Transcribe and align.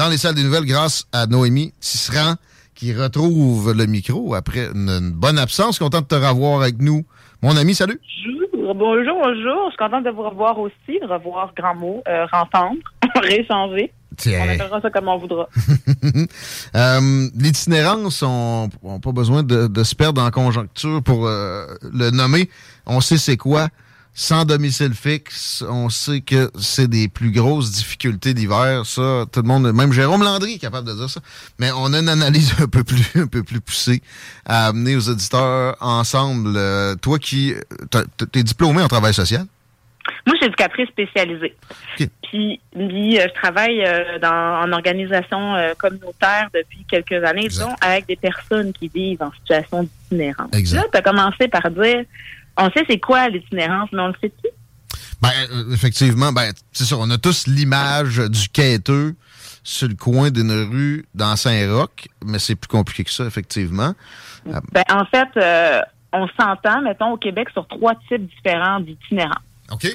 Dans 0.00 0.08
les 0.08 0.16
salles 0.16 0.34
des 0.34 0.44
nouvelles, 0.44 0.64
grâce 0.64 1.04
à 1.12 1.26
Noémie 1.26 1.74
Tisserand, 1.78 2.36
qui 2.74 2.94
retrouve 2.94 3.74
le 3.74 3.84
micro 3.84 4.34
après 4.34 4.70
une, 4.74 4.88
une 4.88 5.10
bonne 5.10 5.38
absence. 5.38 5.78
Content 5.78 6.00
de 6.00 6.06
te 6.06 6.14
revoir 6.14 6.62
avec 6.62 6.80
nous. 6.80 7.04
Mon 7.42 7.54
ami, 7.54 7.74
salut. 7.74 8.00
Bonjour, 8.54 8.74
bonjour, 8.76 9.14
bonjour. 9.22 9.64
Je 9.66 9.70
suis 9.72 9.76
contente 9.76 10.04
de 10.06 10.10
vous 10.10 10.22
revoir 10.22 10.58
aussi. 10.58 10.98
Revoir, 11.02 11.52
grand 11.54 11.74
mot. 11.74 12.02
Euh, 12.08 12.24
rentendre, 12.32 12.78
réchanger. 13.16 13.92
Tiens. 14.16 14.40
On 14.42 14.48
appellera 14.48 14.80
ça 14.80 14.88
comme 14.88 15.08
on 15.08 15.18
voudra. 15.18 15.46
Euh, 16.74 17.28
L'itinérance, 17.36 18.22
on 18.22 18.70
n'a 18.82 19.00
pas 19.00 19.12
besoin 19.12 19.42
de, 19.42 19.66
de 19.66 19.84
se 19.84 19.94
perdre 19.94 20.22
en 20.22 20.30
conjoncture 20.30 21.02
pour 21.02 21.26
euh, 21.26 21.66
le 21.92 22.10
nommer. 22.10 22.48
On 22.86 23.02
sait 23.02 23.18
c'est 23.18 23.36
quoi. 23.36 23.68
Sans 24.12 24.44
domicile 24.44 24.92
fixe, 24.92 25.64
on 25.68 25.88
sait 25.88 26.20
que 26.20 26.50
c'est 26.58 26.88
des 26.88 27.08
plus 27.08 27.30
grosses 27.30 27.70
difficultés 27.70 28.34
d'hiver. 28.34 28.84
Ça, 28.84 29.24
tout 29.32 29.40
le 29.40 29.46
monde, 29.46 29.72
même 29.72 29.92
Jérôme 29.92 30.22
Landry 30.22 30.54
est 30.54 30.58
capable 30.58 30.88
de 30.88 30.94
dire 30.94 31.08
ça. 31.08 31.20
Mais 31.58 31.70
on 31.74 31.92
a 31.92 32.00
une 32.00 32.08
analyse 32.08 32.54
un 32.60 32.66
peu 32.66 32.84
plus, 32.84 33.08
un 33.14 33.26
peu 33.26 33.42
plus 33.42 33.60
poussée 33.60 34.02
à 34.44 34.68
amener 34.68 34.96
aux 34.96 35.08
auditeurs 35.08 35.76
ensemble. 35.80 36.54
Euh, 36.56 36.96
toi 36.96 37.18
qui, 37.18 37.54
t'es 38.32 38.42
diplômé 38.42 38.82
en 38.82 38.88
travail 38.88 39.14
social? 39.14 39.46
Moi, 40.26 40.34
je 40.34 40.38
suis 40.38 40.46
éducatrice 40.46 40.88
spécialisée. 40.88 41.54
Puis, 41.96 42.60
puis, 42.72 43.18
euh, 43.18 43.26
je 43.28 43.34
travaille 43.40 43.84
euh, 43.84 44.18
dans, 44.18 44.62
en 44.62 44.72
organisation 44.72 45.54
euh, 45.54 45.72
communautaire 45.78 46.48
depuis 46.54 46.84
quelques 46.88 47.24
années, 47.24 47.48
disons, 47.48 47.74
avec 47.80 48.06
des 48.06 48.16
personnes 48.16 48.72
qui 48.72 48.88
vivent 48.88 49.22
en 49.22 49.32
situation 49.32 49.82
d'itinérance. 49.82 50.50
Là, 50.72 50.84
tu 50.92 50.98
as 50.98 51.02
commencé 51.02 51.48
par 51.48 51.70
dire, 51.70 52.04
on 52.56 52.70
sait 52.70 52.84
c'est 52.88 52.98
quoi 53.00 53.28
l'itinérance, 53.28 53.88
mais 53.92 54.00
on 54.02 54.08
le 54.08 54.14
sait 54.20 54.28
plus. 54.30 54.50
Ben, 55.22 55.30
euh, 55.52 55.72
effectivement, 55.72 56.32
ben, 56.32 56.52
c'est 56.72 56.84
ça. 56.84 56.96
On 56.98 57.10
a 57.10 57.18
tous 57.18 57.46
l'image 57.46 58.16
du 58.18 58.48
quêteux 58.48 59.14
sur 59.62 59.88
le 59.88 59.94
coin 59.94 60.30
d'une 60.30 60.50
rue 60.50 61.04
dans 61.14 61.36
Saint-Roch, 61.36 62.08
mais 62.24 62.38
c'est 62.38 62.54
plus 62.56 62.68
compliqué 62.68 63.04
que 63.04 63.10
ça, 63.10 63.24
effectivement. 63.26 63.94
Ben, 64.46 64.82
en 64.90 65.04
fait, 65.04 65.28
euh, 65.36 65.80
on 66.12 66.26
s'entend, 66.40 66.80
mettons, 66.82 67.12
au 67.12 67.16
Québec, 67.18 67.48
sur 67.52 67.66
trois 67.68 67.94
types 68.08 68.26
différents 68.34 68.80
d'itinérance. 68.80 69.36
OK? 69.70 69.86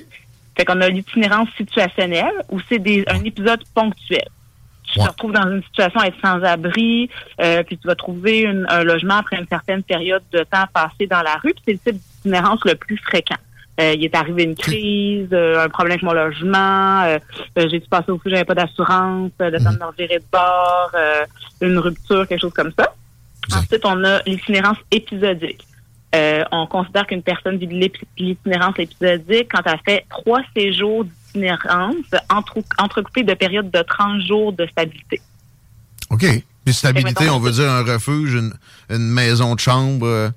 Fait 0.58 0.64
qu'on 0.66 0.80
a 0.82 0.88
l'itinérance 0.90 1.50
situationnelle, 1.58 2.32
où 2.50 2.60
c'est 2.70 2.80
des, 2.80 3.04
un 3.08 3.24
épisode 3.24 3.64
ponctuel. 3.74 4.28
Tu 4.94 5.00
Ouais. 5.00 5.06
te 5.06 5.10
retrouves 5.12 5.34
dans 5.34 5.50
une 5.52 5.64
situation 5.64 6.00
à 6.00 6.08
être 6.08 6.22
sans 6.24 6.42
abri, 6.44 7.10
euh, 7.42 7.64
puis 7.64 7.78
tu 7.80 7.88
vas 7.88 7.96
trouver 7.96 8.42
une- 8.42 8.68
un 8.70 8.84
logement 8.84 9.16
après 9.16 9.38
une 9.38 9.48
certaine 9.48 9.82
période 9.82 10.22
de 10.32 10.44
temps 10.44 10.66
passé 10.72 11.08
dans 11.08 11.24
la 11.24 11.36
rue, 11.38 11.54
puis 11.56 11.64
c'est 11.66 11.92
le 11.92 11.98
type 11.98 12.02
d'itinérance 12.26 12.60
le 12.66 12.76
plus 12.76 12.98
fréquent. 12.98 13.38
Euh, 13.80 13.94
il 13.94 14.06
est 14.06 14.16
arrivé 14.16 14.44
une 14.44 14.56
crise, 14.56 15.28
euh, 15.34 15.66
un 15.66 15.68
problème 15.68 15.94
avec 15.94 16.04
mon 16.04 16.14
logement, 16.14 17.02
euh, 17.02 17.20
j'ai 17.58 17.80
dû 17.80 17.88
passer 17.90 18.10
au 18.10 18.18
feu, 18.18 18.30
j'avais 18.30 18.46
pas 18.46 18.56
d'assurance, 18.56 19.32
le 19.38 19.58
temps 19.62 19.74
de 19.74 19.78
me 19.78 19.86
revirer 19.86 20.20
de 20.20 20.26
bord, 20.32 20.92
une 21.60 21.78
rupture, 21.78 22.26
quelque 22.28 22.40
chose 22.40 22.54
comme 22.54 22.72
ça. 22.78 22.94
Ensuite, 23.54 23.82
on 23.84 24.02
a 24.06 24.22
l'itinérance 24.26 24.78
épisodique. 24.92 25.66
On 26.52 26.66
considère 26.68 27.06
qu'une 27.06 27.22
personne 27.22 27.58
vit 27.58 27.92
l'itinérance 28.18 28.76
épisodique 28.80 29.50
quand 29.52 29.62
elle 29.66 29.80
fait 29.86 30.06
trois 30.10 30.42
séjours 30.56 31.04
d'itinérance 31.04 31.96
entre, 32.30 32.60
entrecoupés 32.78 33.24
de 33.24 33.34
périodes 33.34 33.70
de 33.70 33.82
30 33.82 34.22
jours 34.22 34.54
de 34.54 34.66
stabilité. 34.68 35.20
OK. 36.10 36.26
Puis 36.64 36.74
stabilité, 36.74 37.30
on 37.30 37.40
veut 37.40 37.52
dire 37.52 37.70
un 37.70 37.84
refuge, 37.84 38.34
une, 38.36 38.54
une 38.90 39.10
maison 39.10 39.54
de 39.54 39.60
chambre. 39.60 40.32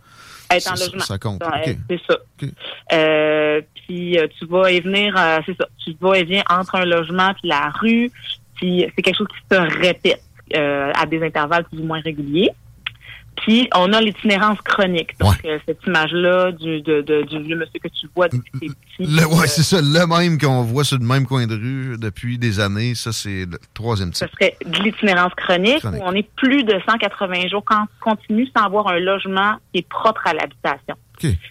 Être 0.51 0.73
en 0.73 0.77
ça, 0.77 0.85
logement. 0.87 1.05
ça 1.05 1.19
compte. 1.19 1.43
Ouais. 1.45 1.77
C'est 1.91 2.01
ça. 2.07 2.15
OK. 2.15 2.49
Euh, 2.93 3.61
puis 3.75 4.19
euh, 4.19 4.27
tu 4.39 4.47
vas 4.47 4.71
et 4.71 4.81
venir, 4.81 5.15
euh, 5.17 5.39
c'est 5.47 5.57
ça. 5.57 5.67
Tu 5.85 5.95
vas 6.01 6.19
et 6.19 6.25
viens 6.25 6.43
entre 6.49 6.77
un 6.77 6.85
logement 6.85 7.33
puis 7.35 7.49
la 7.49 7.71
rue. 7.81 8.11
Puis 8.55 8.87
c'est 8.95 9.03
quelque 9.03 9.17
chose 9.17 9.29
qui 9.29 9.55
se 9.55 9.61
répète 9.81 10.21
euh, 10.55 10.93
à 10.95 11.07
des 11.07 11.23
intervalles 11.23 11.65
plus 11.65 11.79
ou 11.81 11.85
moins 11.85 12.01
réguliers. 12.01 12.51
Puis 13.43 13.69
on 13.75 13.93
a 13.93 14.00
l'itinérance 14.00 14.59
chronique. 14.62 15.19
Donc 15.19 15.34
euh, 15.44 15.59
cette 15.66 15.78
image-là 15.87 16.53
du, 16.53 16.81
de, 16.82 17.00
de- 17.03 17.22
du 17.22 17.43
vieux 17.43 17.56
monsieur 17.56 17.78
que 17.82 17.88
tu 17.88 18.06
vois 18.15 18.28
depuis 18.28 18.50
t'es 18.60 18.66
petit. 18.66 18.76
Le, 19.00 19.26
ouais, 19.26 19.44
euh, 19.44 19.47
c'est 19.47 19.62
ça. 19.62 19.81
Le 19.81 20.06
même 20.06 20.38
qu'on 20.38 20.62
voit 20.62 20.84
sur 20.84 20.99
le 20.99 21.04
même 21.04 21.26
coin 21.26 21.47
de 21.47 21.54
rue 21.54 21.97
depuis 21.99 22.38
des 22.38 22.60
années. 22.60 22.94
Ça, 22.94 23.12
c'est 23.12 23.47
le 23.47 23.59
troisième 23.75 24.12
ce 24.12 24.25
type. 24.25 24.34
serait 24.34 24.56
de 24.65 24.82
l'itinérance 24.82 25.32
chronique, 25.37 25.78
Chronique. 25.81 26.00
où 26.03 26.04
on 26.06 26.12
est 26.12 26.28
plus 26.37 26.65
de 26.65 26.75
180 26.88 27.49
jours 27.49 27.65
quand 27.65 27.84
continue 28.00 28.49
sans 28.56 28.65
avoir 28.65 28.88
un 28.88 28.99
logement 28.99 29.55
qui 29.72 29.81
est 29.81 29.88
propre 29.88 30.22
à 30.26 30.32
l'habitation. 30.34 30.94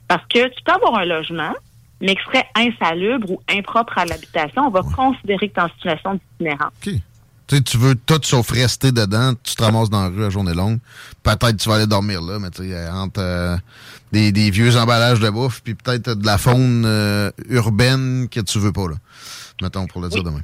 Parce 0.07 0.23
que 0.27 0.47
tu 0.47 0.63
peux 0.63 0.71
avoir 0.73 0.99
un 0.99 1.05
logement, 1.05 1.53
mais 2.01 2.15
qui 2.15 2.23
serait 2.25 2.47
insalubre 2.55 3.31
ou 3.31 3.41
impropre 3.49 3.97
à 3.97 4.05
l'habitation, 4.05 4.63
on 4.67 4.69
va 4.69 4.81
considérer 4.81 5.49
que 5.49 5.53
tu 5.55 5.59
es 5.59 5.63
en 5.63 5.69
situation 5.69 6.13
d'itinérance. 6.15 6.71
Tu 7.47 7.55
sais, 7.55 7.61
tu 7.61 7.77
veux 7.77 7.95
tout 7.95 8.19
sauf 8.23 8.49
rester 8.51 8.91
dedans, 8.91 9.33
tu 9.41 9.55
te 9.55 9.63
ramasses 9.63 9.89
dans 9.89 10.01
la 10.01 10.09
rue 10.09 10.25
à 10.25 10.29
journée 10.29 10.53
longue. 10.53 10.79
Peut-être 11.23 11.55
tu 11.57 11.69
vas 11.69 11.75
aller 11.75 11.87
dormir 11.87 12.21
là, 12.21 12.39
mais 12.39 12.49
tu 12.49 12.69
sais, 12.69 12.89
entre 12.89 13.21
euh, 13.21 13.55
des, 14.11 14.31
des 14.31 14.51
vieux 14.51 14.75
emballages 14.77 15.19
de 15.19 15.29
bouffe, 15.29 15.61
puis 15.63 15.73
peut-être 15.73 16.11
de 16.11 16.25
la 16.25 16.37
faune 16.37 16.83
euh, 16.85 17.31
urbaine 17.49 18.27
que 18.29 18.41
tu 18.41 18.59
veux 18.59 18.73
pas, 18.73 18.89
là. 18.89 18.95
Mettons, 19.61 19.87
pour 19.87 20.01
le 20.01 20.09
dire 20.09 20.23
demain. 20.23 20.41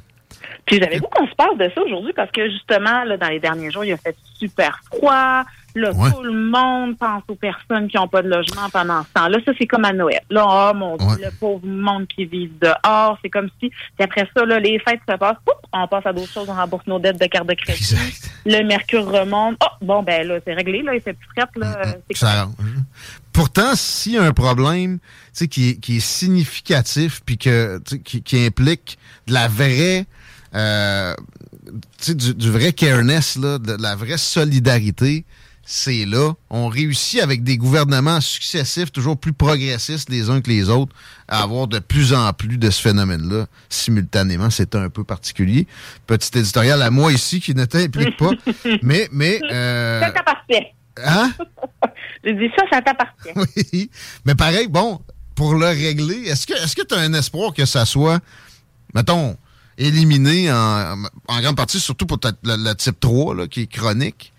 Puis 0.66 0.78
j'avais 0.80 0.98
goût 0.98 1.08
qu'on 1.12 1.26
se 1.26 1.34
parle 1.34 1.58
de 1.58 1.70
ça 1.74 1.82
aujourd'hui? 1.82 2.12
Parce 2.14 2.30
que 2.30 2.48
justement, 2.50 3.04
là, 3.04 3.16
dans 3.16 3.28
les 3.28 3.40
derniers 3.40 3.70
jours, 3.70 3.84
il 3.84 3.92
a 3.92 3.96
fait 3.96 4.16
super 4.38 4.80
froid. 4.86 5.44
Là, 5.76 5.90
Ouais. 5.92 6.10
tout 6.12 6.22
le 6.22 6.32
monde 6.32 6.96
pense 6.98 7.22
aux 7.26 7.34
personnes 7.34 7.88
qui 7.88 7.96
n'ont 7.96 8.06
pas 8.06 8.22
de 8.22 8.28
logement 8.28 8.68
pendant 8.72 9.02
ce 9.02 9.08
temps-là. 9.14 9.38
Ça, 9.44 9.52
c'est 9.58 9.66
comme 9.66 9.84
à 9.84 9.92
Noël. 9.92 10.20
Là, 10.30 10.46
oh 10.48 10.74
mon 10.76 10.96
Dieu, 10.96 11.06
Ouais. 11.08 11.16
le 11.24 11.30
pauvre 11.38 11.66
monde 11.66 12.06
qui 12.06 12.24
vit 12.26 12.48
dehors. 12.60 13.18
C'est 13.22 13.28
comme 13.30 13.48
si, 13.60 13.70
puis 13.70 14.04
après 14.04 14.28
ça, 14.36 14.44
là, 14.44 14.60
les 14.60 14.78
fêtes 14.78 15.00
se 15.08 15.16
passent, 15.16 15.36
poup, 15.44 15.52
on 15.72 15.88
passe 15.88 16.06
à 16.06 16.12
d'autres 16.12 16.32
choses, 16.32 16.48
on 16.48 16.54
rembourse 16.54 16.86
nos 16.86 16.98
dettes 17.00 17.20
de 17.20 17.26
carte 17.26 17.48
de 17.48 17.54
crédit. 17.54 17.80
Exact. 17.94 18.30
Le 18.46 18.62
mercure 18.62 19.04
remonte. 19.06 19.56
Oh, 19.64 19.84
bon, 19.84 20.02
ben 20.04 20.26
là, 20.28 20.38
c'est 20.46 20.54
réglé, 20.54 20.82
là, 20.82 20.94
il 20.94 21.00
fait 21.00 21.14
plus 21.14 21.28
frette, 21.36 21.50
là. 21.56 21.82
Ça. 22.12 22.48
Pourtant, 23.32 23.74
s'il 23.74 24.12
y 24.12 24.18
a 24.18 24.22
un 24.22 24.32
problème 24.32 24.98
tu 24.98 25.04
sais, 25.32 25.48
qui, 25.48 25.70
est, 25.70 25.74
qui 25.80 25.96
est 25.96 26.00
significatif 26.00 27.20
puis 27.26 27.36
que 27.36 27.78
tu 27.78 27.96
sais, 27.96 27.98
qui, 28.00 28.22
qui 28.22 28.46
implique 28.46 28.96
de 29.26 29.32
la 29.34 29.48
vraie 29.48 30.06
euh, 30.54 31.14
tu 31.66 31.72
sais, 31.98 32.14
du, 32.14 32.32
du 32.34 32.50
vrai 32.52 32.72
careness, 32.72 33.36
là, 33.36 33.58
de 33.58 33.72
la 33.82 33.96
vraie 33.96 34.18
solidarité, 34.18 35.24
c'est 35.66 36.04
là. 36.04 36.32
On 36.50 36.68
réussit 36.68 37.20
avec 37.20 37.42
des 37.42 37.56
gouvernements 37.56 38.20
successifs, 38.20 38.92
toujours 38.92 39.16
plus 39.18 39.32
progressistes 39.32 40.10
les 40.10 40.28
uns 40.30 40.40
que 40.40 40.50
les 40.50 40.68
autres, 40.68 40.94
à 41.28 41.42
avoir 41.42 41.66
de 41.68 41.78
plus 41.78 42.12
en 42.12 42.32
plus 42.32 42.58
de 42.58 42.70
ce 42.70 42.80
phénomène-là 42.82 43.46
simultanément. 43.68 44.50
C'est 44.50 44.74
un 44.74 44.88
peu 44.90 45.04
particulier. 45.04 45.66
Petit 46.06 46.38
éditorial 46.38 46.82
à 46.82 46.90
moi 46.90 47.12
ici 47.12 47.40
qui 47.40 47.54
ne 47.54 47.64
t'implique 47.64 48.16
pas. 48.16 48.30
mais, 48.82 49.08
mais, 49.12 49.40
euh, 49.50 50.00
Ça 50.00 50.10
t'appartient. 50.10 50.66
hein? 51.02 51.32
J'ai 52.24 52.34
dit 52.34 52.50
ça, 52.56 52.64
ça 52.70 52.82
t'appartient. 52.82 53.30
Oui. 53.72 53.90
Mais 54.24 54.34
pareil, 54.34 54.68
bon, 54.68 55.00
pour 55.34 55.54
le 55.54 55.66
régler, 55.66 56.22
est-ce 56.28 56.46
que 56.46 56.54
est-ce 56.54 56.76
que 56.76 56.82
tu 56.86 56.94
as 56.94 56.98
un 56.98 57.12
espoir 57.14 57.52
que 57.54 57.64
ça 57.64 57.84
soit, 57.84 58.20
mettons, 58.94 59.36
éliminé 59.76 60.52
en, 60.52 61.02
en 61.28 61.40
grande 61.40 61.56
partie, 61.56 61.80
surtout 61.80 62.06
pour 62.06 62.18
le 62.44 62.72
type 62.74 63.00
3, 63.00 63.34
là, 63.34 63.46
qui 63.48 63.62
est 63.62 63.66
chronique, 63.66 64.32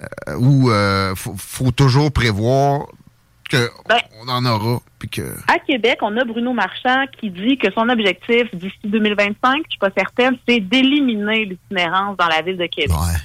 euh, 0.00 0.36
où 0.38 0.70
euh, 0.70 1.14
faut, 1.14 1.34
faut 1.36 1.70
toujours 1.70 2.12
prévoir 2.12 2.86
qu'on 3.50 3.58
Ben- 3.88 4.28
en 4.28 4.44
aura. 4.44 4.80
Puis 4.98 5.08
que... 5.08 5.22
À 5.46 5.58
Québec, 5.58 5.98
on 6.02 6.16
a 6.16 6.24
Bruno 6.24 6.52
Marchand 6.52 7.04
qui 7.18 7.30
dit 7.30 7.56
que 7.56 7.72
son 7.72 7.88
objectif 7.88 8.52
d'ici 8.52 8.76
2025, 8.84 9.62
je 9.64 9.70
suis 9.70 9.78
pas 9.78 9.90
certaine, 9.96 10.36
c'est 10.46 10.60
d'éliminer 10.60 11.44
l'itinérance 11.44 12.16
dans 12.16 12.26
la 12.28 12.42
ville 12.42 12.56
de 12.56 12.66
Québec. 12.66 12.90
Ouais. 12.90 13.16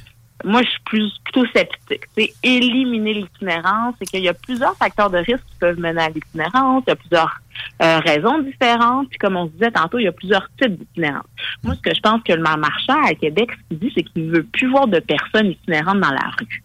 Moi, 0.44 0.62
je 0.64 0.70
suis 0.70 0.80
plus, 0.86 1.14
plutôt 1.24 1.46
sceptique. 1.56 2.04
C'est 2.18 2.34
éliminer 2.44 3.14
l'itinérance, 3.14 3.96
c'est 4.00 4.06
qu'il 4.06 4.22
y 4.24 4.30
a 4.30 4.34
plusieurs 4.34 4.76
facteurs 4.78 5.10
de 5.10 5.18
risque 5.18 5.44
qui 5.50 5.58
peuvent 5.60 5.80
mener 5.80 6.02
à 6.02 6.10
l'itinérance. 6.10 6.84
Il 6.86 6.90
y 6.90 6.94
a 6.94 6.96
plusieurs 6.96 7.40
euh, 7.82 8.00
raisons 8.00 8.40
différentes. 8.40 9.10
Puis 9.10 9.18
comme 9.20 9.38
on 9.38 9.48
se 9.48 9.52
disait 9.54 9.72
tantôt, 9.72 10.00
il 10.00 10.04
y 10.04 10.08
a 10.08 10.12
plusieurs 10.12 10.48
types 10.62 10.78
d'itinérance. 10.78 11.26
Moi, 11.64 11.76
ce 11.76 11.82
que 11.82 11.96
je 11.96 12.02
pense 12.02 12.22
que 12.24 12.34
le 12.34 12.42
maire 12.42 12.58
Marchand 12.58 13.02
à 13.06 13.14
Québec, 13.16 13.50
ce 13.52 13.68
qu'il 13.70 13.80
dit, 13.80 13.92
c'est 13.96 14.04
qu'il 14.04 14.30
veut 14.32 14.44
plus 14.44 14.70
voir 14.70 14.88
de 14.88 15.00
personnes 15.00 15.48
itinérantes 15.48 16.00
dans 16.02 16.12
la 16.12 16.30
rue. 16.40 16.64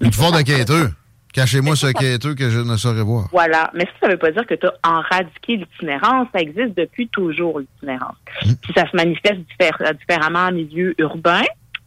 Le 0.00 0.10
pouvoir 0.10 0.32
de 0.32 0.42
quêteux. 0.42 0.90
Cachez-moi 1.32 1.76
ce 1.76 1.86
quêteux 1.86 2.34
que 2.34 2.50
je 2.50 2.58
ne 2.58 2.76
saurais 2.76 3.00
voir. 3.00 3.28
Voilà. 3.32 3.70
Mais 3.72 3.84
ça, 3.84 3.92
ça 4.02 4.08
veut 4.10 4.18
pas 4.18 4.32
dire 4.32 4.46
que 4.46 4.52
tu 4.52 4.66
as 4.66 4.74
enradiqué 4.86 5.56
l'itinérance. 5.56 6.28
Ça 6.34 6.40
existe 6.42 6.76
depuis 6.76 7.08
toujours, 7.08 7.60
l'itinérance. 7.60 8.16
Puis 8.42 8.72
ça 8.76 8.84
se 8.90 8.94
manifeste 8.94 9.40
diffé- 9.58 9.96
différemment 9.98 10.40
en 10.48 10.52
milieu 10.52 10.94
urbain, 10.98 11.40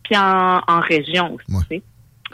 puis 0.05 0.17
en, 0.17 0.61
en 0.67 0.79
région 0.79 1.33
aussi. 1.33 1.67
Ouais. 1.69 1.83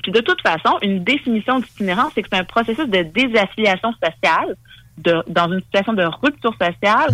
Puis 0.03 0.11
de 0.11 0.21
toute 0.21 0.41
façon, 0.41 0.77
une 0.81 1.03
définition 1.03 1.59
d'itinérance, 1.59 2.11
c'est 2.13 2.21
que 2.21 2.29
c'est 2.31 2.39
un 2.39 2.43
processus 2.43 2.87
de 2.87 3.03
désaffiliation 3.03 3.91
sociale, 3.93 4.55
de, 4.97 5.23
dans 5.27 5.51
une 5.51 5.61
situation 5.61 5.93
de 5.93 6.03
rupture 6.03 6.53
sociale. 6.53 7.09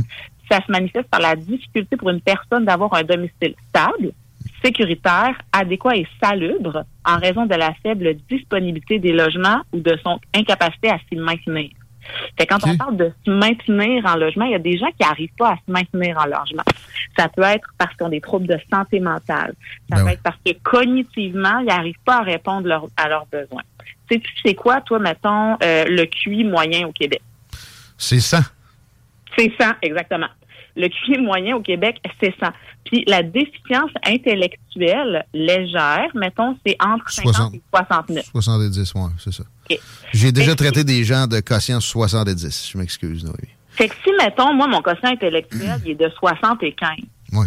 Ça 0.49 0.61
se 0.65 0.71
manifeste 0.71 1.09
par 1.09 1.19
la 1.19 1.35
difficulté 1.35 1.97
pour 1.97 2.09
une 2.09 2.21
personne 2.21 2.65
d'avoir 2.65 2.93
un 2.93 3.03
domicile 3.03 3.55
stable, 3.69 4.11
sécuritaire, 4.63 5.37
adéquat 5.51 5.97
et 5.97 6.07
salubre 6.21 6.85
en 7.05 7.17
raison 7.17 7.45
de 7.45 7.55
la 7.55 7.73
faible 7.83 8.15
disponibilité 8.29 8.99
des 8.99 9.11
logements 9.11 9.61
ou 9.73 9.79
de 9.79 9.97
son 10.03 10.19
incapacité 10.33 10.89
à 10.89 10.99
s'y 11.09 11.17
maintenir. 11.17 11.71
Fait 12.39 12.45
quand 12.45 12.59
on 12.65 12.77
parle 12.77 12.97
de 12.97 13.11
se 13.25 13.31
maintenir 13.31 14.05
en 14.05 14.15
logement, 14.15 14.45
il 14.45 14.51
y 14.51 14.55
a 14.55 14.59
des 14.59 14.77
gens 14.77 14.87
qui 14.99 15.05
n'arrivent 15.07 15.33
pas 15.37 15.51
à 15.51 15.55
se 15.55 15.71
maintenir 15.71 16.17
en 16.17 16.25
logement. 16.25 16.63
Ça 17.17 17.27
peut 17.29 17.41
être 17.43 17.67
parce 17.77 17.93
qu'ils 17.95 18.05
ont 18.05 18.09
des 18.09 18.21
troubles 18.21 18.47
de 18.47 18.57
santé 18.71 18.99
mentale. 18.99 19.53
Ça 19.89 19.95
Ben 19.95 19.97
peut 19.97 20.03
oui. 20.05 20.11
être 20.13 20.23
parce 20.23 20.37
que 20.45 20.51
cognitivement, 20.63 21.59
ils 21.59 21.65
n'arrivent 21.67 21.95
pas 22.05 22.17
à 22.17 22.23
répondre 22.23 22.67
leur- 22.67 22.87
à 22.97 23.07
leurs 23.09 23.25
besoins. 23.27 23.63
Tu 24.09 24.17
sais, 24.17 24.23
c'est 24.45 24.55
quoi, 24.55 24.81
toi, 24.81 24.99
mettons, 24.99 25.57
euh, 25.63 25.85
le 25.87 26.05
QI 26.05 26.43
moyen 26.43 26.87
au 26.87 26.91
Québec? 26.91 27.21
C'est 27.97 28.19
ça. 28.19 28.41
C'est 29.37 29.51
100, 29.59 29.65
exactement. 29.81 30.27
Le 30.77 30.87
QI 30.89 31.19
moyen 31.19 31.55
au 31.55 31.61
Québec, 31.61 31.99
c'est 32.21 32.33
100. 32.39 32.47
Puis 32.85 33.03
la 33.07 33.23
déficience 33.23 33.89
intellectuelle 34.05 35.25
légère, 35.33 36.07
mettons, 36.15 36.55
c'est 36.65 36.77
entre 36.79 37.09
50 37.09 37.33
60. 37.33 37.55
et 37.55 37.61
69. 37.73 38.25
70, 38.31 38.93
ouais, 38.93 39.01
c'est 39.17 39.33
ça. 39.33 39.43
J'ai 40.13 40.31
déjà 40.31 40.55
traité 40.55 40.83
des 40.83 41.03
gens 41.03 41.27
de 41.27 41.39
quotient 41.39 41.79
70. 41.81 42.69
Je 42.71 42.77
m'excuse, 42.77 43.23
Noémie. 43.23 43.49
Fait 43.71 43.89
que 43.89 43.95
si, 44.03 44.09
mettons, 44.19 44.53
moi, 44.53 44.67
mon 44.67 44.81
quotient 44.81 45.09
intellectuel, 45.09 45.81
il 45.85 45.91
est 45.91 45.95
de 45.95 46.09
75, 46.17 46.89
Ouais. 47.33 47.45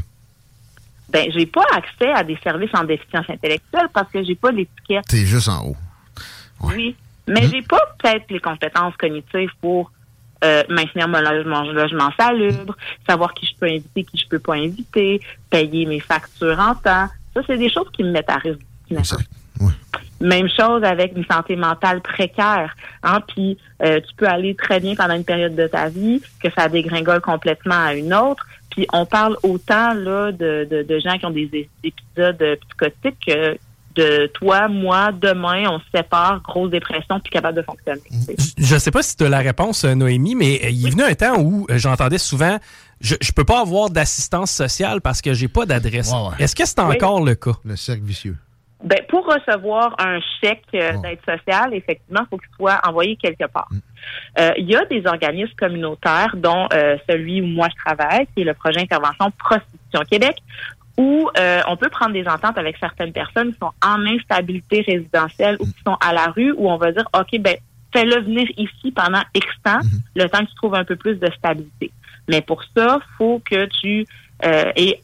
ben, 1.09 1.31
j'ai 1.33 1.47
pas 1.47 1.65
accès 1.73 2.13
à 2.13 2.23
des 2.23 2.37
services 2.43 2.71
en 2.75 2.85
déficience 2.85 3.27
intellectuelle 3.29 3.89
parce 3.95 4.11
que 4.13 4.23
j'ai 4.25 4.35
pas 4.35 4.51
l'étiquette. 4.53 5.05
T'es 5.09 5.25
juste 5.25 5.49
en 5.49 5.65
haut. 5.69 5.77
Ouais. 6.63 6.75
Oui. 6.77 6.97
Mais 7.29 7.49
j'ai 7.49 7.63
pas 7.63 7.81
peut-être 7.99 8.25
les 8.31 8.41
compétences 8.41 8.95
cognitives 8.97 9.51
pour 9.61 9.91
euh, 10.45 10.63
maintenir 10.69 11.09
mon 11.09 11.21
logement, 11.21 11.63
logement 11.63 12.11
salubre, 12.19 12.77
savoir 13.09 13.35
qui 13.35 13.47
je 13.47 13.53
peux 13.59 13.67
inviter, 13.67 14.05
qui 14.05 14.17
je 14.17 14.29
peux 14.29 14.39
pas 14.39 14.55
inviter, 14.55 15.21
payer 15.51 15.87
mes 15.87 16.01
factures 16.01 16.59
en 16.59 16.75
temps. 16.75 17.09
Ça, 17.35 17.41
c'est 17.47 17.59
des 17.59 17.71
choses 17.71 17.89
qui 17.93 18.03
me 18.03 18.11
mettent 18.11 18.31
à 18.31 18.37
risque. 18.37 18.61
Ouais. 18.91 19.73
Même 20.21 20.49
chose 20.49 20.83
avec 20.85 21.17
une 21.17 21.25
santé 21.25 21.57
mentale 21.57 22.01
précaire. 22.01 22.75
Hein? 23.03 23.21
Puis 23.29 23.59
euh, 23.83 24.01
tu 24.01 24.15
peux 24.17 24.27
aller 24.27 24.55
très 24.55 24.81
bien 24.81 24.95
pendant 24.95 25.15
une 25.15 25.25
période 25.25 25.55
de 25.55 25.67
ta 25.67 25.89
vie, 25.89 26.21
que 26.43 26.49
ça 26.57 26.69
dégringole 26.69 27.21
complètement 27.21 27.87
à 27.87 27.95
une 27.95 28.13
autre. 28.13 28.47
Puis 28.71 28.87
on 28.93 29.07
parle 29.07 29.37
autant 29.43 29.95
là 29.95 30.33
de, 30.33 30.67
de, 30.71 30.83
de 30.83 30.99
gens 31.01 31.19
qui 31.19 31.27
ont 31.27 31.31
des 31.31 31.69
épisodes 31.83 32.43
euh, 32.43 32.57
psychotiques 32.57 33.19
que 33.27 33.59
de 33.97 34.27
toi, 34.35 34.69
moi, 34.69 35.11
demain, 35.13 35.65
on 35.71 35.79
se 35.81 35.85
sépare, 35.95 36.41
grosse 36.43 36.71
dépression, 36.71 37.19
puis 37.21 37.31
capable 37.31 37.57
de 37.59 37.63
fonctionner. 37.63 38.01
tu 38.09 38.17
sais. 38.17 38.35
Je 38.59 38.77
sais 38.79 38.91
pas 38.91 39.03
si 39.03 39.17
tu 39.17 39.25
as 39.25 39.29
la 39.29 39.39
réponse, 39.41 39.85
euh, 39.85 39.95
Noémie, 39.95 40.35
mais 40.37 40.61
euh, 40.65 40.71
il 40.71 40.87
est 40.87 40.91
venu 40.91 41.03
un 41.03 41.15
temps 41.15 41.39
où 41.41 41.67
euh, 41.71 41.79
j'entendais 41.79 42.19
souvent 42.19 42.59
je, 43.01 43.15
je 43.21 43.33
peux 43.33 43.45
pas 43.45 43.61
avoir 43.63 43.89
d'assistance 43.91 44.51
sociale 44.51 45.01
parce 45.01 45.23
que 45.23 45.33
j'ai 45.33 45.49
pas 45.49 45.65
d'adresse. 45.67 46.13
Ouais, 46.13 46.19
ouais. 46.29 46.35
Est-ce 46.45 46.55
que 46.55 46.67
c'est 46.67 46.79
Oui. 46.83 46.95
encore 46.97 47.25
le 47.25 47.35
cas? 47.35 47.53
Le 47.65 47.75
cercle 47.75 48.03
vicieux. 48.05 48.37
Ben, 48.85 48.99
pour 49.09 49.27
recevoir 49.27 49.95
un 49.99 50.21
chèque 50.43 50.63
euh, 50.75 50.93
Oh. 50.97 51.01
d'aide 51.03 51.19
sociale, 51.27 51.75
effectivement, 51.75 52.21
il 52.23 52.29
faut 52.31 52.37
qu'il 52.39 52.49
soit 52.57 52.81
envoyé 52.87 53.17
quelque 53.17 53.47
part. 53.47 53.69
Euh, 54.39 54.51
Il 54.57 54.71
y 54.71 54.75
a 54.77 54.85
des 54.87 55.03
organismes 55.07 55.53
communautaires, 55.59 56.35
dont 56.37 56.67
euh, 56.73 56.97
celui 57.09 57.41
où 57.43 57.47
moi 57.47 57.69
je 57.71 57.77
travaille, 57.85 58.27
qui 58.35 58.43
est 58.43 58.45
le 58.45 58.55
projet 58.55 58.81
Intervention 58.81 59.31
Prostitution 59.39 60.01
Québec, 60.11 60.37
où 61.01 61.31
euh, 61.39 61.63
on 61.67 61.79
peut 61.79 61.89
prendre 61.89 62.13
des 62.13 62.29
ententes 62.29 62.59
avec 62.59 62.77
certaines 62.77 63.13
personnes 63.13 63.53
qui 63.55 63.59
sont 63.59 63.73
en 63.83 64.05
instabilité 64.05 64.83
résidentielle 64.87 65.57
ou 65.59 65.65
qui 65.65 65.81
sont 65.87 65.97
à 65.99 66.13
la 66.13 66.27
rue, 66.27 66.53
où 66.59 66.71
on 66.71 66.77
va 66.77 66.93
dire, 66.93 67.09
OK, 67.19 67.41
ben, 67.41 67.57
fais-le 67.91 68.21
venir 68.21 68.47
ici 68.59 68.93
pendant 68.95 69.23
X 69.35 69.47
temps, 69.65 69.81
le 70.15 70.29
temps 70.29 70.41
que 70.41 70.51
tu 70.51 70.55
trouves 70.57 70.75
un 70.75 70.85
peu 70.85 70.97
plus 70.97 71.17
de 71.17 71.31
stabilité. 71.39 71.91
Mais 72.29 72.43
pour 72.43 72.63
ça, 72.77 72.99
faut 73.17 73.41
que 73.51 73.65
tu 73.81 74.07
euh, 74.45 74.71
aies 74.77 75.01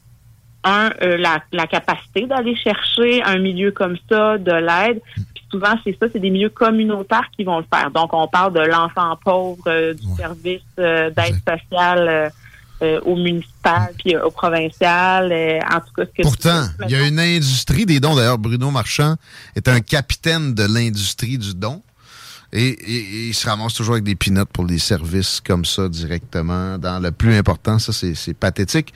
un, 0.64 0.90
euh, 1.00 1.16
la, 1.16 1.42
la 1.52 1.66
capacité 1.66 2.26
d'aller 2.26 2.56
chercher 2.56 3.22
un 3.22 3.38
milieu 3.38 3.70
comme 3.70 3.96
ça, 4.10 4.36
de 4.36 4.52
l'aide. 4.52 5.00
Puis 5.34 5.44
souvent, 5.50 5.74
c'est 5.82 5.96
ça, 5.98 6.08
c'est 6.12 6.18
des 6.20 6.28
milieux 6.30 6.50
communautaires 6.50 7.28
qui 7.34 7.44
vont 7.44 7.58
le 7.58 7.66
faire. 7.72 7.90
Donc, 7.90 8.12
on 8.12 8.28
parle 8.28 8.52
de 8.52 8.60
l'enfant 8.60 9.16
pauvre, 9.24 9.62
euh, 9.68 9.94
du 9.94 10.06
Ouais. 10.08 10.16
service 10.18 10.62
d'aide 10.76 11.36
sociale 11.48 12.30
euh, 12.82 13.00
au 13.02 13.16
municipal, 13.16 13.90
puis 13.98 14.14
euh, 14.14 14.24
au 14.26 14.30
provincial. 14.30 15.30
euh, 15.32 15.58
en 15.72 15.80
tout 15.80 15.92
cas, 15.96 16.04
ce 16.04 16.16
que 16.16 16.22
Pourtant, 16.22 16.66
il 16.84 16.90
y 16.90 16.94
a 16.94 17.06
une 17.06 17.18
industrie 17.18 17.86
des 17.86 18.00
dons. 18.00 18.14
D'ailleurs, 18.14 18.38
Bruno 18.38 18.70
Marchand 18.70 19.16
est 19.54 19.68
un 19.68 19.80
capitaine 19.80 20.54
de 20.54 20.64
l'industrie 20.64 21.38
du 21.38 21.54
don. 21.54 21.82
Et, 22.52 22.68
et- 22.68 22.96
et 22.96 23.26
il 23.28 23.34
se 23.34 23.46
ramasse 23.48 23.74
toujours 23.74 23.94
avec 23.94 24.04
des 24.04 24.14
pinottes 24.14 24.48
pour 24.50 24.64
des 24.66 24.78
services 24.78 25.40
comme 25.44 25.64
ça 25.64 25.88
directement. 25.88 26.78
Dans 26.78 27.00
le 27.02 27.10
plus 27.10 27.36
important, 27.36 27.78
ça, 27.80 27.92
c'est 27.92 28.34
pathétique. 28.34 28.94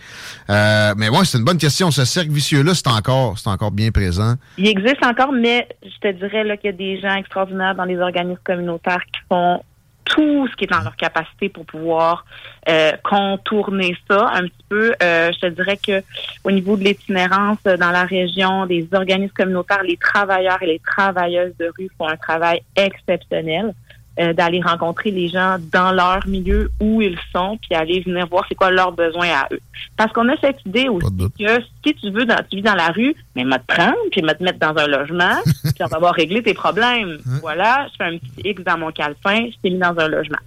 Euh, 0.49 0.95
mais 0.97 1.09
ouais, 1.09 1.25
c'est 1.25 1.37
une 1.37 1.45
bonne 1.45 1.59
question. 1.59 1.91
Ce 1.91 2.05
cercle 2.05 2.31
vicieux-là, 2.31 2.75
c'est 2.75 2.87
encore, 2.87 3.39
c'est 3.39 3.51
encore 3.51 3.73
bien 3.73 3.91
présent. 3.91 4.37
Il 4.57 4.69
existe 4.69 5.05
encore, 5.05 5.33
mais 5.33 5.67
je 5.83 5.99
te 6.01 6.13
dirais 6.17 6.59
qu'il 6.59 6.71
y 6.71 6.73
a 6.73 6.77
des 6.77 7.01
gens 7.01 7.15
extraordinaires 7.17 7.75
dans 7.75 7.85
les 7.85 7.99
organismes 7.99 8.39
communautaires 8.45 9.03
qui 9.13 9.21
font 9.29 9.61
tout 10.11 10.49
ce 10.49 10.57
qui 10.57 10.65
est 10.65 10.75
en 10.75 10.83
leur 10.83 10.97
capacité 10.97 11.49
pour 11.49 11.65
pouvoir 11.65 12.25
euh, 12.69 12.93
contourner 13.05 13.97
ça 14.09 14.29
un 14.33 14.43
petit 14.43 14.65
peu. 14.69 14.93
Euh, 15.03 15.31
je 15.33 15.39
te 15.39 15.47
dirais 15.47 15.77
que 15.77 16.03
au 16.43 16.51
niveau 16.51 16.77
de 16.77 16.83
l'itinérance 16.83 17.59
euh, 17.67 17.77
dans 17.77 17.91
la 17.91 18.05
région, 18.05 18.67
des 18.67 18.89
organismes 18.93 19.33
communautaires, 19.33 19.85
les 19.85 19.97
travailleurs 19.97 20.61
et 20.63 20.67
les 20.67 20.81
travailleuses 20.81 21.57
de 21.59 21.71
rue 21.79 21.89
font 21.97 22.09
un 22.09 22.17
travail 22.17 22.63
exceptionnel 22.75 23.73
euh, 24.19 24.33
d'aller 24.33 24.61
rencontrer 24.61 25.11
les 25.13 25.29
gens 25.29 25.57
dans 25.73 25.93
leur 25.93 26.27
milieu 26.27 26.71
où 26.81 27.01
ils 27.01 27.19
sont, 27.33 27.59
puis 27.63 27.79
aller 27.79 28.01
venir 28.01 28.27
voir 28.27 28.45
c'est 28.49 28.55
quoi 28.55 28.71
leurs 28.71 28.93
besoins 28.93 29.29
à 29.29 29.49
eux. 29.53 29.61
Parce 29.97 30.13
qu'on 30.13 30.29
a 30.29 30.37
cette 30.41 30.65
idée 30.67 30.89
aussi 30.89 31.07
que 31.39 31.63
si 31.87 31.95
tu 31.95 32.11
veux, 32.11 32.25
dans, 32.25 32.37
tu 32.51 32.57
vis 32.57 32.63
dans 32.63 32.75
la 32.75 32.89
rue, 32.89 33.15
mais 33.37 33.45
m'a 33.45 33.59
te 33.59 33.67
prendre, 33.67 33.97
puis 34.11 34.21
m'a 34.23 34.35
te 34.35 34.43
mettre 34.43 34.59
dans 34.59 34.77
un 34.77 34.89
logement, 34.89 35.37
puis 35.63 35.83
on 35.83 35.87
va 35.87 35.97
avoir 35.97 36.15
réglé 36.15 36.43
tes 36.43 36.55
problèmes. 36.55 37.19
Voilà, 37.41 37.87
je 37.93 37.97
fais 37.99 38.15
un 38.15 38.19
petit 38.19 38.49
X 38.51 38.65
dans 38.65 38.79
mon 38.79 38.91
calepin, 38.91 39.47
je 39.51 39.57
t'ai 39.63 39.71
mis 39.71 39.79
dans 39.79 39.97
un 39.97 40.09
logement. 40.09 40.39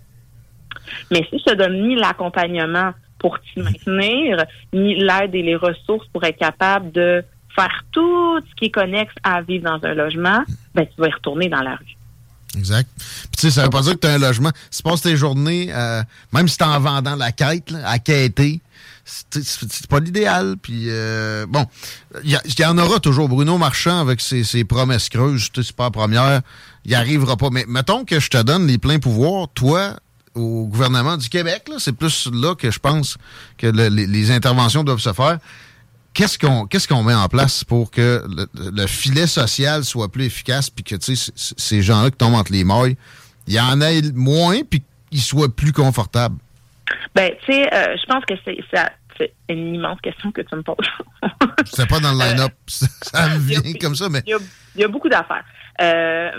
Mais 1.09 1.25
si 1.29 1.39
je 1.39 1.45
te 1.45 1.55
donne 1.55 1.81
ni 1.87 1.95
l'accompagnement 1.95 2.91
pour 3.17 3.39
t'y 3.39 3.61
maintenir, 3.61 4.43
ni 4.73 4.95
l'aide 4.95 5.33
et 5.33 5.41
les 5.41 5.55
ressources 5.55 6.05
pour 6.07 6.23
être 6.25 6.37
capable 6.37 6.91
de 6.91 7.23
faire 7.55 7.85
tout 7.91 8.39
ce 8.41 8.55
qui 8.55 8.65
est 8.65 8.71
connexe 8.71 9.13
à 9.23 9.41
vivre 9.41 9.63
dans 9.63 9.87
un 9.87 9.93
logement, 9.93 10.43
ben 10.75 10.85
tu 10.85 11.01
vas 11.01 11.07
y 11.07 11.11
retourner 11.11 11.47
dans 11.49 11.61
la 11.61 11.75
rue. 11.75 11.95
Exact. 12.57 12.89
Puis 12.97 13.07
tu 13.37 13.41
sais, 13.41 13.51
ça 13.51 13.63
veut 13.63 13.69
pas 13.69 13.81
dire 13.81 13.93
que 13.93 13.99
tu 13.99 14.07
as 14.07 14.13
un 14.13 14.17
logement. 14.19 14.51
Si 14.69 14.77
tu 14.77 14.83
passes 14.83 15.01
tes 15.01 15.17
journées, 15.17 15.69
euh, 15.71 16.03
même 16.31 16.47
si 16.47 16.57
tu 16.57 16.63
en 16.63 16.79
vendant 16.79 17.15
la 17.15 17.31
quête, 17.31 17.71
là, 17.71 17.89
à 17.89 17.99
quêter, 17.99 18.61
c'est 19.05 19.87
pas 19.87 19.99
l'idéal. 19.99 20.55
Puis 20.61 20.85
euh, 20.87 21.45
bon, 21.47 21.65
il 22.23 22.39
y, 22.59 22.65
en 22.65 22.77
aura 22.77 22.99
toujours. 22.99 23.27
Bruno 23.27 23.57
Marchand 23.57 23.99
avec 23.99 24.21
ses, 24.21 24.43
ses 24.43 24.63
promesses 24.63 25.09
creuses, 25.09 25.49
tu 25.51 25.61
sais, 25.61 25.67
c'est 25.67 25.75
pas 25.75 25.85
la 25.85 25.91
première, 25.91 26.41
il 26.85 26.93
arrivera 26.95 27.37
pas. 27.37 27.49
Mais 27.51 27.65
mettons 27.67 28.05
que 28.05 28.19
je 28.19 28.29
te 28.29 28.41
donne 28.41 28.67
les 28.67 28.77
pleins 28.77 28.99
pouvoirs, 28.99 29.47
toi, 29.53 29.95
au 30.35 30.65
gouvernement 30.67 31.17
du 31.17 31.29
Québec, 31.29 31.69
c'est 31.79 31.93
plus 31.93 32.29
là 32.31 32.55
que 32.55 32.71
je 32.71 32.79
pense 32.79 33.17
que 33.57 33.67
le- 33.67 33.87
les 33.89 34.31
interventions 34.31 34.83
doivent 34.83 34.99
se 34.99 35.13
faire. 35.13 35.37
Qu'est-ce 36.13 36.37
qu'on 36.37 36.65
qu'est-ce 36.67 36.87
qu'on 36.87 37.03
met 37.03 37.13
en 37.13 37.27
place 37.27 37.63
pour 37.63 37.89
que 37.89 38.23
le, 38.27 38.47
le 38.71 38.87
filet 38.87 39.27
social 39.27 39.83
soit 39.83 40.11
plus 40.11 40.25
efficace 40.25 40.69
puis 40.69 40.83
que 40.83 40.95
ces 40.99 41.81
gens-là 41.81 42.11
qui 42.11 42.17
tombent 42.17 42.35
entre 42.35 42.51
les 42.51 42.63
mailles, 42.63 42.95
il 43.47 43.53
y 43.53 43.59
en 43.59 43.81
ait 43.81 44.01
moins 44.13 44.61
puis 44.63 44.83
qu'ils 45.09 45.21
soient 45.21 45.53
plus 45.53 45.71
confortables? 45.73 46.37
Ben, 47.15 47.31
tu 47.45 47.53
sais, 47.53 47.73
euh, 47.73 47.95
je 47.97 48.05
pense 48.05 48.23
que 48.25 48.33
c'est 48.45 49.33
une 49.49 49.75
immense 49.75 49.99
question 50.01 50.31
que 50.31 50.41
tu 50.41 50.55
me 50.55 50.63
poses. 50.63 50.75
C'est 51.65 51.87
pas 51.87 51.99
dans 51.99 52.11
le 52.11 52.19
line-up, 52.19 52.53
ça 52.67 53.29
me 53.29 53.39
vient 53.39 53.73
comme 53.79 53.95
ça, 53.95 54.09
mais 54.09 54.21
Il 54.25 54.31
y 54.31 54.33
a 54.33 54.39
il 54.75 54.81
y 54.81 54.83
a 54.83 54.87
beaucoup 54.87 55.09
d'affaires. 55.09 55.43
Euh, 55.81 56.29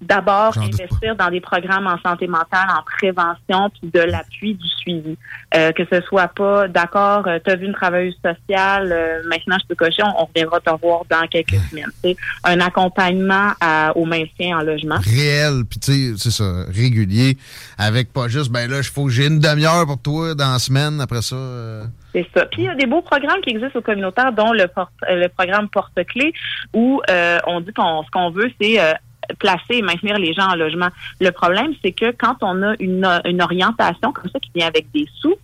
D'abord, 0.00 0.52
investir 0.58 1.16
dans 1.16 1.30
des 1.30 1.40
programmes 1.40 1.86
en 1.86 1.98
santé 2.00 2.26
mentale, 2.26 2.68
en 2.70 2.82
prévention, 2.82 3.70
puis 3.70 3.90
de 3.90 4.00
l'appui, 4.00 4.54
du 4.54 4.66
suivi. 4.68 5.16
Euh, 5.54 5.72
que 5.72 5.82
ce 5.90 6.00
soit 6.02 6.28
pas, 6.28 6.68
d'accord, 6.68 7.26
tu 7.44 7.50
as 7.50 7.56
vu 7.56 7.66
une 7.66 7.72
travailleuse 7.72 8.14
sociale, 8.24 8.90
euh, 8.92 9.22
maintenant 9.28 9.56
je 9.60 9.66
peux 9.66 9.74
cocher, 9.74 10.02
on, 10.02 10.22
on 10.22 10.24
reviendra 10.26 10.60
te 10.60 10.70
voir 10.80 11.02
dans 11.08 11.26
quelques 11.28 11.56
semaines. 11.70 11.90
C'est 12.04 12.16
un 12.44 12.60
accompagnement 12.60 13.52
à- 13.60 13.96
au 13.96 14.04
maintien 14.04 14.58
en 14.58 14.62
logement. 14.62 14.98
Réel, 14.98 15.62
puis 15.68 15.78
tu 15.80 15.92
sais, 15.92 16.14
c'est 16.18 16.30
ça, 16.30 16.64
régulier, 16.68 17.36
avec 17.78 18.12
pas 18.12 18.28
juste, 18.28 18.50
ben 18.50 18.70
là, 18.70 18.78
il 18.78 18.84
faut 18.84 19.04
que 19.06 19.10
j'ai 19.10 19.26
une 19.26 19.38
demi-heure 19.40 19.86
pour 19.86 19.98
toi 20.00 20.34
dans 20.34 20.52
la 20.52 20.58
semaine, 20.58 21.00
après 21.00 21.22
ça. 21.22 21.36
euh, 21.36 21.84
C'est 22.16 22.26
ça. 22.34 22.46
Puis 22.46 22.62
il 22.62 22.64
y 22.64 22.68
a 22.68 22.74
des 22.74 22.86
beaux 22.86 23.02
programmes 23.02 23.42
qui 23.42 23.50
existent 23.50 23.78
au 23.78 23.82
communautaire, 23.82 24.32
dont 24.32 24.50
le, 24.52 24.64
le 25.10 25.26
programme 25.28 25.68
Porte-Clés, 25.68 26.32
où 26.72 27.02
euh, 27.10 27.38
on 27.46 27.60
dit 27.60 27.74
qu'on 27.74 28.02
ce 28.04 28.10
qu'on 28.10 28.30
veut, 28.30 28.50
c'est 28.58 28.80
euh, 28.80 28.94
placer 29.38 29.74
et 29.74 29.82
maintenir 29.82 30.16
les 30.18 30.32
gens 30.32 30.48
en 30.48 30.54
logement. 30.54 30.88
Le 31.20 31.30
problème, 31.30 31.74
c'est 31.84 31.92
que 31.92 32.12
quand 32.12 32.36
on 32.40 32.62
a 32.62 32.74
une, 32.80 33.04
orientation 33.42 34.12
comme 34.12 34.30
ça 34.30 34.40
qui 34.40 34.50
vient 34.54 34.66
avec 34.66 34.90
des 34.92 35.06
sous, 35.20 35.34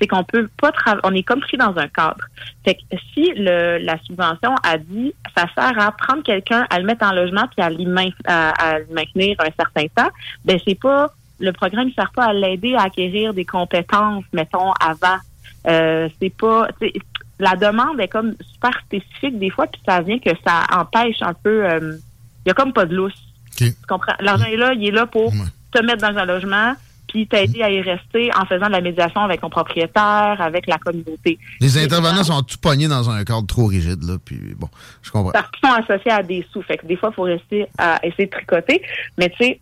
c'est 0.00 0.06
qu'on 0.06 0.22
peut 0.22 0.48
pas. 0.60 0.70
On 1.02 1.12
est 1.16 1.24
comme 1.24 1.40
pris 1.40 1.56
dans 1.56 1.76
un 1.76 1.88
cadre. 1.88 2.24
Fait 2.64 2.76
que 2.76 2.96
si 3.12 3.32
le, 3.34 3.78
la 3.78 3.98
subvention 4.04 4.54
a 4.62 4.78
dit, 4.78 5.12
ça 5.36 5.46
sert 5.56 5.80
à 5.80 5.90
prendre 5.90 6.22
quelqu'un, 6.22 6.64
à 6.70 6.78
le 6.78 6.84
mettre 6.84 7.04
en 7.04 7.12
logement 7.12 7.48
puis 7.48 7.60
à 7.60 7.70
le 7.70 8.94
maintenir 8.94 9.36
un 9.40 9.50
certain 9.58 9.86
temps, 9.96 10.10
ben 10.44 10.60
c'est 10.64 10.78
pas 10.78 11.12
le 11.40 11.52
programme 11.52 11.86
ne 11.86 11.92
sert 11.92 12.12
pas 12.14 12.26
à 12.26 12.32
l'aider 12.32 12.74
à 12.74 12.82
acquérir 12.82 13.34
des 13.34 13.44
compétences, 13.44 14.24
mettons, 14.32 14.72
avant. 14.72 15.16
Euh, 15.66 16.08
c'est 16.20 16.30
pas. 16.34 16.68
La 17.38 17.56
demande 17.56 17.98
est 18.00 18.08
comme 18.08 18.34
super 18.52 18.70
spécifique 18.86 19.38
des 19.38 19.50
fois, 19.50 19.66
puis 19.66 19.80
ça 19.86 20.00
vient 20.02 20.18
que 20.18 20.30
ça 20.46 20.64
empêche 20.72 21.22
un 21.22 21.32
peu. 21.34 21.64
euh, 21.64 21.96
Il 22.44 22.48
y 22.48 22.50
a 22.50 22.54
comme 22.54 22.72
pas 22.72 22.84
de 22.86 22.94
lousse. 22.94 23.14
OK. 23.52 23.56
Tu 23.68 23.72
comprends? 23.88 24.14
L'argent 24.20 24.44
est 24.46 24.56
là, 24.56 24.72
il 24.74 24.86
est 24.86 24.90
là 24.90 25.06
pour 25.06 25.32
te 25.72 25.82
mettre 25.82 26.02
dans 26.06 26.18
un 26.18 26.24
logement, 26.24 26.74
puis 27.08 27.26
t'aider 27.26 27.62
à 27.62 27.70
y 27.70 27.80
rester 27.80 28.30
en 28.36 28.44
faisant 28.44 28.66
de 28.66 28.72
la 28.72 28.80
médiation 28.80 29.20
avec 29.22 29.40
ton 29.40 29.50
propriétaire, 29.50 30.36
avec 30.40 30.66
la 30.66 30.78
communauté. 30.78 31.38
Les 31.60 31.78
intervenants 31.78 32.24
sont 32.24 32.42
tout 32.42 32.58
pognés 32.60 32.88
dans 32.88 33.08
un 33.10 33.24
cadre 33.24 33.46
trop 33.46 33.66
rigide, 33.66 34.02
là, 34.02 34.16
puis 34.24 34.54
bon, 34.58 34.68
je 35.02 35.10
comprends. 35.10 35.32
parce 35.32 35.50
qu'ils 35.50 35.68
sont 35.68 35.74
associés 35.74 36.12
à 36.12 36.22
des 36.22 36.46
sous. 36.52 36.62
Fait 36.62 36.76
que 36.78 36.86
des 36.86 36.96
fois, 36.96 37.10
il 37.12 37.14
faut 37.14 37.22
rester 37.22 37.66
à 37.78 37.98
essayer 38.04 38.26
de 38.26 38.30
tricoter. 38.30 38.82
Mais 39.18 39.28
tu 39.30 39.36
sais, 39.44 39.60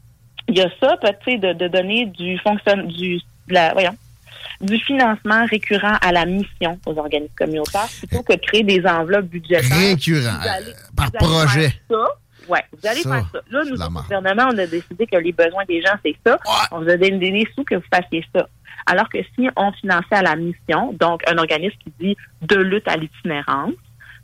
il 0.49 0.57
y 0.59 0.61
a 0.63 0.69
ça, 0.81 0.97
tu 1.01 1.09
sais, 1.33 1.39
de, 1.39 1.53
de 1.53 1.69
donner 1.69 2.07
du 2.07 2.39
fonctionne 2.39 2.87
du 2.89 3.17
de 3.49 3.55
la, 3.55 3.73
voyons, 3.73 3.95
du 4.61 4.77
financement 4.79 5.47
récurrent 5.49 5.97
à 6.01 6.13
la 6.13 6.25
mission 6.27 6.79
aux 6.87 6.97
organismes 6.99 7.33
communautaires 7.37 7.89
plutôt 7.99 8.23
que 8.23 8.33
de 8.35 8.41
créer 8.41 8.65
des 8.65 8.85
enveloppes 8.87 9.27
budgétaires. 9.27 9.77
Récurrent, 9.79 10.39
allez- 10.43 10.67
euh, 10.71 10.73
par 10.97 11.13
projet. 11.13 11.73
Ouais, 12.49 12.65
vous 12.73 12.89
allez 12.89 13.03
Ça, 13.03 13.11
faire 13.11 13.29
ça. 13.33 13.41
Là, 13.51 13.63
nous, 13.69 13.81
au 13.81 13.89
gouvernement, 14.03 14.49
on 14.53 14.59
a 14.59 14.67
décidé 14.67 15.07
que 15.07 15.17
les 15.19 15.33
besoins 15.33 15.65
des 15.69 15.83
gens, 15.83 15.93
c'est 16.05 16.17
ça. 16.27 16.39
On 16.73 16.81
vous 16.83 16.89
a 16.89 16.97
donné 16.97 17.19
des 17.19 17.47
sous 17.55 17.63
que 17.63 17.75
vous 17.75 17.83
fassiez 17.93 18.25
ça. 18.35 18.49
Alors 18.87 19.09
que 19.11 19.19
si 19.35 19.49
on 19.57 19.71
finançait 19.73 20.15
à 20.15 20.23
la 20.23 20.35
mission, 20.35 20.95
donc 20.99 21.21
un 21.29 21.37
organisme 21.37 21.77
qui 21.85 21.93
dit 22.01 22.17
de 22.43 22.57
lutte 22.57 22.89
à 22.89 22.97
l'itinérance, 22.97 23.73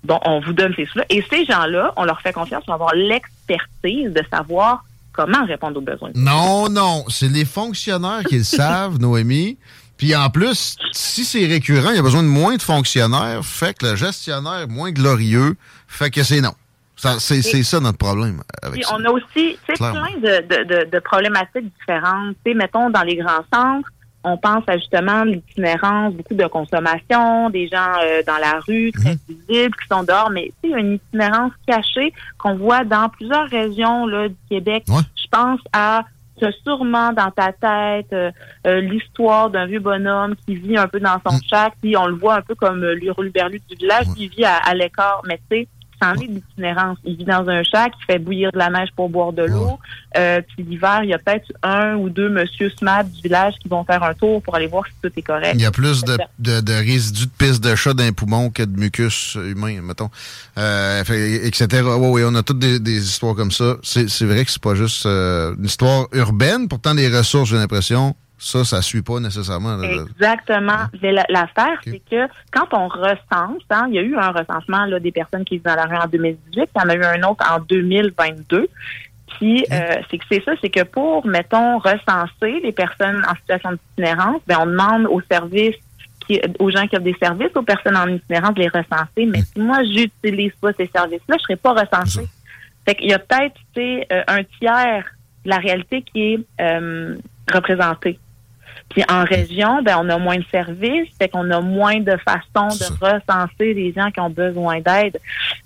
bon, 0.05 0.19
on 0.25 0.41
vous 0.41 0.55
donne 0.55 0.73
ces 0.75 0.87
sous-là. 0.87 1.05
Et 1.11 1.23
ces 1.29 1.45
gens-là, 1.45 1.93
on 1.97 2.05
leur 2.05 2.21
fait 2.23 2.33
confiance 2.33 2.65
pour 2.65 2.73
avoir 2.73 2.95
l'expertise 2.95 4.11
de 4.13 4.23
savoir 4.33 4.85
comment 5.13 5.45
répondre 5.45 5.77
aux 5.77 5.83
besoins. 5.83 6.11
Non, 6.15 6.71
non, 6.71 7.05
c'est 7.09 7.29
les 7.29 7.45
fonctionnaires 7.45 8.23
qui 8.27 8.39
le 8.39 8.45
savent, 8.45 8.99
Noémie. 9.01 9.59
Puis 10.05 10.15
en 10.15 10.29
plus, 10.29 10.77
si 10.93 11.25
c'est 11.25 11.47
récurrent, 11.47 11.89
il 11.89 11.97
y 11.97 11.99
a 11.99 12.03
besoin 12.03 12.23
de 12.23 12.29
moins 12.29 12.57
de 12.57 12.61
fonctionnaires, 12.63 13.43
fait 13.43 13.73
que 13.73 13.87
le 13.87 13.97
gestionnaire 13.97 14.67
moins 14.69 14.91
glorieux, 14.91 15.57
fait 15.89 16.11
que 16.11 16.23
c'est 16.23 16.43
non. 16.43 16.53
C'est 17.19 17.41
c'est 17.41 17.63
ça 17.63 17.81
notre 17.81 17.97
problème 17.97 18.43
avec 18.63 18.75
Puis 18.75 18.85
ça. 18.85 18.97
on 18.99 19.05
a 19.07 19.09
aussi 19.11 19.59
plein 19.67 20.11
de, 20.21 20.43
de, 20.47 20.65
de, 20.85 20.91
de 20.91 20.99
problématiques 20.99 21.73
différentes. 21.81 22.37
Mettons, 22.45 22.91
dans 22.91 23.03
les 23.03 23.17
grands 23.17 23.45
centres, 23.53 23.89
on 24.25 24.37
pense 24.37 24.65
à 24.67 24.77
justement 24.77 25.25
l'itinérance, 25.25 26.13
beaucoup 26.13 26.35
de 26.35 26.47
consommation, 26.47 27.49
des 27.49 27.69
gens 27.69 27.93
euh, 28.03 28.23
dans 28.27 28.37
la 28.39 28.61
rue, 28.69 28.93
très 28.93 29.13
Mhm. 29.15 29.19
visibles, 29.49 29.75
qui 29.77 29.89
sont 29.91 30.03
dehors, 30.03 30.29
mais 30.31 30.53
a 30.65 30.79
une 30.79 30.95
itinérance 30.97 31.53
cachée 31.67 32.13
qu'on 32.39 32.57
voit 32.57 32.85
dans 32.85 33.09
plusieurs 33.09 33.49
régions 33.49 34.07
là, 34.07 34.29
du 34.29 34.37
Québec. 34.51 34.85
Ouais. 34.89 35.03
Je 35.17 35.29
pense 35.31 35.61
à 35.73 36.05
tu 36.45 36.55
as 36.59 36.63
sûrement 36.63 37.13
dans 37.13 37.31
ta 37.31 37.53
tête 37.53 38.13
euh, 38.13 38.31
euh, 38.67 38.81
l'histoire 38.81 39.51
d'un 39.51 39.67
vieux 39.67 39.81
bonhomme 39.81 40.35
qui 40.47 40.55
vit 40.57 40.77
un 40.77 40.87
peu 40.89 41.01
dans 41.01 41.19
son 41.27 41.35
Mm. 41.37 41.41
chac, 41.49 41.73
puis 41.81 41.97
on 41.97 42.07
le 42.07 42.15
voit 42.15 42.37
un 42.37 42.43
peu 42.43 42.55
comme 42.55 42.83
euh, 42.83 42.95
l'hurluberlu 42.95 43.61
du 43.69 43.77
village, 43.77 44.07
Ouais. 44.09 44.15
qui 44.17 44.29
vit 44.29 44.45
à, 44.45 44.57
à 44.57 44.75
l'écart, 44.75 45.23
mais 45.27 45.39
tu 45.51 45.57
sais, 45.59 45.69
c'en 46.05 46.21
est 46.21 46.27
l'itinérance. 46.27 46.99
Il 47.05 47.17
vit 47.17 47.25
dans 47.25 47.49
un 47.49 47.63
chac, 47.63 47.93
il 48.01 48.05
fait 48.05 48.19
bouillir 48.19 48.51
de 48.53 48.59
la 48.59 48.71
neige 48.71 48.89
pour 48.97 49.09
boire 49.09 49.33
de 49.33 49.43
l'eau, 49.45 49.79
euh, 50.17 50.41
puis 50.55 50.65
l'hiver, 50.65 51.01
il 51.03 51.11
y 51.11 51.15
a 51.15 51.19
peut-être 51.19 51.53
un 51.63 51.95
ou 51.97 52.09
deux 52.09 52.29
monsieur 52.29 52.71
SMAD 52.71 53.11
du 53.11 53.23
village 53.23 53.55
qui 53.63 53.69
vont 53.69 53.85
faire 53.85 54.03
un 54.03 54.15
tour 54.15 54.43
pour 54.43 54.55
aller 54.55 54.67
voir 54.67 54.85
si 54.87 54.93
tout 55.03 55.13
est 55.17 55.23
correct. 55.23 55.53
Il 55.55 55.61
y 55.63 55.67
a 55.67 55.71
plus 55.71 56.03
de, 56.05 56.17
de, 56.39 56.61
de 56.61 56.73
résidus 56.73 57.27
de 57.27 57.31
pisse 57.37 57.61
de 57.61 57.75
chat 57.75 57.95
dans 57.95 58.05
les 58.05 58.13
poumons 58.13 58.51
que 58.51 58.63
de 58.63 58.79
mucus 58.79 59.37
humain, 59.37 59.81
mettons. 59.83 60.11
Euh, 60.59 61.03
fait- 61.05 61.47
etc. 61.47 61.83
Oui, 61.97 62.09
oui, 62.11 62.23
on 62.27 62.35
a 62.35 62.43
toutes 62.43 62.59
des, 62.59 62.79
des 62.79 63.05
histoires 63.05 63.35
comme 63.35 63.51
ça. 63.51 63.77
C'est 63.83 64.09
c'est 64.09 64.25
vrai 64.27 64.45
que 64.45 64.51
c'est 64.51 64.63
pas 64.63 64.75
juste 64.75 65.07
euh, 65.07 65.55
une 65.59 65.65
histoire 65.65 66.07
urbaine. 66.13 66.69
Pourtant, 66.69 66.95
les 66.95 67.09
ressources, 67.09 67.51
j'ai 67.51 67.57
l'impression, 67.57 68.15
ça, 68.45 68.65
ça 68.65 68.83
suit 68.83 69.03
pas 69.03 69.21
nécessairement. 69.21 69.81
Exactement. 69.83 70.85
Mais 71.03 71.13
la- 71.13 71.25
L'affaire, 71.29 71.81
c'est 71.85 72.03
que 72.11 72.27
quand 72.53 72.67
on 72.73 72.89
recense, 72.89 73.63
hein, 73.71 73.87
il 73.89 73.95
y 73.95 73.99
a 73.99 74.03
eu 74.03 74.17
un 74.17 74.31
recensement 74.31 74.85
là, 74.87 75.01
des 75.01 75.13
personnes 75.13 75.45
qui 75.45 75.55
vivent 75.55 75.65
dans 75.65 75.75
la 75.77 75.87
rue 75.87 75.97
en 75.97 76.07
2018, 76.07 76.53
puis 76.53 76.65
il 76.77 76.81
y 76.81 76.85
en 76.85 76.89
a 76.91 76.95
eu 76.95 77.05
un 77.05 77.23
autre 77.29 77.45
en 77.51 77.59
2022. 77.61 78.69
Puis 79.39 79.65
euh, 79.73 79.97
c'est 80.11 80.19
que 80.19 80.25
c'est 80.31 80.45
ça, 80.45 80.53
c'est 80.61 80.69
que 80.71 80.83
pour, 80.85 81.27
mettons, 81.27 81.79
recenser 81.79 82.61
les 82.63 82.73
personnes 82.73 83.23
en 83.29 83.35
situation 83.35 83.73
d'itinérance, 83.73 84.41
ben 84.47 84.59
on 84.61 84.67
demande 84.67 85.07
aux 85.07 85.21
services 85.31 85.75
qui, 86.27 86.41
aux 86.59 86.71
gens 86.71 86.87
qui 86.87 86.97
offrent 86.97 87.05
des 87.05 87.17
services, 87.21 87.51
aux 87.57 87.63
personnes 87.63 87.97
en 87.97 88.07
itinérance 88.07 88.55
de 88.55 88.61
les 88.61 88.69
recenser. 88.69 89.27
Mais 89.27 89.41
si 89.43 89.59
moi 89.59 89.79
j'utilise 89.85 90.53
pas 90.61 90.73
ces 90.75 90.87
services-là, 90.95 91.37
je 91.39 91.43
serai 91.43 91.57
pas 91.57 91.73
recensée. 91.73 92.29
Fait 92.87 92.95
qu'il 92.95 93.09
y 93.11 93.15
a 93.15 93.19
peut-être 93.19 93.55
tu 93.75 93.81
sais, 93.81 94.07
euh, 94.13 94.23
un 94.29 94.43
tiers 94.61 95.05
de 95.45 95.51
la 95.51 95.57
réalité 95.57 96.03
qui 96.03 96.35
est 96.35 96.41
euh, 96.61 97.17
représentée. 97.53 98.19
Puis 98.91 99.03
en 99.09 99.25
région, 99.25 99.83
ben 99.83 99.97
on 100.01 100.09
a 100.09 100.19
moins 100.19 100.37
de 100.37 100.45
services, 100.51 101.09
fait 101.19 101.29
qu'on 101.29 101.51
a 101.51 101.61
moins 101.61 102.01
de 102.01 102.17
façons 102.25 102.69
de 102.69 103.05
recenser 103.05 103.75
les 103.75 103.93
gens 103.93 104.11
qui 104.11 104.21
ont 104.21 104.31
besoin 104.31 104.81
d'aide. 104.81 105.19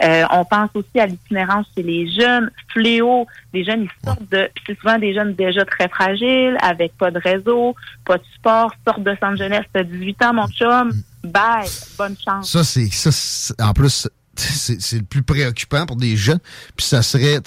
Euh, 0.03 0.25
on 0.31 0.45
pense 0.45 0.71
aussi 0.75 0.99
à 0.99 1.07
l'itinérance 1.07 1.67
chez 1.77 1.83
les 1.83 2.11
jeunes, 2.11 2.51
fléau. 2.73 3.27
Les 3.53 3.65
jeunes, 3.65 3.83
ils 3.83 4.07
sortent 4.07 4.31
de, 4.31 4.49
c'est 4.67 4.79
souvent 4.79 4.99
des 4.99 5.13
jeunes 5.13 5.35
déjà 5.35 5.65
très 5.65 5.89
fragiles, 5.89 6.57
avec 6.63 6.97
pas 6.97 7.11
de 7.11 7.19
réseau, 7.19 7.75
pas 8.07 8.17
de 8.17 8.25
sport, 8.35 8.73
sortent 8.87 9.03
de 9.03 9.15
centre 9.21 9.37
jeunesse, 9.37 9.65
t'as 9.73 9.83
18 9.83 10.25
ans, 10.25 10.35
mon 10.35 10.49
chum, 10.49 10.93
bye, 11.25 11.69
bonne 11.99 12.17
chance. 12.25 12.51
Ça, 12.51 12.65
c'est 12.65 12.89
ça. 12.91 13.55
En 13.61 13.73
plus, 13.75 14.09
c'est 14.37 14.99
le 14.99 15.05
plus 15.05 15.23
préoccupant 15.23 15.85
pour 15.85 15.97
des 15.97 16.17
jeunes. 16.17 16.41
Puis 16.77 16.87
ça 16.87 17.03
serait, 17.03 17.41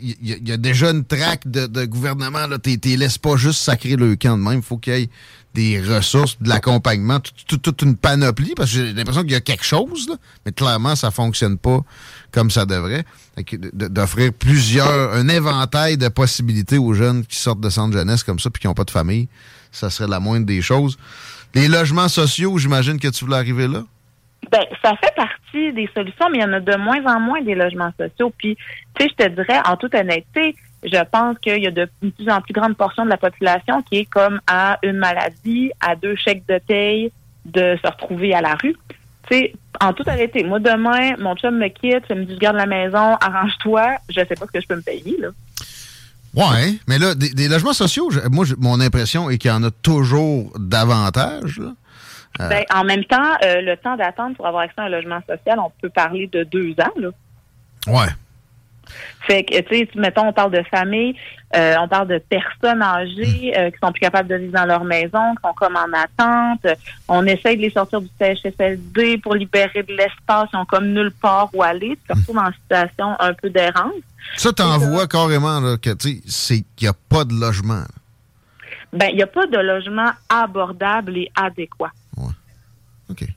il 0.00 0.48
y, 0.48 0.52
a- 0.52 0.56
déjà 0.56 0.90
une 0.90 1.04
traque 1.04 1.46
de, 1.48 1.66
de 1.66 1.84
gouvernement. 1.84 2.46
Là, 2.46 2.58
t'es, 2.58 2.76
t'es 2.76 2.96
laisse 2.96 3.18
pas 3.18 3.36
juste 3.36 3.60
sacrer 3.60 3.96
le 3.96 4.16
camp 4.16 4.36
de 4.36 4.42
même. 4.42 4.62
Faut 4.62 4.78
qu'il 4.78 4.94
y 4.98 5.02
ait 5.02 5.08
des 5.54 5.80
ressources, 5.80 6.36
de 6.40 6.48
l'accompagnement, 6.48 7.20
tout- 7.20 7.30
tout- 7.46 7.58
toute 7.58 7.82
une 7.82 7.96
panoplie, 7.96 8.54
parce 8.56 8.70
que 8.72 8.76
j'ai 8.86 8.92
l'impression 8.92 9.22
qu'il 9.22 9.30
y 9.32 9.36
a 9.36 9.40
quelque 9.40 9.64
chose, 9.64 10.08
là, 10.08 10.16
mais 10.44 10.50
clairement, 10.52 10.96
ça 10.96 11.12
fonctionne 11.12 11.58
pas 11.58 11.80
comme 12.32 12.50
ça 12.50 12.66
devrait. 12.66 13.04
D'offrir 13.72 14.32
plusieurs, 14.32 15.12
un 15.14 15.28
éventail 15.28 15.96
de 15.96 16.08
possibilités 16.08 16.78
aux 16.78 16.92
jeunes 16.94 17.24
qui 17.24 17.38
sortent 17.38 17.60
de 17.60 17.70
centre 17.70 17.92
jeunesse 17.96 18.24
comme 18.24 18.40
ça, 18.40 18.50
puis 18.50 18.60
qui 18.60 18.66
n'ont 18.66 18.74
pas 18.74 18.84
de 18.84 18.90
famille, 18.90 19.28
ça 19.70 19.90
serait 19.90 20.08
la 20.08 20.18
moindre 20.18 20.46
des 20.46 20.60
choses. 20.60 20.96
Les 21.54 21.68
logements 21.68 22.08
sociaux, 22.08 22.58
j'imagine 22.58 22.98
que 22.98 23.06
tu 23.08 23.24
voulais 23.24 23.36
arriver 23.36 23.68
là? 23.68 23.84
Ben, 24.50 24.60
ça 24.82 24.92
fait 25.02 25.14
partie 25.16 25.33
des 25.72 25.88
solutions, 25.94 26.28
mais 26.30 26.38
il 26.38 26.42
y 26.42 26.44
en 26.44 26.52
a 26.52 26.60
de 26.60 26.76
moins 26.76 27.04
en 27.06 27.20
moins 27.20 27.40
des 27.42 27.54
logements 27.54 27.92
sociaux. 27.98 28.32
Puis, 28.36 28.56
tu 28.94 29.04
sais, 29.04 29.10
je 29.18 29.24
te 29.24 29.28
dirais, 29.30 29.60
en 29.66 29.76
toute 29.76 29.94
honnêteté, 29.94 30.54
je 30.82 31.02
pense 31.10 31.38
qu'il 31.38 31.62
y 31.62 31.66
a 31.66 31.70
de 31.70 31.88
une 32.02 32.12
plus 32.12 32.28
en 32.28 32.40
plus 32.40 32.52
grande 32.52 32.76
portion 32.76 33.04
de 33.04 33.10
la 33.10 33.16
population 33.16 33.80
qui 33.82 33.98
est 33.98 34.04
comme 34.04 34.40
à 34.46 34.78
une 34.82 34.98
maladie, 34.98 35.70
à 35.80 35.96
deux 35.96 36.16
chèques 36.16 36.44
de 36.48 36.58
paye, 36.58 37.10
de 37.46 37.76
se 37.82 37.90
retrouver 37.90 38.34
à 38.34 38.40
la 38.40 38.54
rue. 38.54 38.74
Tu 39.30 39.34
sais, 39.36 39.52
en 39.80 39.92
toute 39.94 40.06
honnêteté, 40.08 40.44
moi, 40.44 40.58
demain, 40.60 41.16
mon 41.18 41.34
chum 41.36 41.56
me 41.56 41.68
quitte, 41.68 42.04
il 42.10 42.16
me 42.16 42.24
dit, 42.24 42.34
je 42.34 42.38
garde 42.38 42.56
la 42.56 42.66
maison, 42.66 43.16
arrange-toi, 43.20 43.96
je 44.10 44.20
sais 44.20 44.34
pas 44.34 44.46
ce 44.46 44.52
que 44.52 44.60
je 44.60 44.66
peux 44.66 44.76
me 44.76 44.82
payer, 44.82 45.16
là. 45.18 45.28
Ouais, 46.34 46.74
mais 46.88 46.98
là, 46.98 47.14
des, 47.14 47.48
logements 47.48 47.72
sociaux, 47.72 48.10
je- 48.10 48.18
moi, 48.28 48.44
je- 48.44 48.56
mon 48.58 48.80
impression 48.80 49.30
est 49.30 49.38
qu'il 49.38 49.50
y 49.50 49.54
en 49.54 49.62
a 49.62 49.70
toujours 49.70 50.52
davantage. 50.58 51.58
là. 51.60 51.72
Euh, 52.40 52.48
Ben, 52.48 52.64
en 52.74 52.84
même 52.84 53.04
temps, 53.04 53.32
euh, 53.44 53.60
le 53.60 53.76
temps 53.76 53.96
d'attente 53.96 54.36
pour 54.36 54.46
avoir 54.46 54.62
accès 54.64 54.80
à 54.80 54.84
un 54.84 54.88
logement 54.88 55.20
social, 55.28 55.58
on 55.58 55.70
peut 55.80 55.88
parler 55.90 56.26
de 56.26 56.42
deux 56.44 56.72
ans, 56.80 56.92
là. 56.96 57.08
ouais. 57.86 58.08
Fait 59.20 59.42
que, 59.44 59.58
tu 59.62 59.76
sais, 59.78 59.88
mettons, 59.94 60.26
on 60.28 60.32
parle 60.34 60.50
de 60.50 60.62
famille, 60.70 61.16
euh, 61.56 61.74
on 61.80 61.88
parle 61.88 62.08
de 62.08 62.18
personnes 62.18 62.82
âgées 62.82 63.52
Hmm. 63.56 63.58
euh, 63.58 63.70
qui 63.70 63.78
sont 63.82 63.90
plus 63.92 64.00
capables 64.00 64.28
de 64.28 64.34
vivre 64.34 64.52
dans 64.52 64.66
leur 64.66 64.84
maison, 64.84 65.34
qui 65.36 65.40
sont 65.42 65.54
comme 65.54 65.76
en 65.76 65.90
attente. 65.96 66.66
On 67.08 67.24
essaye 67.26 67.56
de 67.56 67.62
les 67.62 67.70
sortir 67.70 68.02
du 68.02 68.08
CHSLD 68.20 69.18
pour 69.18 69.34
libérer 69.34 69.82
de 69.82 69.94
l'espace. 69.94 70.50
Ils 70.52 70.56
ont 70.58 70.66
comme 70.66 70.88
nulle 70.88 71.12
part 71.12 71.48
où 71.54 71.62
aller. 71.62 71.96
Ils 72.10 72.14
se 72.14 72.18
retrouvent 72.20 72.38
en 72.38 72.52
situation 72.52 73.16
un 73.18 73.32
peu 73.32 73.48
d'errance. 73.48 73.94
Ça, 74.36 74.52
t'en 74.52 74.76
vois 74.78 75.06
carrément 75.06 75.60
là, 75.60 75.76
que 75.78 75.90
tu 75.94 76.16
sais, 76.16 76.22
c'est 76.26 76.64
qu'il 76.76 76.86
n'y 76.86 76.88
a 76.88 76.94
pas 77.08 77.24
de 77.24 77.32
logement. 77.32 77.74
là. 77.80 77.86
Ben, 78.92 79.08
il 79.10 79.16
n'y 79.16 79.22
a 79.22 79.26
pas 79.26 79.46
de 79.46 79.58
logement 79.58 80.10
abordable 80.28 81.16
et 81.16 81.30
adéquat. 81.34 81.90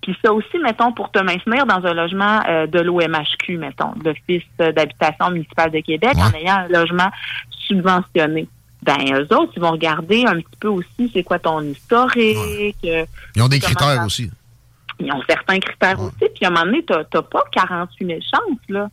Puis 0.02 0.18
ça 0.24 0.32
aussi, 0.34 0.58
mettons, 0.64 0.92
pour 0.94 1.12
te 1.12 1.20
maintenir 1.20 1.66
dans 1.66 1.86
un 1.86 1.94
logement 1.94 2.42
euh, 2.48 2.68
de 2.68 2.80
l'OMHQ, 2.80 3.58
mettons, 3.58 3.94
l'Office 4.04 4.44
d'habitation 4.58 5.30
municipale 5.32 5.72
de 5.72 5.80
Québec, 5.82 6.14
en 6.16 6.34
ayant 6.38 6.56
un 6.56 6.68
logement 6.68 7.10
subventionné. 7.68 8.48
Ben, 8.84 8.98
eux 9.14 9.28
autres, 9.36 9.52
ils 9.56 9.62
vont 9.62 9.72
regarder 9.72 10.26
un 10.26 10.36
petit 10.36 10.58
peu 10.60 10.68
aussi 10.70 11.12
c'est 11.14 11.24
quoi 11.24 11.40
ton 11.40 11.62
historique. 11.62 12.78
euh, 12.86 13.06
Ils 13.36 13.42
ont 13.42 13.48
des 13.48 13.60
critères 13.60 13.88
ça- 13.96 14.06
aussi. 14.06 14.32
Ils 15.00 15.12
ont 15.12 15.22
certains 15.28 15.60
critères 15.60 16.00
aussi. 16.00 16.30
Puis 16.34 16.46
à 16.46 16.48
un 16.48 16.52
moment 16.52 16.66
donné, 16.66 16.84
t'as 16.88 17.04
t'as 17.04 17.22
pas 17.22 17.44
48 17.52 18.06
000 18.08 18.20
chances, 18.22 18.58
là. 18.70 18.90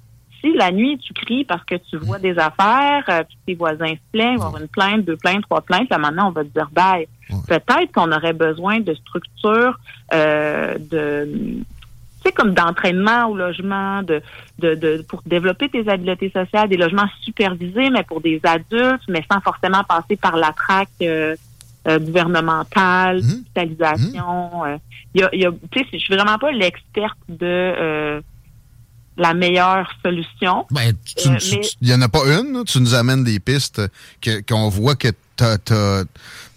La 0.52 0.70
nuit, 0.70 0.98
tu 0.98 1.12
cries 1.14 1.44
parce 1.44 1.64
que 1.64 1.76
tu 1.76 1.96
vois 1.96 2.18
des 2.18 2.38
affaires, 2.38 3.04
euh, 3.08 3.22
puis 3.24 3.38
tes 3.46 3.54
voisins 3.54 3.94
se 3.94 4.00
plaignent, 4.12 4.38
y 4.38 4.42
avoir 4.42 4.60
une 4.60 4.68
plainte, 4.68 5.04
deux 5.04 5.16
plaintes, 5.16 5.42
trois 5.42 5.62
plaintes, 5.62 5.88
là, 5.90 5.98
maintenant, 5.98 6.28
on 6.28 6.32
va 6.32 6.44
te 6.44 6.48
dire, 6.48 6.68
bye. 6.72 7.06
Peut-être 7.48 7.92
qu'on 7.92 8.12
aurait 8.12 8.34
besoin 8.34 8.80
de 8.80 8.92
structures, 8.94 9.78
euh, 10.12 10.76
de, 10.78 11.26
tu 11.26 11.64
sais, 12.22 12.32
comme 12.32 12.52
d'entraînement 12.54 13.26
au 13.28 13.36
logement, 13.36 14.02
de, 14.02 14.20
de, 14.58 14.74
de, 14.74 15.02
pour 15.08 15.22
développer 15.24 15.68
tes 15.70 15.88
habiletés 15.88 16.30
sociales, 16.30 16.68
des 16.68 16.76
logements 16.76 17.08
supervisés, 17.22 17.88
mais 17.90 18.02
pour 18.02 18.20
des 18.20 18.40
adultes, 18.44 19.02
mais 19.08 19.24
sans 19.32 19.40
forcément 19.40 19.82
passer 19.84 20.16
par 20.16 20.36
la 20.36 20.52
traque 20.52 20.88
euh, 21.02 21.34
euh, 21.88 21.98
gouvernementale, 21.98 23.18
hospitalisation. 23.18 24.64
euh. 24.64 24.76
Il 25.14 25.20
y 25.20 25.24
a, 25.24 25.28
il 25.32 25.40
y 25.42 25.46
a, 25.46 25.50
tu 25.70 25.78
sais, 25.80 25.86
je 25.92 25.98
suis 25.98 26.14
vraiment 26.14 26.38
pas 26.38 26.50
l'experte 26.50 27.16
de 27.28 27.38
euh, 27.46 28.20
la 29.16 29.34
meilleure 29.34 29.88
solution. 30.02 30.66
Ben, 30.70 30.92
tu- 31.04 31.28
Euh, 31.28 31.36
tu- 31.36 31.56
mais- 31.56 31.88
n'y 31.88 31.94
en 31.94 32.02
a 32.02 32.08
pas 32.08 32.24
une. 32.26 32.64
Tu 32.64 32.80
nous 32.80 32.94
amènes 32.94 33.24
des 33.24 33.38
pistes 33.40 33.80
que- 34.20 34.40
qu'on 34.40 34.68
voit 34.68 34.96
que 34.96 35.08
tu 35.36 35.44
as, 35.44 36.04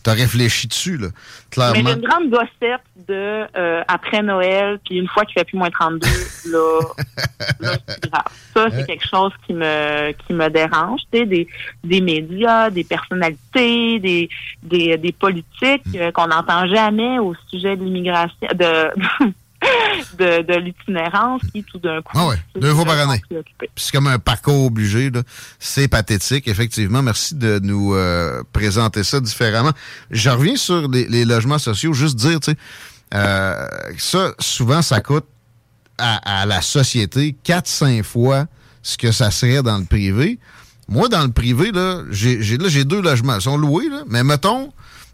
réfléchi 0.05 0.67
dessus. 0.67 0.95
Là. 0.97 1.07
Mais 1.09 1.43
Clairement. 1.51 1.89
j'ai 1.89 1.95
une 1.95 2.01
grande 2.07 2.29
gossette 2.29 2.81
de 3.09 3.45
euh, 3.57 3.83
après 3.89 4.21
Noël, 4.23 4.79
puis 4.85 4.95
une 4.99 5.07
fois 5.09 5.25
qu'il 5.25 5.33
fait 5.33 5.43
plus 5.43 5.57
moins 5.57 5.69
32, 5.69 6.07
là, 6.49 6.79
là 7.59 7.75
c'est 7.87 8.09
grave. 8.09 8.23
Ça, 8.53 8.67
c'est 8.71 8.85
quelque 8.87 9.05
chose 9.05 9.33
qui 9.45 9.53
me 9.53 10.13
qui 10.13 10.31
me 10.33 10.49
dérange. 10.49 11.01
Tu 11.11 11.19
sais, 11.19 11.25
des, 11.25 11.45
des 11.83 11.99
médias, 11.99 12.69
des 12.69 12.85
personnalités, 12.85 13.99
des 13.99 14.29
des, 14.63 14.95
des 14.97 15.11
politiques 15.11 15.83
euh, 15.95 16.11
qu'on 16.13 16.27
n'entend 16.27 16.65
jamais 16.67 17.19
au 17.19 17.33
sujet 17.49 17.75
de 17.75 17.83
l'immigration, 17.83 18.47
de 18.55 18.89
de, 20.17 20.41
de 20.43 20.53
l'itinérance 20.59 21.41
qui 21.53 21.63
tout 21.63 21.79
d'un 21.79 22.01
coup 22.01 22.11
Ah 22.15 22.27
ouais, 22.27 22.37
deux 22.59 22.73
fois 22.73 22.85
par 22.85 22.99
année. 23.09 23.21
c'est 23.75 23.91
comme 23.91 24.07
un 24.07 24.19
parcours 24.19 24.65
obligé. 24.65 25.09
là. 25.09 25.21
C'est 25.59 25.87
pathétique, 25.87 26.47
effectivement. 26.47 27.01
Merci 27.01 27.35
de 27.35 27.59
nous 27.59 27.93
euh, 27.93 28.41
présenter 28.53 29.03
ça 29.03 29.19
différemment. 29.19 29.71
Je 30.11 30.29
reviens 30.29 30.55
sur 30.55 30.87
les, 30.89 31.05
les 31.07 31.25
logements 31.25 31.59
sociaux. 31.59 31.93
Juste 31.93 32.15
dire, 32.15 32.39
tu 32.39 32.51
sais, 32.51 32.57
euh, 33.13 33.67
ça, 33.97 34.33
souvent, 34.39 34.81
ça 34.81 35.01
coûte 35.01 35.25
à, 35.97 36.41
à 36.41 36.45
la 36.45 36.61
société 36.61 37.35
4-5 37.45 38.03
fois 38.03 38.45
ce 38.83 38.97
que 38.97 39.11
ça 39.11 39.31
serait 39.31 39.63
dans 39.63 39.77
le 39.77 39.85
privé. 39.85 40.39
Moi, 40.87 41.09
dans 41.09 41.23
le 41.23 41.31
privé, 41.31 41.71
là, 41.71 42.01
j'ai 42.11 42.41
j'ai- 42.41 42.57
là, 42.57 42.69
j'ai 42.69 42.85
deux 42.85 43.01
logements. 43.01 43.35
Ils 43.35 43.41
sont 43.41 43.57
loués, 43.57 43.89
là, 43.89 44.03
mais 44.07 44.23
mettons 44.23 44.71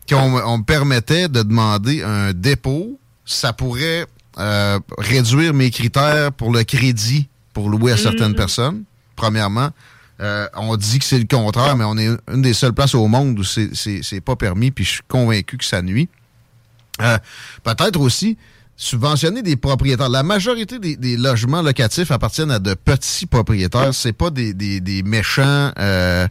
qu'on 0.10 0.30
me- 0.30 0.46
on 0.46 0.58
me 0.60 0.64
permettait 0.64 1.28
de 1.30 1.42
demander 1.42 2.04
un 2.04 2.34
dépôt, 2.34 3.00
ça 3.26 3.54
pourrait 3.54 4.06
euh, 4.40 4.80
réduire 4.98 5.54
mes 5.54 5.70
critères 5.72 6.32
pour 6.32 6.52
le 6.52 6.64
crédit 6.64 7.28
pour 7.54 7.70
louer 7.70 7.92
à 7.92 7.98
certaines 7.98 8.30
Mhm. 8.32 8.36
personnes, 8.36 8.84
premièrement. 9.16 9.70
Euh, 10.22 10.48
on 10.56 10.76
dit 10.78 11.00
que 11.00 11.06
c'est 11.06 11.20
le 11.20 11.26
contraire, 11.26 11.76
mais 11.76 11.84
on 11.84 11.98
est 11.98 12.08
une 12.32 12.42
des 12.42 12.54
seules 12.54 12.74
places 12.74 12.96
au 12.96 13.08
monde 13.08 13.38
où 13.40 13.44
c'est- 13.44 14.22
pas 14.22 14.36
permis, 14.36 14.72
puis 14.72 14.86
je 14.86 14.90
suis 14.92 15.02
convaincu 15.08 15.58
que 15.58 15.66
ça 15.66 15.82
nuit. 15.82 16.08
Euh, 17.02 17.18
Peut-être 17.64 18.00
aussi 18.00 18.38
subventionner 18.76 19.42
des 19.44 19.56
propriétaires. 19.56 20.10
La 20.10 20.24
majorité 20.24 20.80
des, 20.80 20.96
des 20.98 21.16
logements 21.18 21.62
locatifs 21.62 22.10
appartiennent 22.12 22.52
à 22.52 22.60
de 22.60 22.74
petits 22.74 23.26
propriétaires. 23.28 23.94
C'est 23.94 24.14
pas 24.14 24.30
des, 24.30 24.54
des- 24.54 24.80
des 24.80 25.04
méchants 25.04 25.72
euh, 25.80 26.28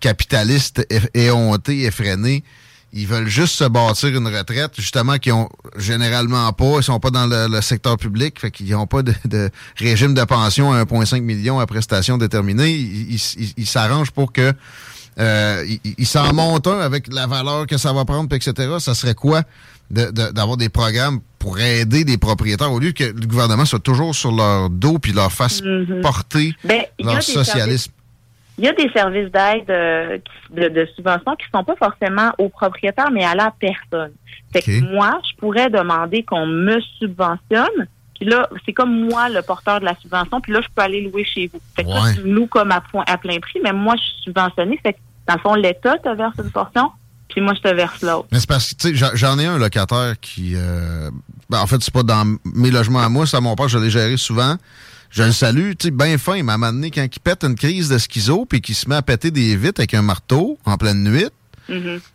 capitalistes 0.00 0.86
éhontés, 1.14 1.84
effrénés. 1.84 2.44
Ils 2.96 3.06
veulent 3.08 3.26
juste 3.28 3.54
se 3.56 3.64
bâtir 3.64 4.10
une 4.16 4.28
retraite, 4.28 4.72
justement, 4.76 5.18
qui 5.18 5.32
ont 5.32 5.48
généralement 5.76 6.52
pas, 6.52 6.76
ils 6.78 6.82
sont 6.84 7.00
pas 7.00 7.10
dans 7.10 7.26
le, 7.26 7.48
le 7.48 7.60
secteur 7.60 7.96
public, 7.96 8.38
fait 8.38 8.50
qu'ils 8.52 8.70
n'ont 8.70 8.86
pas 8.86 9.02
de, 9.02 9.12
de 9.24 9.50
régime 9.76 10.14
de 10.14 10.22
pension 10.22 10.72
à 10.72 10.84
1,5 10.84 11.20
million 11.20 11.58
à 11.58 11.66
prestations 11.66 12.18
déterminées. 12.18 12.70
Ils 12.70 13.66
s'arrangent 13.66 14.12
pour 14.12 14.32
que 14.32 14.52
euh, 15.18 15.64
il, 15.84 15.94
il 15.98 16.06
s'en 16.06 16.32
monte 16.32 16.66
un 16.66 16.78
avec 16.80 17.12
la 17.12 17.26
valeur 17.26 17.66
que 17.66 17.78
ça 17.78 17.92
va 17.92 18.04
prendre, 18.04 18.28
puis 18.28 18.36
etc. 18.36 18.74
Ça 18.80 18.94
serait 18.94 19.14
quoi 19.14 19.42
de- 19.90 20.10
de- 20.10 20.30
d'avoir 20.32 20.56
des 20.56 20.68
programmes 20.68 21.20
pour 21.38 21.58
aider 21.60 22.04
des 22.04 22.16
propriétaires 22.16 22.72
au 22.72 22.78
lieu 22.78 22.92
que 22.92 23.04
le 23.04 23.26
gouvernement 23.26 23.64
soit 23.64 23.78
toujours 23.80 24.14
sur 24.14 24.32
leur 24.32 24.70
dos 24.70 24.98
puis 24.98 25.12
leur 25.12 25.30
fasse 25.32 25.62
Mhm. 25.62 26.00
porter 26.00 26.54
Ben, 26.64 26.82
leur 26.98 27.22
socialisme? 27.22 27.92
Il 28.58 28.64
y 28.64 28.68
a 28.68 28.72
des 28.72 28.88
services 28.90 29.30
d'aide 29.32 29.68
euh, 29.68 30.18
de, 30.50 30.68
de 30.68 30.86
subvention 30.94 31.34
qui 31.36 31.46
sont 31.52 31.64
pas 31.64 31.74
forcément 31.76 32.30
aux 32.38 32.48
propriétaires, 32.48 33.10
mais 33.10 33.24
à 33.24 33.34
la 33.34 33.52
personne. 33.58 34.12
Fait 34.52 34.62
que 34.62 34.80
moi, 34.94 35.20
je 35.28 35.36
pourrais 35.36 35.68
demander 35.70 36.22
qu'on 36.22 36.46
me 36.46 36.80
subventionne. 37.00 37.86
Puis 38.14 38.26
là, 38.28 38.48
c'est 38.64 38.72
comme 38.72 39.08
moi 39.08 39.28
le 39.28 39.42
porteur 39.42 39.80
de 39.80 39.84
la 39.84 39.96
subvention. 40.00 40.40
Puis 40.40 40.52
là, 40.52 40.60
je 40.62 40.68
peux 40.72 40.82
aller 40.82 41.02
louer 41.02 41.24
chez 41.24 41.48
vous. 41.52 41.58
Fait 41.74 41.82
que 41.82 41.88
Ouais. 41.88 42.14
tu 42.14 42.20
me 42.22 42.32
loues 42.32 42.46
comme 42.46 42.70
à, 42.70 42.80
point, 42.80 43.02
à 43.08 43.18
plein 43.18 43.40
prix, 43.40 43.58
mais 43.62 43.72
moi, 43.72 43.96
je 43.96 44.02
suis 44.02 44.22
subventionnée. 44.24 44.78
Fait 44.82 44.92
que 44.92 44.98
dans 45.26 45.34
le 45.34 45.40
fond, 45.40 45.54
l'État 45.54 45.98
te 45.98 46.14
verse 46.16 46.34
une 46.38 46.50
portion, 46.52 46.90
puis 47.28 47.40
moi, 47.40 47.54
je 47.56 47.60
te 47.68 47.74
verse 47.74 48.00
l'autre. 48.02 48.28
Mais 48.30 48.38
c'est 48.38 48.48
parce 48.48 48.72
que, 48.72 48.76
tu 48.78 48.88
sais, 48.90 48.94
j'en- 48.94 49.14
j'en 49.14 49.36
ai 49.40 49.46
un 49.46 49.58
locataire 49.58 50.14
qui... 50.20 50.52
euh, 50.54 51.10
ben, 51.50 51.60
en 51.60 51.66
fait, 51.66 51.82
c'est 51.82 51.92
pas 51.92 52.04
dans 52.04 52.36
mes 52.54 52.70
logements 52.70 53.00
à 53.00 53.08
moi, 53.08 53.26
c'est 53.26 53.36
à 53.36 53.40
mon 53.40 53.56
père, 53.56 53.66
je 53.68 53.78
l'ai 53.78 53.90
géré 53.90 54.16
souvent. 54.16 54.54
Je 55.16 55.22
le 55.22 55.30
salue, 55.32 55.72
tu 55.78 55.86
sais, 55.86 55.90
bien 55.92 56.18
fin. 56.18 56.34
Il 56.36 56.42
m'a 56.44 56.58
donné 56.58 56.90
quand 56.90 57.04
il 57.04 57.20
pète 57.20 57.44
une 57.44 57.54
crise 57.54 57.88
de 57.88 57.98
schizo 57.98 58.46
puis 58.46 58.60
qu'il 58.60 58.74
se 58.74 58.88
met 58.88 58.96
à 58.96 59.02
péter 59.02 59.30
des 59.30 59.56
vitres 59.56 59.80
avec 59.80 59.94
un 59.94 60.02
marteau 60.02 60.58
en 60.64 60.76
pleine 60.76 61.04
nuit. 61.04 61.28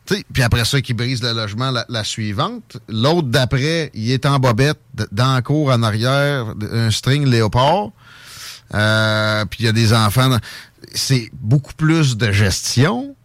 Sais, 0.06 0.24
Puis 0.34 0.44
après 0.44 0.66
ça, 0.66 0.82
qui 0.82 0.94
brise 0.94 1.24
le 1.24 1.32
logement 1.32 1.72
la, 1.72 1.86
la 1.88 2.04
suivante. 2.04 2.78
L'autre 2.90 3.30
d'après, 3.30 3.90
il 3.94 4.12
est 4.12 4.26
en 4.26 4.38
bobette, 4.38 4.80
dans 5.12 5.34
la 5.34 5.42
cour 5.42 5.70
en 5.72 5.82
arrière, 5.82 6.54
un 6.74 6.92
string 6.92 7.26
léopard. 7.26 7.90
Euh, 8.76 9.46
puis 9.46 9.62
il 9.62 9.66
y 9.66 9.70
a 9.70 9.72
des 9.72 9.94
enfants. 9.94 10.30
dans- 10.30 10.40
C'est 10.94 11.30
beaucoup 11.34 11.74
plus 11.74 12.18
de 12.18 12.32
gestion. 12.32 13.16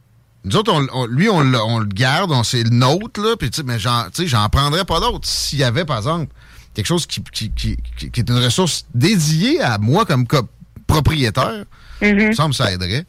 Nous 0.44 0.56
autres, 0.56 0.72
on- 0.72 0.86
on- 0.92 1.06
lui, 1.06 1.28
on, 1.28 1.40
le- 1.42 1.60
on 1.62 1.78
le 1.78 1.86
garde, 1.86 2.30
on 2.30 2.42
c'est 2.44 2.62
le 2.62 2.70
nôtre, 2.70 3.20
là. 3.20 3.34
Puis 3.38 3.50
mais 3.64 3.78
j'en 3.78 4.48
prendrais 4.50 4.84
pas 4.84 5.00
d'autres 5.00 5.26
s'il 5.28 5.58
y 5.58 5.64
avait, 5.64 5.84
par 5.84 5.98
exemple, 5.98 6.32
quelque 6.74 6.86
chose 6.86 7.06
qui, 7.06 7.22
qui, 7.22 7.50
qui, 7.50 7.76
qui- 8.10 8.20
est 8.20 8.28
une 8.28 8.42
ressource 8.44 8.86
dédiée 8.94 9.60
à 9.62 9.78
moi 9.78 10.04
comme 10.04 10.26
co- 10.26 10.48
propriétaire. 10.86 11.64
Il 12.02 12.14
me 12.14 12.32
semble 12.32 12.50
que 12.50 12.56
ça 12.56 12.72
aiderait. 12.72 13.04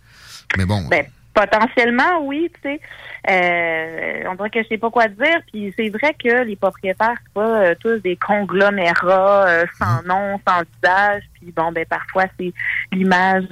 Mais 0.58 0.65
bon. 0.65 0.88
Ben, 0.89 1.06
potentiellement, 1.34 2.21
oui, 2.23 2.49
tu 2.56 2.62
sais. 2.69 2.80
Euh, 3.28 4.23
on 4.30 4.36
dirait 4.36 4.49
que 4.51 4.62
je 4.63 4.67
sais 4.69 4.78
pas 4.78 4.89
quoi 4.91 5.08
dire. 5.08 5.39
Puis 5.51 5.73
c'est 5.75 5.89
vrai 5.89 6.15
que 6.23 6.43
les 6.43 6.56
propriétaires, 6.56 7.15
c'est 7.23 7.34
pas 7.34 7.62
euh, 7.62 7.75
tous 7.80 7.97
des 8.01 8.15
conglomérats 8.17 9.47
euh, 9.47 9.65
sans 9.80 10.04
nom, 10.04 10.39
sans 10.47 10.62
visage. 10.82 11.23
Puis 11.34 11.51
bon, 11.56 11.71
ben 11.71 11.86
parfois 11.89 12.25
c'est 12.39 12.54
l'image 12.93 13.45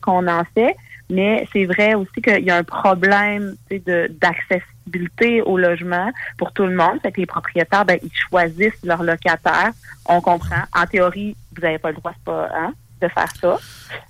qu'on 0.00 0.26
en 0.28 0.44
fait. 0.54 0.76
Mais 1.08 1.46
c'est 1.52 1.64
vrai 1.66 1.94
aussi 1.94 2.20
qu'il 2.20 2.44
y 2.44 2.50
a 2.50 2.56
un 2.56 2.64
problème 2.64 3.54
d'accessibilité 3.70 5.42
au 5.42 5.56
logement 5.58 6.10
pour 6.38 6.52
tout 6.52 6.66
le 6.66 6.74
monde. 6.74 6.98
Fait 7.02 7.12
que 7.12 7.20
les 7.20 7.26
propriétaires, 7.26 7.84
ben, 7.84 7.98
ils 8.02 8.10
choisissent 8.28 8.82
leurs 8.84 9.02
locataires. 9.02 9.70
On 10.06 10.20
comprend. 10.20 10.62
En 10.74 10.86
théorie, 10.86 11.36
vous 11.54 11.62
n'avez 11.62 11.78
pas 11.78 11.90
le 11.90 11.96
droit, 11.96 12.12
c'est 12.16 12.24
pas, 12.24 12.48
hein, 12.54 12.72
de 13.00 13.08
faire 13.08 13.28
ça. 13.40 13.58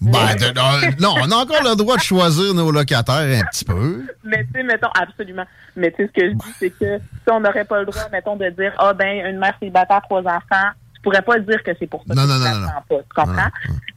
Ben, 0.01 0.35
de- 0.37 1.03
non, 1.03 1.15
on 1.23 1.31
a 1.31 1.37
encore 1.37 1.63
le 1.63 1.75
droit 1.77 1.97
de 1.97 2.03
choisir 2.03 2.55
nos 2.55 2.71
locataires 2.71 3.43
un 3.43 3.45
petit 3.51 3.65
peu. 3.65 4.05
Mais 4.25 4.45
tu 4.45 4.53
sais, 4.55 4.63
mettons, 4.63 4.91
absolument. 4.99 5.45
Mais 5.77 5.91
tu 5.91 5.97
sais, 6.05 6.07
ce 6.15 6.21
que 6.21 6.29
je 6.29 6.33
dis, 6.35 6.53
c'est 6.59 6.71
que 6.71 6.99
si 6.99 7.31
on 7.31 7.41
n'aurait 7.41 7.65
pas 7.65 7.81
le 7.81 7.87
droit, 7.87 8.09
mettons, 8.13 8.37
de 8.37 8.49
dire, 8.51 8.73
ah 8.79 8.93
ben, 8.95 9.27
une 9.27 9.39
mère 9.39 9.55
célibataire, 9.59 10.01
trois 10.03 10.21
enfants, 10.23 10.71
pourrais 11.11 11.23
pas 11.23 11.39
dire 11.39 11.63
que 11.63 11.71
c'est 11.79 11.87
pour 11.87 12.03
ça 12.07 12.15
Non, 12.15 12.23
que 12.23 12.29
non, 12.29 12.35
tu 12.53 12.61
non, 12.61 12.67
pas. 12.67 12.97
Tu 13.03 13.15
comprends? 13.15 13.51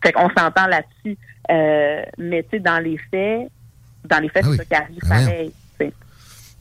Fait 0.03 0.11
qu'on 0.11 0.29
s'entend 0.37 0.67
là-dessus. 0.67 1.17
Euh, 1.49 2.01
mais 2.19 2.43
tu 2.43 2.49
sais, 2.51 2.59
dans 2.59 2.77
les 2.83 2.97
faits, 3.09 3.49
dans 4.07 4.19
les 4.19 4.29
faits, 4.29 4.43
Ah 4.45 4.49
oui. 4.51 4.57
c'est 4.59 4.63
ça 4.69 4.75
qui 4.77 4.83
arrive 4.83 4.99
Ah, 5.05 5.07
pareil. 5.09 5.51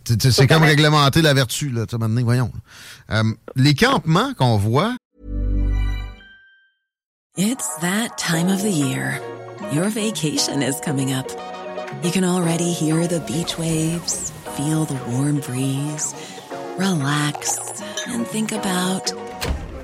C'est- 0.07 0.47
comme 0.47 0.63
réglementer 0.63 1.21
la 1.21 1.35
vertu, 1.35 1.69
là, 1.69 1.85
tu 1.85 1.91
sais, 1.91 1.99
maintenant, 1.99 2.23
voyons. 2.25 2.51
Euh, 3.11 3.23
les 3.57 3.75
campements 3.75 4.33
qu'on 4.33 4.57
voit, 4.57 4.95
It's 7.37 7.69
that 7.83 8.17
time 8.17 8.49
of 8.49 8.63
the 8.63 8.73
year. 8.73 9.21
your 9.73 9.89
vacation 9.91 10.63
is 10.63 10.81
coming 10.83 11.13
up. 11.13 11.27
You 12.03 12.11
can 12.11 12.25
already 12.25 12.73
hear 12.73 13.07
the 13.07 13.21
beach 13.27 13.59
waves, 13.59 14.33
feel 14.57 14.87
the 14.87 14.97
warm 15.11 15.41
breeze, 15.41 16.15
relax, 16.79 17.59
and 18.09 18.25
think 18.27 18.53
about 18.53 19.13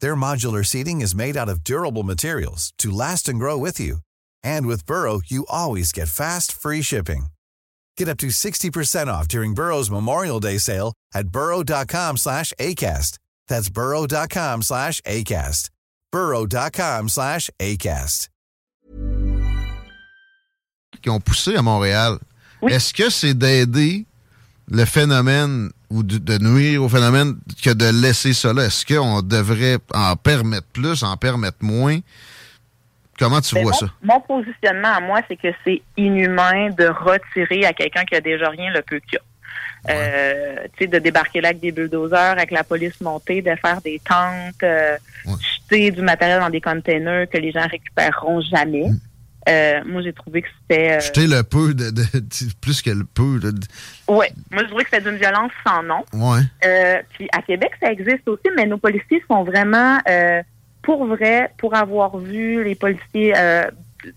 Their 0.00 0.16
modular 0.16 0.64
seating 0.64 1.02
is 1.02 1.14
made 1.14 1.36
out 1.36 1.50
of 1.50 1.62
durable 1.64 2.02
materials 2.02 2.72
to 2.78 2.90
last 2.90 3.28
and 3.28 3.38
grow 3.38 3.58
with 3.58 3.78
you. 3.78 3.98
And 4.42 4.66
with 4.66 4.86
Burrow, 4.86 5.20
you 5.26 5.44
always 5.50 5.92
get 5.92 6.08
fast, 6.08 6.50
free 6.50 6.82
shipping. 6.82 7.26
Get 7.98 8.08
up 8.08 8.18
to 8.18 8.28
60% 8.28 9.08
off 9.08 9.28
during 9.28 9.54
Burrow's 9.54 9.90
Memorial 9.90 10.40
Day 10.40 10.58
sale 10.58 10.94
at 11.14 11.28
burrow.com 11.28 12.16
slash 12.16 12.52
ACAST. 12.58 13.18
That's 13.48 13.68
burrow.com 13.68 14.62
slash 14.62 15.00
ACAST. 15.02 15.70
burrow.com 16.10 17.08
slash 17.08 17.50
ACAST. 17.60 18.28
Qui 21.02 21.10
ont 21.10 21.20
poussé 21.20 21.56
à 21.56 21.62
Montréal. 21.62 22.18
Est-ce 22.62 22.94
que 22.94 23.10
c'est 23.10 23.34
d'aider 23.34 24.06
le 24.68 24.84
phénomène 24.86 25.70
ou 25.94 26.02
de, 26.02 26.18
de, 26.18 26.38
nuire 26.38 26.82
au 26.82 26.88
phénomène 26.88 27.36
que 27.62 27.70
de 27.70 28.02
laisser 28.02 28.32
là? 28.52 28.64
Est-ce 28.64 28.84
qu'on 28.84 29.22
devrait 29.22 29.78
en 29.94 30.16
permettre 30.16 30.66
plus, 30.72 31.02
en 31.04 31.16
permettre 31.16 31.58
moins? 31.60 31.98
Comment 33.18 33.40
tu 33.40 33.54
Ben, 33.54 33.62
vois 33.62 33.72
mon, 33.72 33.78
ça? 33.78 33.86
Mon 34.02 34.20
positionnement 34.20 34.92
à 34.96 35.00
moi, 35.00 35.20
c'est 35.28 35.36
que 35.36 35.48
c'est 35.64 35.82
inhumain 35.96 36.70
de 36.70 36.86
retirer 36.86 37.64
à 37.64 37.72
quelqu'un 37.72 38.04
qui 38.04 38.16
a 38.16 38.20
déjà 38.20 38.48
rien 38.48 38.72
le 38.72 38.82
peu 38.82 38.98
qu'il 38.98 39.18
a. 39.18 39.22
Euh, 39.90 40.56
tu 40.76 40.84
sais, 40.84 40.86
de 40.86 40.98
débarquer 40.98 41.40
là 41.42 41.48
avec 41.48 41.60
des 41.60 41.70
bulldozers, 41.70 42.32
avec 42.32 42.50
la 42.50 42.64
police 42.64 43.00
montée, 43.00 43.42
de 43.42 43.54
faire 43.54 43.80
des 43.82 44.00
tentes, 44.00 44.62
euh, 44.62 44.96
jeter 45.26 45.90
du 45.90 46.00
matériel 46.00 46.40
dans 46.40 46.50
des 46.50 46.60
containers 46.60 47.28
que 47.28 47.36
les 47.36 47.52
gens 47.52 47.66
récupéreront 47.68 48.40
jamais. 48.40 48.86
Euh, 49.48 49.80
moi, 49.84 50.00
j'ai 50.02 50.12
trouvé 50.12 50.42
que 50.42 50.48
c'était... 50.62 50.92
euh, 50.92 51.00
Jeter 51.00 51.26
le 51.26 51.42
peu 51.42 51.74
de, 51.74 51.90
de- 51.90 52.02
plus 52.60 52.80
que 52.82 52.90
le 52.90 53.04
peu. 53.04 53.38
de- 53.40 53.52
Ouais, 54.08 54.32
moi, 54.50 54.62
je 54.62 54.68
trouvais 54.68 54.84
que 54.84 54.90
c'était 54.90 55.08
d'une 55.10 55.18
violence 55.18 55.52
sans 55.66 55.82
nom. 55.82 56.04
ouais. 56.12 56.40
Euh, 56.64 57.02
puis 57.12 57.28
à 57.32 57.42
Québec, 57.42 57.72
ça 57.82 57.90
existe 57.92 58.26
aussi, 58.26 58.48
mais 58.56 58.66
nos 58.66 58.78
policiers 58.78 59.22
sont 59.30 59.44
vraiment 59.44 59.98
euh, 60.08 60.42
pour 60.82 61.04
vrai, 61.06 61.50
pour 61.58 61.74
avoir 61.74 62.16
vu 62.18 62.62
les 62.64 62.74
policiers, 62.74 63.32
euh, 63.36 63.64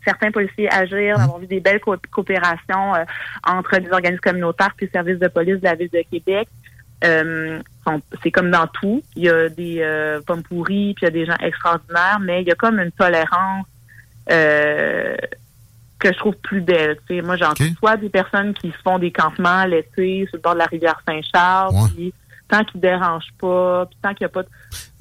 certains 0.06 0.32
policiers 0.32 0.70
agir, 0.72 1.18
d'avoir 1.18 1.40
vu 1.40 1.48
des 1.48 1.60
belles 1.62 1.80
co- 1.80 1.96
coopérations 2.12 2.96
euh, 2.96 3.04
entre 3.46 3.78
des 3.80 3.90
organismes 3.92 4.20
communautaires 4.22 4.74
puis 4.76 4.86
le 4.88 4.92
service 4.92 5.18
de 5.20 5.28
police 5.30 5.60
de 5.60 5.64
la 5.64 5.76
ville 5.76 5.90
de 5.94 6.04
Québec. 6.12 6.48
Euh, 7.04 7.60
c'est 8.24 8.32
comme 8.32 8.50
dans 8.52 8.68
tout. 8.68 9.02
Il 9.16 9.24
y 9.24 9.30
a 9.30 9.50
des 9.50 9.78
euh, 9.82 10.20
pommes 10.26 10.44
pourries, 10.44 10.94
puis 10.96 11.04
il 11.04 11.06
y 11.06 11.08
a 11.08 11.12
des 11.12 11.26
gens 11.26 11.38
extraordinaires, 11.42 12.20
mais 12.22 12.42
il 12.42 12.48
y 12.48 12.52
a 12.52 12.56
comme 12.56 12.80
une 12.80 12.92
tolérance 12.92 13.66
euh, 14.32 15.16
que 16.00 16.14
je 16.14 16.18
trouve 16.18 16.36
plus 16.36 16.62
belle. 16.62 16.98
Moi, 17.24 17.38
j'en 17.38 17.54
soit 17.80 17.98
des 17.98 18.10
personnes 18.10 18.54
qui 18.54 18.70
se 18.72 18.78
font 18.84 19.00
des 19.00 19.12
campements 19.12 19.66
l'été 19.66 20.26
sur 20.28 20.38
le 20.38 20.42
bord 20.42 20.54
de 20.54 20.60
la 20.60 20.66
rivière 20.66 21.00
Saint-Charles, 21.08 21.74
Ouais. 21.74 21.90
puis 21.96 22.14
tant 22.50 22.64
qu'ils 22.64 22.80
dérangent 22.80 23.34
pas, 23.42 23.86
puis 23.88 23.98
tant 24.02 24.10
qu'il 24.14 24.22
n'y 24.26 24.26
a 24.28 24.30
pas 24.30 24.44
de... 24.44 24.48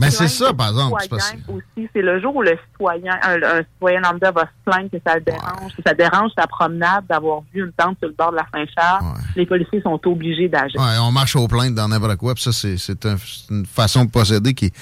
Mais 0.00 0.10
c'est 0.10 0.26
ça, 0.26 0.52
par 0.52 0.68
exemple. 0.70 0.96
c'est 0.98 1.04
citoyen 1.04 1.38
parce- 1.46 1.56
aussi, 1.56 1.88
c'est 1.94 2.02
le 2.02 2.20
jour 2.20 2.34
où 2.34 2.42
le 2.42 2.58
citoyen, 2.72 3.12
un, 3.22 3.40
un 3.42 3.62
citoyen 3.62 4.00
lambda 4.00 4.30
va 4.32 4.42
se 4.42 4.48
plaindre 4.70 4.90
que 4.90 4.96
ça 5.06 5.14
le 5.14 5.20
dérange, 5.20 5.76
que 5.76 5.82
ça 5.86 5.94
dérange 5.94 6.30
sa 6.36 6.46
promenade 6.48 7.06
d'avoir 7.08 7.42
vu 7.54 7.62
une 7.64 7.72
tente 7.72 7.98
sur 8.00 8.08
le 8.08 8.14
bord 8.14 8.32
de 8.32 8.36
la 8.36 8.46
Saint-Charles. 8.52 9.04
Les 9.36 9.46
policiers 9.46 9.80
sont 9.80 10.00
obligés 10.06 10.48
d'agir. 10.48 10.80
Ouais, 10.80 10.98
on 11.00 11.12
marche 11.12 11.36
aux 11.36 11.46
plaintes 11.46 11.74
dans 11.74 11.86
n'importe 11.88 12.16
quoi, 12.16 12.34
puis 12.34 12.42
ça, 12.42 12.52
c'est, 12.52 12.78
c'est 12.78 13.06
un- 13.06 13.16
c'est 13.16 13.50
une 13.54 13.64
façon 13.66 14.04
de 14.06 14.10
procéder 14.10 14.52
qui 14.54 14.66
est 14.66 14.74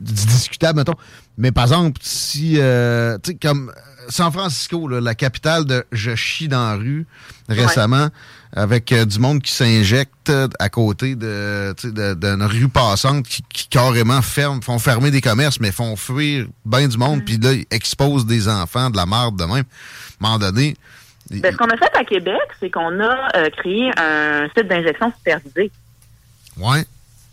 discutable, 0.00 0.78
mettons. 0.78 0.94
Mais 1.38 1.52
par 1.52 1.64
exemple, 1.64 2.00
si, 2.02 2.56
euh, 2.58 3.16
tu 3.22 3.32
sais, 3.32 3.38
comme 3.40 3.72
San 4.08 4.30
Francisco, 4.32 4.88
là, 4.88 5.00
la 5.00 5.14
capitale 5.14 5.64
de 5.64 5.84
Je 5.92 6.14
chie 6.14 6.48
dans 6.48 6.70
la 6.70 6.76
rue, 6.76 7.06
récemment, 7.48 8.08
avec 8.52 8.90
euh, 8.92 9.04
du 9.04 9.18
monde 9.20 9.40
qui 9.42 9.52
s'injecte 9.52 10.28
euh, 10.28 10.48
à 10.58 10.68
côté 10.68 11.14
de, 11.14 11.74
d'une 11.84 12.42
rue 12.42 12.68
passante 12.68 13.24
qui, 13.26 13.42
qui 13.48 13.68
carrément 13.68 14.22
ferme, 14.22 14.60
font 14.62 14.78
fermer 14.78 15.10
des 15.10 15.20
commerces, 15.20 15.60
mais 15.60 15.70
font 15.70 15.94
fuir 15.96 16.46
bien 16.64 16.88
du 16.88 16.98
monde, 16.98 17.24
puis 17.24 17.38
là, 17.38 17.52
ils 17.52 17.66
exposent 17.70 18.26
des 18.26 18.48
enfants, 18.48 18.90
de 18.90 18.96
la 18.96 19.06
merde 19.06 19.38
de 19.38 19.44
même. 19.44 19.64
À 20.22 20.26
un 20.26 20.28
moment 20.28 20.38
donné, 20.38 20.76
Ben, 21.30 21.52
ce 21.52 21.56
qu'on 21.56 21.68
a 21.70 21.76
fait 21.76 21.96
à 21.96 22.04
Québec, 22.04 22.40
c'est 22.58 22.70
qu'on 22.70 23.00
a 23.00 23.28
euh, 23.36 23.50
créé 23.50 23.90
un 23.96 24.48
site 24.56 24.66
d'injection 24.66 25.12
supervisé 25.16 25.70
ouais, 26.58 26.84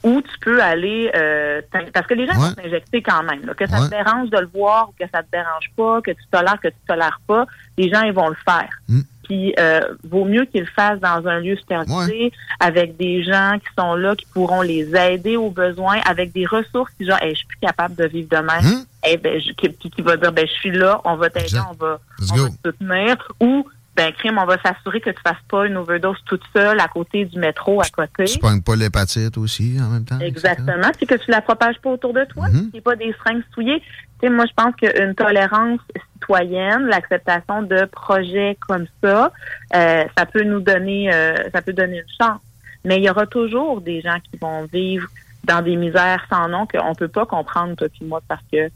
où 0.04 0.22
tu 0.22 0.40
peux 0.42 0.62
aller 0.62 1.12
euh, 1.16 1.62
parce 1.94 2.06
que 2.08 2.14
les 2.14 2.28
gens 2.28 2.34
Ouais. 2.34 2.50
vont 2.50 2.56
s'injecter 2.64 3.02
quand 3.02 3.24
même. 3.24 3.46
là. 3.46 3.54
que 3.54 3.68
ça 3.68 3.80
Ouais. 3.82 3.86
te 3.86 3.92
dérange 3.92 4.30
de 4.30 4.38
le 4.38 4.50
voir 4.54 4.90
ou 4.90 4.94
que 5.04 5.10
ça 5.12 5.24
te 5.24 5.32
dérange 5.32 5.72
pas, 5.76 6.02
que 6.02 6.12
tu 6.12 6.24
tolères, 6.32 6.60
que 6.62 6.68
tu 6.70 6.76
tolères 6.88 7.20
pas, 7.28 7.46
les 7.78 7.90
gens 7.90 8.02
ils 8.04 8.14
vont 8.14 8.30
le 8.30 8.36
faire. 8.46 8.70
Mm. 8.88 9.02
Puis 9.24 9.54
euh, 9.60 9.82
vaut 10.06 10.24
mieux 10.24 10.46
qu'ils 10.46 10.62
le 10.62 10.68
fassent 10.68 11.02
dans 11.02 11.28
un 11.28 11.40
lieu 11.40 11.58
supervisé 11.58 12.32
avec 12.62 12.96
des 12.96 13.24
gens 13.24 13.58
qui 13.60 13.68
sont 13.78 13.96
là, 13.96 14.16
qui 14.16 14.26
pourront 14.34 14.62
les 14.62 14.96
aider 14.96 15.36
aux 15.36 15.50
besoins, 15.50 16.00
avec 16.08 16.32
des 16.32 16.46
ressources 16.46 16.92
qui 16.98 17.06
genre, 17.06 17.22
Hey, 17.22 17.32
je 17.32 17.40
suis 17.40 17.48
plus 17.48 17.58
capable 17.60 17.96
de 17.96 18.06
vivre 18.06 18.30
de 18.30 18.38
même. 18.38 18.64
Mm. 18.64 18.86
Eh 19.10 19.18
ben, 19.18 19.42
je- 19.42 19.52
qui, 19.54 19.74
qui- 19.74 19.90
qui 19.92 20.02
va 20.02 20.16
dire, 20.16 20.32
ben, 20.32 20.48
je 20.48 20.54
suis 20.54 20.72
là, 20.72 21.02
on 21.04 21.16
va 21.18 21.30
t'aider, 21.30 21.60
on 21.70 21.74
va, 21.74 22.00
Let's 22.20 22.32
on 22.32 22.36
go. 22.36 22.44
va 22.44 22.50
te 22.50 22.70
soutenir. 22.70 23.28
Ou, 23.42 23.68
ben, 23.98 24.14
crime, 24.14 24.38
on 24.38 24.46
va 24.46 24.58
s'assurer 24.62 25.02
que 25.02 25.10
tu 25.10 25.20
fasses 25.26 25.42
pas 25.50 25.66
une 25.66 25.76
overdose 25.76 26.20
toute 26.26 26.44
seule 26.56 26.80
à 26.80 26.88
côté 26.88 27.26
du 27.26 27.40
métro 27.40 27.82
à 27.82 27.86
côté. 27.86 28.26
tu 28.26 28.38
pognes 28.38 28.62
pas 28.62 28.76
l'hépatite 28.76 29.38
aussi 29.40 29.76
en 29.82 29.90
même 29.90 30.06
temps. 30.06 30.20
Exactement. 30.20 30.92
C'est 31.00 31.08
que 31.08 31.16
tu 31.16 31.32
la 31.32 31.42
propages 31.42 31.80
pas 31.80 31.90
autour 31.90 32.14
de 32.14 32.24
toi. 32.26 32.48
Mhm. 32.48 32.70
C'est 32.74 32.82
pas 32.82 32.96
des 32.96 33.12
seringues 33.14 33.42
souillées. 33.54 33.80
Tu 34.20 34.28
sais, 34.28 34.30
moi, 34.30 34.46
je 34.46 34.54
pense 34.54 34.76
qu'une 34.76 35.16
tolérance 35.16 35.80
citoyenne, 36.14 36.86
l'acceptation 36.86 37.64
de 37.64 37.86
projets 37.86 38.56
comme 38.68 38.86
ça, 39.04 39.32
euh, 39.76 40.04
ça 40.16 40.26
peut 40.28 40.44
nous 40.44 40.60
donner, 40.60 41.12
euh, 41.12 41.36
ça 41.52 41.64
peut 41.64 41.74
donner 41.74 41.98
une 41.98 42.26
chance. 42.26 42.42
Mais 42.86 42.98
il 42.98 43.04
y 43.04 43.10
aura 43.10 43.26
toujours 43.26 43.82
des 43.82 44.02
gens 44.02 44.20
qui 44.32 44.38
vont 44.40 44.66
vivre 44.72 45.08
dans 45.44 45.64
des 45.64 45.76
misères 45.76 46.24
sans 46.30 46.48
nom 46.48 46.68
qu'on 46.68 46.94
peut 46.94 47.08
pas 47.08 47.26
comprendre, 47.26 47.76
toi 47.76 47.88
puis 47.90 48.06
moi, 48.06 48.22
parce 48.28 48.44
que 48.52 48.70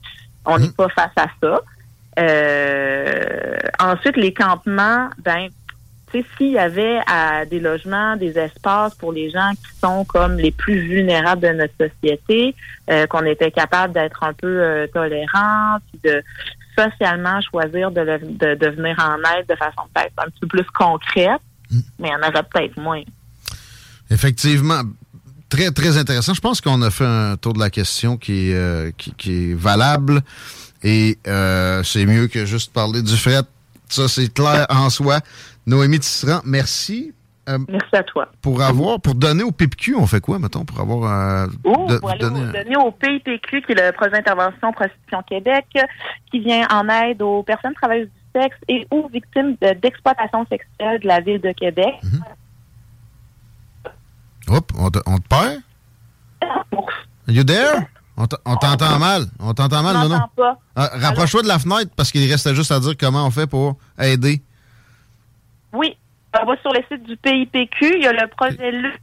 on 0.46 0.58
n'est 0.58 0.72
pas 0.72 0.90
face 0.90 1.12
à 1.16 1.28
ça. 1.40 1.62
Euh, 2.20 3.58
ensuite, 3.80 4.18
les 4.18 4.34
campements, 4.34 5.10
ben, 5.24 5.48
tu 6.12 6.20
sais, 6.20 6.26
s'il 6.38 6.52
y 6.52 6.58
avait 6.60 7.00
à 7.08 7.46
des 7.46 7.60
logements, 7.60 8.18
des 8.18 8.38
espaces 8.38 8.96
pour 8.96 9.14
les 9.14 9.30
gens 9.30 9.52
qui 9.52 9.80
sont 9.80 10.04
comme 10.06 10.36
les 10.38 10.52
plus 10.52 10.80
vulnérables 10.80 11.42
de 11.42 11.50
notre 11.54 11.74
société, 11.80 12.54
euh, 12.90 13.08
qu'on 13.08 13.26
était 13.26 13.52
capable 13.52 13.94
d'être 13.94 14.24
un 14.24 14.34
peu 14.34 14.48
euh, 14.48 14.88
tolérant, 14.94 15.78
puis 15.90 16.12
de 16.12 16.22
socialement 16.78 17.40
choisir 17.42 17.92
de, 17.92 18.02
le- 18.02 18.20
de, 18.20 18.56
de 18.56 18.68
venir 18.70 18.96
en 19.00 19.18
aide 19.38 19.48
de 19.48 19.56
façon 19.56 19.82
peut-être 19.94 20.14
un 20.18 20.30
petit 20.30 20.40
peu 20.42 20.48
plus 20.48 20.66
concrète, 20.74 21.42
mais 22.00 22.10
il 22.10 22.12
y 22.12 22.16
en 22.16 22.20
aurait 22.28 22.44
peut-être 22.44 22.78
moins. 22.78 23.02
Effectivement. 24.10 24.82
Très, 25.50 25.70
très 25.72 25.98
intéressant. 25.98 26.34
Je 26.34 26.40
pense 26.40 26.62
qu'on 26.62 26.82
a 26.82 26.90
fait 26.92 27.06
un 27.06 27.36
tour 27.36 27.52
de 27.54 27.60
la 27.60 27.70
question 27.70 28.16
qui 28.18 28.52
est, 28.52 28.56
euh, 28.56 28.92
qui, 28.98 29.14
qui 29.16 29.52
est 29.52 29.54
valable. 29.54 30.22
Et 30.84 31.18
euh, 31.28 31.84
c'est 31.84 32.06
mieux 32.06 32.28
que 32.28 32.46
juste 32.46 32.74
parler 32.74 33.02
du 33.02 33.16
fret. 33.16 33.42
Ça, 33.88 34.08
c'est 34.08 34.34
clair 34.34 34.66
en 34.70 34.90
soi. 34.90 35.20
Noémie 35.68 36.00
Tisserand, 36.00 36.42
merci. 36.46 37.14
Euh, 37.50 37.58
Merci 37.68 37.96
à 37.96 38.04
toi. 38.04 38.28
pour 38.42 38.62
avoir, 38.62 39.02
pour 39.02 39.16
donner 39.16 39.42
au 39.44 39.52
PIPQ, 39.52 39.96
on 39.96 40.06
fait 40.06 40.22
quoi, 40.22 40.38
mettons, 40.38 40.64
pour 40.64 40.80
avoir 40.80 41.12
euh, 41.12 41.48
Oh, 41.64 41.88
de- 41.90 41.96
voilà, 42.00 42.30
donner 42.30 42.76
au 42.78 42.92
PIPQ, 42.92 43.64
qui 43.64 43.72
est 43.72 43.88
le 43.88 43.92
projet 43.94 44.12
d'intervention 44.12 44.72
Prostitution 44.72 45.24
Québec, 45.28 45.66
qui 46.32 46.40
vient 46.40 46.68
en 46.70 46.88
aide 46.88 47.22
aux 47.24 47.42
personnes 47.42 47.74
travailleuses 47.74 48.08
du 48.10 48.42
sexe 48.42 48.56
et 48.68 48.88
aux 48.92 49.08
victimes 49.10 49.56
de- 49.60 49.74
d'exploitation 49.74 50.46
sexuelle 50.50 51.00
de 51.02 51.08
la 51.08 51.20
ville 51.20 51.42
de 51.42 51.52
Québec. 51.52 51.96
Hop, 54.48 54.72
on 54.78 54.90
te, 54.92 55.00
on 55.06 55.18
te 55.18 55.28
perd? 55.28 55.62
You 57.28 57.44
there? 57.44 57.88
On 58.18 58.28
t- 58.28 58.38
on 58.46 58.56
t'entend 58.56 59.00
mal. 59.00 59.24
On 59.40 59.54
t'entend 59.54 59.82
mal, 59.82 60.08
non, 60.08 60.20
pas. 60.36 60.58
Ah, 60.76 60.90
Rapproche-toi 60.94 61.44
de 61.44 61.48
la 61.48 61.60
fenêtre 61.60 61.92
parce 61.96 62.12
qu'il 62.12 62.30
restait 62.30 62.54
juste 62.54 62.72
à 62.72 62.80
dire 62.80 62.94
comment 63.00 63.26
on 63.26 63.32
fait 63.32 63.48
pour 63.48 63.78
aider. 64.00 64.42
Oui, 65.74 65.98
on 66.40 66.46
va 66.46 66.58
sur 66.62 66.72
le 66.74 66.82
site 66.92 67.04
du 67.04 67.18
PIPQ. 67.18 67.96
Il 67.98 68.04
y 68.04 68.08
a 68.08 68.14
le 68.14 68.28
projet 68.28 68.72
LUC 68.72 69.00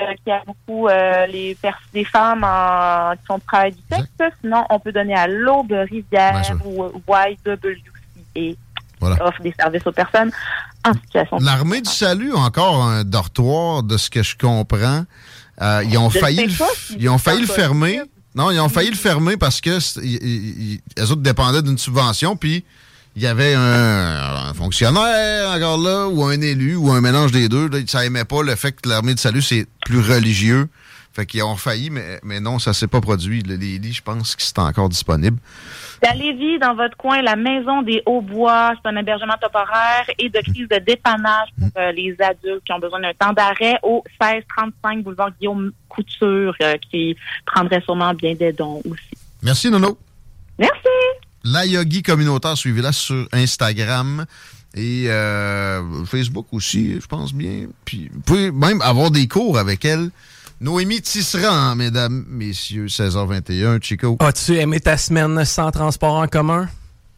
euh, 0.00 0.04
qui 0.24 0.30
a 0.30 0.42
beaucoup 0.44 0.88
euh, 0.88 1.26
les, 1.26 1.56
femmes 2.04 2.42
en, 2.44 3.12
qui 3.16 3.26
sont 3.26 3.38
travail 3.40 3.72
du 3.72 3.82
sexe. 3.90 4.34
Sinon, 4.40 4.64
on 4.70 4.80
peut 4.80 4.92
donner 4.92 5.14
à 5.14 5.28
l'Aube 5.28 5.72
Rivière 5.72 6.42
ou 6.64 6.86
YWCA. 7.08 8.56
offre 9.20 9.42
des 9.42 9.54
services 9.58 9.86
aux 9.86 9.92
personnes 9.92 10.32
en 10.86 10.92
situation 10.94 11.38
L'armée 11.40 11.80
du 11.80 11.90
salut 11.90 12.32
a 12.32 12.38
encore 12.38 12.82
un 12.82 13.04
dortoir, 13.04 13.82
de 13.82 13.96
ce 13.96 14.10
que 14.10 14.22
je 14.22 14.36
comprends. 14.36 15.04
Euh, 15.62 15.84
ils 15.88 15.96
ont 15.98 16.10
Je 16.10 16.18
failli, 16.18 16.48
pas 16.56 16.68
ils 16.98 17.08
ont 17.08 17.18
failli 17.18 17.40
le 17.42 17.46
fermer. 17.46 18.00
Non, 18.34 18.50
ils 18.50 18.58
ont 18.60 18.68
failli 18.68 18.90
le 18.90 18.96
fermer 18.96 19.36
parce 19.36 19.60
que 19.60 19.78
c'est- 19.78 20.00
ils- 20.02 20.18
ils- 20.22 20.72
ils- 20.74 20.80
les 20.96 21.10
autres 21.12 21.22
dépendaient 21.22 21.62
d'une 21.62 21.78
subvention, 21.78 22.34
puis 22.36 22.64
il 23.14 23.22
y 23.22 23.26
avait 23.28 23.54
un, 23.54 24.48
un 24.48 24.54
fonctionnaire 24.54 25.50
encore 25.50 25.78
là, 25.78 26.08
ou 26.08 26.24
un 26.24 26.40
élu, 26.40 26.74
ou 26.74 26.90
un 26.90 27.00
mélange 27.00 27.30
des 27.30 27.48
deux. 27.48 27.68
Là, 27.68 27.78
ça 27.86 28.04
aimait 28.04 28.24
pas 28.24 28.42
le 28.42 28.54
fait 28.56 28.72
que 28.72 28.88
l'armée 28.88 29.14
du 29.14 29.22
salut, 29.22 29.42
c'est 29.42 29.66
plus 29.86 30.00
religieux. 30.00 30.68
Fait 31.12 31.26
qu'ils 31.26 31.44
ont 31.44 31.54
failli, 31.56 31.90
mais, 31.90 32.18
mais 32.24 32.40
non, 32.40 32.58
ça 32.58 32.72
s'est 32.72 32.88
pas 32.88 33.00
produit. 33.00 33.42
Le- 33.44 33.54
Les 33.54 33.78
lits, 33.78 33.92
je 33.92 34.02
pense 34.02 34.34
que 34.34 34.42
c'est 34.42 34.58
encore 34.58 34.88
disponible. 34.88 35.38
C'est 36.04 36.10
à 36.10 36.14
Lévis, 36.14 36.58
dans 36.58 36.74
votre 36.74 36.96
coin, 36.98 37.22
la 37.22 37.34
Maison 37.34 37.80
des 37.80 38.02
Hauts-Bois, 38.04 38.72
c'est 38.74 38.90
un 38.90 38.96
hébergement 38.96 39.36
temporaire 39.40 40.04
et 40.18 40.28
de 40.28 40.38
crise 40.40 40.68
de 40.68 40.78
dépannage 40.84 41.48
pour 41.58 41.70
euh, 41.78 41.92
les 41.92 42.14
adultes 42.20 42.62
qui 42.64 42.72
ont 42.74 42.78
besoin 42.78 43.00
d'un 43.00 43.14
temps 43.14 43.32
d'arrêt 43.32 43.78
au 43.82 44.04
1635 44.20 45.02
boulevard 45.02 45.30
Guillaume 45.38 45.72
Couture, 45.88 46.54
euh, 46.60 46.74
qui 46.90 47.16
prendrait 47.46 47.80
sûrement 47.80 48.12
bien 48.12 48.34
des 48.34 48.52
dons 48.52 48.82
aussi. 48.84 49.16
Merci, 49.42 49.70
Nono. 49.70 49.96
Merci! 50.58 50.72
La 51.42 51.64
Yogi 51.64 52.02
communautaire, 52.02 52.56
suivez-la 52.56 52.92
sur 52.92 53.26
Instagram 53.32 54.26
et 54.74 55.06
euh, 55.08 56.04
Facebook 56.04 56.48
aussi, 56.52 57.00
je 57.00 57.06
pense 57.06 57.32
bien. 57.32 57.66
Puis 57.86 58.10
vous 58.12 58.20
pouvez 58.20 58.50
même 58.50 58.82
avoir 58.82 59.10
des 59.10 59.26
cours 59.26 59.58
avec 59.58 59.86
elle. 59.86 60.10
Noémie 60.60 61.02
Tisserand, 61.02 61.74
mesdames, 61.74 62.24
messieurs, 62.28 62.86
16h21, 62.86 63.82
Chico. 63.82 64.16
As-tu 64.20 64.56
aimé 64.56 64.80
ta 64.80 64.96
semaine 64.96 65.44
sans 65.44 65.70
transport 65.70 66.14
en 66.14 66.26
commun? 66.28 66.68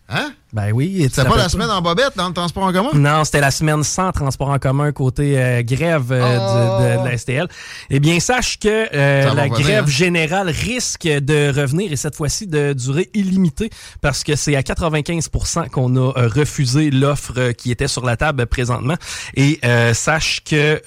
Hein? 0.08 0.32
Ben 0.52 0.70
oui. 0.72 1.08
C'était 1.12 1.28
pas 1.28 1.36
la 1.36 1.48
semaine 1.48 1.68
en 1.70 1.82
bobette 1.82 2.12
dans 2.16 2.28
le 2.28 2.32
transport 2.34 2.62
en 2.62 2.72
commun? 2.72 2.90
Non, 2.94 3.24
c'était 3.24 3.40
la 3.40 3.50
semaine 3.50 3.82
sans 3.82 4.12
transport 4.12 4.50
en 4.50 4.58
commun 4.60 4.92
côté 4.92 5.36
euh, 5.36 5.62
grève 5.62 6.12
euh, 6.12 6.38
Oh. 6.38 6.82
de, 6.82 7.02
de 7.02 7.08
la 7.08 7.18
STL. 7.18 7.48
Eh 7.90 7.98
bien, 7.98 8.20
sache 8.20 8.58
que 8.60 8.88
euh, 8.94 9.34
la 9.34 9.48
grève 9.48 9.84
hein? 9.84 9.90
générale 9.90 10.48
risque 10.48 11.02
de 11.08 11.52
revenir 11.60 11.92
et 11.92 11.96
cette 11.96 12.14
fois-ci 12.14 12.46
de 12.46 12.72
durée 12.72 13.10
illimitée 13.14 13.68
parce 14.00 14.22
que 14.22 14.36
c'est 14.36 14.54
à 14.54 14.60
95% 14.60 15.70
qu'on 15.70 15.96
a 15.96 16.12
refusé 16.28 16.90
l'offre 16.90 17.50
qui 17.52 17.72
était 17.72 17.88
sur 17.88 18.06
la 18.06 18.16
table 18.16 18.46
présentement. 18.46 18.96
Et 19.34 19.60
sache 19.92 20.42
que 20.44 20.80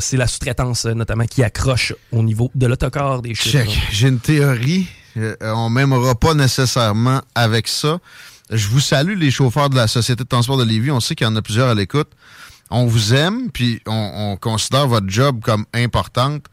c'est 0.00 0.16
la 0.16 0.26
sous-traitance 0.26 0.86
notamment 0.86 1.24
qui 1.26 1.42
accroche 1.42 1.94
au 2.12 2.22
niveau 2.22 2.50
de 2.54 2.66
l'autocar 2.66 3.22
des. 3.22 3.34
Check. 3.34 3.68
J'ai 3.90 4.08
une 4.08 4.20
théorie. 4.20 4.86
On 5.40 5.68
m'aimera 5.70 6.14
pas 6.14 6.34
nécessairement 6.34 7.22
avec 7.34 7.68
ça. 7.68 7.98
Je 8.50 8.68
vous 8.68 8.80
salue, 8.80 9.18
les 9.18 9.30
chauffeurs 9.30 9.70
de 9.70 9.76
la 9.76 9.88
Société 9.88 10.22
de 10.22 10.28
transport 10.28 10.56
de 10.56 10.64
Lévis. 10.64 10.90
On 10.90 11.00
sait 11.00 11.14
qu'il 11.14 11.26
y 11.26 11.30
en 11.30 11.36
a 11.36 11.42
plusieurs 11.42 11.68
à 11.68 11.74
l'écoute. 11.74 12.08
On 12.70 12.86
vous 12.86 13.14
aime, 13.14 13.50
puis 13.50 13.80
on, 13.86 14.32
on 14.32 14.36
considère 14.36 14.86
votre 14.88 15.08
job 15.08 15.40
comme 15.42 15.66
importante. 15.74 16.44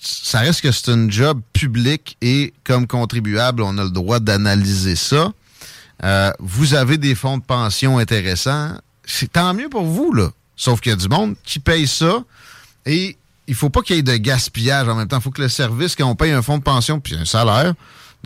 Ça 0.00 0.40
reste 0.40 0.62
que 0.62 0.72
c'est 0.72 0.90
une 0.90 1.10
job 1.10 1.40
public 1.52 2.16
et 2.22 2.54
comme 2.64 2.86
contribuable, 2.86 3.62
on 3.62 3.76
a 3.78 3.84
le 3.84 3.90
droit 3.90 4.20
d'analyser 4.20 4.96
ça. 4.96 5.32
Euh, 6.04 6.32
vous 6.38 6.74
avez 6.74 6.98
des 6.98 7.14
fonds 7.14 7.38
de 7.38 7.44
pension 7.44 7.98
intéressants. 7.98 8.72
C'est 9.04 9.32
tant 9.32 9.54
mieux 9.54 9.68
pour 9.68 9.84
vous, 9.84 10.12
là. 10.12 10.30
Sauf 10.56 10.80
qu'il 10.80 10.90
y 10.90 10.94
a 10.94 10.96
du 10.96 11.08
monde 11.08 11.36
qui 11.44 11.58
paye 11.58 11.86
ça 11.86 12.24
et 12.86 13.16
il 13.46 13.54
faut 13.54 13.70
pas 13.70 13.82
qu'il 13.82 13.96
y 13.96 13.98
ait 13.98 14.02
de 14.02 14.16
gaspillage 14.16 14.88
en 14.88 14.94
même 14.94 15.08
temps. 15.08 15.18
Il 15.18 15.22
faut 15.22 15.30
que 15.30 15.42
le 15.42 15.48
service, 15.48 15.94
quand 15.94 16.08
on 16.08 16.16
paye 16.16 16.32
un 16.32 16.42
fonds 16.42 16.58
de 16.58 16.62
pension 16.62 16.98
puis 16.98 17.14
un 17.14 17.24
salaire 17.24 17.74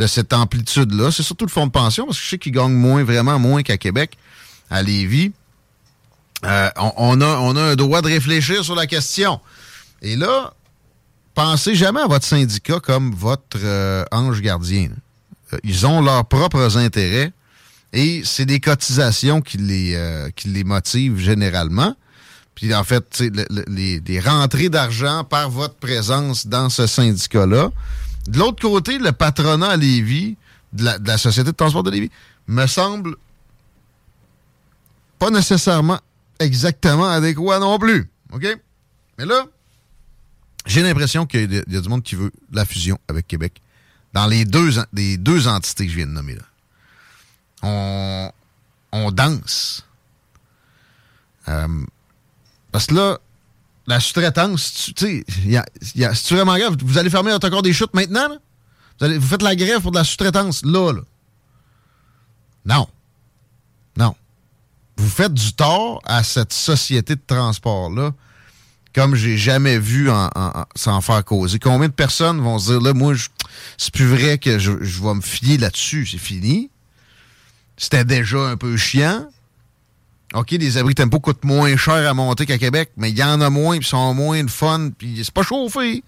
de 0.01 0.07
cette 0.07 0.33
amplitude-là, 0.33 1.11
c'est 1.13 1.23
surtout 1.23 1.45
le 1.45 1.51
fonds 1.51 1.67
de 1.67 1.73
pension, 1.73 2.07
parce 2.07 2.17
que 2.19 2.25
je 2.25 2.29
sais 2.31 2.39
qu'ils 2.39 2.53
gagnent 2.53 2.73
moins, 2.73 3.05
vraiment 3.05 3.39
moins 3.39 3.63
qu'à 3.63 3.77
Québec, 3.77 4.17
à 4.71 4.83
Lévis. 4.83 5.33
Euh, 6.47 6.71
on, 6.97 7.21
a, 7.21 7.27
un 7.27 7.77
droit 7.77 8.01
de 8.01 8.07
réfléchir 8.07 8.65
sur 8.65 8.75
la 8.75 8.87
question. 8.87 9.41
Et 10.01 10.17
là, 10.17 10.55
pensez 11.35 11.75
jamais 11.75 12.01
à 12.01 12.07
votre 12.07 12.25
syndicat 12.25 12.81
comme 12.81 13.15
votre 13.15 13.59
euh, 13.63 14.05
ange 14.11 14.41
gardien. 14.41 14.89
Euh, 15.53 15.59
Ils 15.65 15.87
ont 15.87 16.01
leurs 16.01 16.25
propres 16.25 16.79
intérêts 16.79 17.31
et 17.93 18.23
c'est 18.25 18.47
des 18.47 18.59
cotisations 18.61 19.43
qui 19.43 19.59
les, 19.59 20.65
motivent 20.65 21.19
généralement. 21.19 21.95
Puis 22.55 22.75
en 22.75 22.85
fait, 22.85 23.21
le- 23.21 23.45
le- 23.51 24.01
les, 24.07 24.21
rentrées 24.21 24.71
d'argent 24.71 25.25
par 25.25 25.51
votre 25.51 25.75
présence 25.75 26.47
dans 26.47 26.71
ce 26.71 26.87
syndicat-là. 26.87 27.71
De 28.27 28.39
l'autre 28.39 28.61
côté, 28.61 28.99
le 28.99 29.13
patronat 29.13 29.71
à 29.71 29.77
Lévis, 29.77 30.37
de 30.73 30.85
la, 31.05 31.19
Société 31.19 31.51
de 31.51 31.57
transport 31.57 31.83
de 31.83 31.91
Lévis, 31.91 32.11
me 32.47 32.67
semble 32.67 33.17
pas 35.19 35.31
nécessairement 35.31 36.01
exactement 36.39 37.09
adéquat 37.09 37.59
non 37.59 37.79
plus. 37.79 38.09
OK? 38.33 38.47
Mais 39.19 39.27
là, 39.27 39.45
j'ai 40.67 40.83
l'impression 40.83 41.27
qu'il 41.27 41.53
y, 41.53 41.77
a 41.77 41.81
du 41.81 41.89
monde 41.89 42.03
qui 42.03 42.15
veut 42.15 42.33
la 42.53 42.65
fusion 42.65 42.99
avec 43.09 43.27
Québec 43.27 43.61
dans 44.13 44.27
les 44.27 44.45
deux, 44.45 44.71
deux 44.93 45.49
entités 45.49 45.87
que 45.87 45.93
je 45.93 45.97
viens 45.97 46.07
de 46.07 46.13
nommer 46.13 46.35
là. 46.35 46.43
On, 47.63 48.33
on 48.93 49.11
danse. 49.11 49.87
Euh, 51.49 51.85
parce 52.73 52.87
que 52.87 52.95
là, 52.95 53.19
la 53.87 53.99
sous-traitance, 54.01 54.93
tu 54.95 55.25
sais, 55.25 55.25
c'est 56.15 56.35
vraiment 56.35 56.57
grave? 56.57 56.77
Vous 56.83 56.99
allez 56.99 57.11
fermer 57.11 57.33
encore 57.33 57.63
des 57.63 57.73
chutes 57.73 57.95
maintenant? 57.95 58.29
là? 58.29 59.09
Vous, 59.19 59.27
faites 59.27 59.43
la 59.43 59.57
grève 59.57 59.81
pour 59.81 59.91
de 59.93 59.97
la 59.97 60.05
sous-traitance 60.05 60.65
là, 60.65 60.93
là. 60.93 61.01
Non. 62.65 62.87
Non. 63.97 64.15
Vous 64.97 65.09
faites 65.09 65.33
du 65.33 65.53
tort 65.55 66.01
à 66.05 66.23
cette 66.23 66.53
société 66.53 67.15
de 67.17 67.23
transport-là 67.27 68.13
comme 68.95 69.15
j'ai 69.15 69.39
jamais 69.39 69.79
vu 69.79 70.11
en, 70.11 70.27
en- 70.27 70.31
en- 70.35 70.67
s'en 70.75 71.01
faire 71.01 71.25
causer. 71.25 71.59
Combien 71.59 71.89
de 71.89 71.93
personnes 71.95 72.41
vont 72.41 72.59
se 72.59 72.73
dire, 72.73 72.81
là, 72.81 72.93
moi, 72.93 73.15
c'est 73.79 73.95
plus 73.95 74.07
vrai 74.07 74.37
que 74.39 74.59
je, 74.59 74.73
je 74.83 75.01
vais 75.03 75.15
me 75.15 75.21
fier 75.21 75.59
là-dessus. 75.59 76.07
C'est 76.07 76.19
fini. 76.19 76.71
C'était 77.77 78.05
déjà 78.05 78.39
un 78.49 78.57
peu 78.57 78.77
chiant. 78.77 79.27
OK, 80.35 80.53
les 80.53 80.79
abris 80.79 80.95
tempo 80.95 81.19
coûtent 81.19 81.45
moins 81.45 81.77
cher 81.77 82.09
à 82.09 82.15
monter 82.15 82.47
qu'à 82.47 82.59
Québec, 82.59 82.91
mais 82.97 83.11
il 83.11 83.19
y 83.19 83.23
en 83.25 83.41
a 83.41 83.51
moins, 83.51 83.79
puis 83.79 83.89
sont 83.89 84.15
moins 84.15 84.45
de 84.45 84.51
fun, 84.51 84.91
puis 84.97 85.23
c'est 85.25 85.35
pas 85.35 85.43
chauffé. 85.43 86.05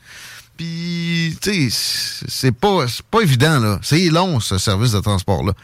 Puis, 0.57 1.37
tu 1.41 1.71
sais, 1.71 2.25
c'est 2.29 2.53
pas, 2.53 2.87
pas 3.11 3.21
évident, 3.21 3.59
là. 3.59 3.81
C'est 3.83 4.09
long, 4.11 4.39
ce 4.39 4.59
service 4.59 4.93
de 4.93 5.01
transport-là. 5.01 5.55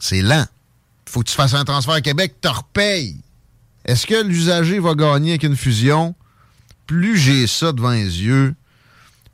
C'est 0.00 0.22
lent. 0.22 0.46
Faut 1.06 1.20
que 1.20 1.28
tu 1.28 1.34
fasses 1.34 1.54
un 1.54 1.64
transfert 1.64 1.94
à 1.94 2.00
Québec, 2.00 2.34
tu 2.42 2.48
repayes. 2.48 3.16
Est-ce 3.84 4.06
que 4.06 4.22
l'usager 4.22 4.78
va 4.80 4.94
gagner 4.94 5.32
avec 5.32 5.44
une 5.44 5.56
fusion? 5.56 6.14
Plus 6.86 7.18
j'ai 7.18 7.46
ça 7.46 7.72
devant 7.72 7.90
les 7.90 8.22
yeux, 8.22 8.54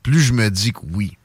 plus 0.03 0.21
je 0.21 0.33
me 0.33 0.49
dis 0.49 0.73
que 0.73 0.79
oui. 0.93 1.17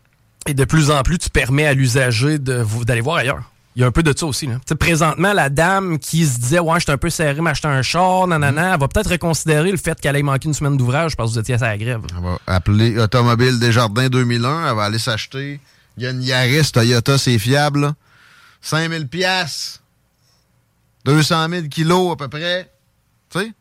Et 0.46 0.54
de 0.54 0.64
plus 0.64 0.90
en 0.90 1.02
plus, 1.02 1.18
tu 1.18 1.28
permets 1.28 1.66
à 1.66 1.74
l'usager 1.74 2.38
d'aller 2.38 3.00
voir 3.00 3.18
ailleurs. 3.18 3.51
Il 3.74 3.80
y 3.80 3.84
a 3.84 3.86
un 3.88 3.90
peu 3.90 4.02
de 4.02 4.12
ça 4.16 4.26
aussi. 4.26 4.46
Là. 4.46 4.60
Sais, 4.68 4.74
présentement, 4.74 5.32
la 5.32 5.48
dame 5.48 5.98
qui 5.98 6.26
se 6.26 6.38
disait 6.38 6.58
Ouais, 6.58 6.78
j'étais 6.78 6.92
un 6.92 6.98
peu 6.98 7.08
serré, 7.08 7.40
m'acheter 7.40 7.68
un 7.68 7.80
char, 7.82 8.26
nanana, 8.26 8.74
elle 8.74 8.80
va 8.80 8.88
peut-être 8.88 9.10
reconsidérer 9.10 9.70
le 9.70 9.78
fait 9.78 9.98
qu'elle 10.00 10.14
ait 10.16 10.22
manqué 10.22 10.46
une 10.48 10.54
semaine 10.54 10.76
d'ouvrage 10.76 11.16
parce 11.16 11.30
que 11.30 11.34
vous 11.34 11.40
étiez 11.40 11.54
à 11.54 11.58
sa 11.58 11.76
grève. 11.78 12.02
Elle 12.14 12.22
va 12.22 12.38
appeler 12.46 12.98
Automobile 12.98 13.58
Desjardins 13.58 14.08
2001. 14.08 14.68
Elle 14.68 14.76
va 14.76 14.84
aller 14.84 14.98
s'acheter. 14.98 15.58
Il 15.96 16.02
y 16.02 16.06
a 16.06 16.10
une 16.10 16.22
Yaris 16.22 16.70
Toyota, 16.72 17.16
c'est 17.16 17.38
fiable. 17.38 17.80
là. 17.80 17.94
5000 18.60 19.08
pièces 19.08 19.80
200 21.04 21.48
000 21.48 21.66
kilos 21.68 22.12
à 22.12 22.16
peu 22.16 22.28
près. 22.28 22.70
Tu 23.30 23.40
sais? 23.40 23.52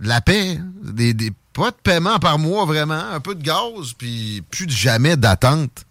La 0.00 0.20
paix. 0.20 0.58
Des, 0.82 1.14
des, 1.14 1.32
pas 1.52 1.70
de 1.70 1.76
paiement 1.82 2.18
par 2.18 2.38
mois, 2.38 2.66
vraiment. 2.66 3.12
Un 3.12 3.20
peu 3.20 3.34
de 3.34 3.42
gaz, 3.42 3.94
puis 3.96 4.42
plus 4.50 4.66
de 4.66 4.70
jamais 4.72 5.16
d'attente. 5.16 5.84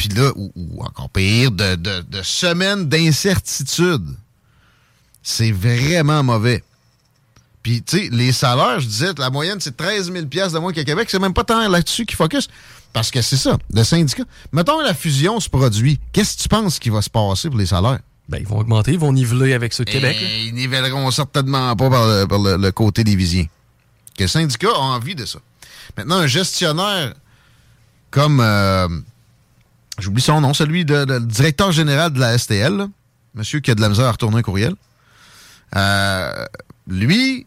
Puis 0.00 0.08
là, 0.08 0.32
ou, 0.34 0.50
ou 0.56 0.82
encore 0.82 1.10
pire, 1.10 1.50
de, 1.50 1.74
de, 1.74 2.00
de 2.08 2.22
semaines 2.22 2.88
d'incertitude. 2.88 4.06
C'est 5.22 5.52
vraiment 5.52 6.22
mauvais. 6.22 6.64
Puis, 7.62 7.82
tu 7.82 7.98
sais, 7.98 8.08
les 8.10 8.32
salaires, 8.32 8.80
je 8.80 8.86
disais, 8.86 9.10
la 9.18 9.28
moyenne, 9.28 9.58
c'est 9.60 9.76
13 9.76 10.10
000 10.10 10.24
de 10.24 10.58
moins 10.58 10.72
qu'à 10.72 10.84
Québec. 10.84 11.08
C'est 11.10 11.18
même 11.18 11.34
pas 11.34 11.44
tant 11.44 11.68
là-dessus 11.68 12.06
qu'ils 12.06 12.16
focus. 12.16 12.48
Parce 12.94 13.10
que 13.10 13.20
c'est 13.20 13.36
ça, 13.36 13.58
le 13.74 13.84
syndicat. 13.84 14.22
Mettons 14.52 14.78
que 14.78 14.84
la 14.84 14.94
fusion 14.94 15.38
se 15.38 15.50
produit. 15.50 16.00
Qu'est-ce 16.14 16.38
que 16.38 16.42
tu 16.44 16.48
penses 16.48 16.78
qui 16.78 16.88
va 16.88 17.02
se 17.02 17.10
passer 17.10 17.50
pour 17.50 17.58
les 17.58 17.66
salaires? 17.66 17.98
Ben, 18.30 18.38
ils 18.40 18.46
vont 18.46 18.58
augmenter, 18.60 18.92
ils 18.92 18.98
vont 18.98 19.12
niveler 19.12 19.52
avec 19.52 19.74
ceux 19.74 19.84
de 19.84 19.90
Québec. 19.90 20.16
là. 20.18 20.26
Eh, 20.30 20.46
ils 20.46 20.54
nivelleront 20.54 21.10
certainement 21.10 21.76
pas 21.76 21.90
par 21.90 22.06
le, 22.08 22.24
par 22.26 22.38
le- 22.38 22.56
le 22.56 22.72
côté 22.72 23.04
des 23.04 23.16
visiers. 23.16 23.50
Que 24.16 24.22
le 24.24 24.28
syndicat 24.28 24.68
a 24.74 24.78
envie 24.78 25.14
de 25.14 25.26
ça. 25.26 25.40
Maintenant, 25.98 26.16
un 26.16 26.26
gestionnaire 26.26 27.12
comme, 28.10 28.40
euh, 28.40 28.88
j'oublie 30.00 30.22
son 30.22 30.40
nom, 30.40 30.54
celui 30.54 30.84
de, 30.84 31.18
directeur 31.20 31.72
général 31.72 32.12
de 32.12 32.20
la 32.20 32.36
STL, 32.36 32.86
monsieur 33.34 33.60
qui 33.60 33.70
a 33.70 33.74
de 33.74 33.80
la 33.80 33.88
misère 33.88 34.06
à 34.06 34.12
retourner 34.12 34.38
un 34.38 34.42
courriel, 34.42 34.74
euh, 35.76 36.46
lui, 36.86 37.46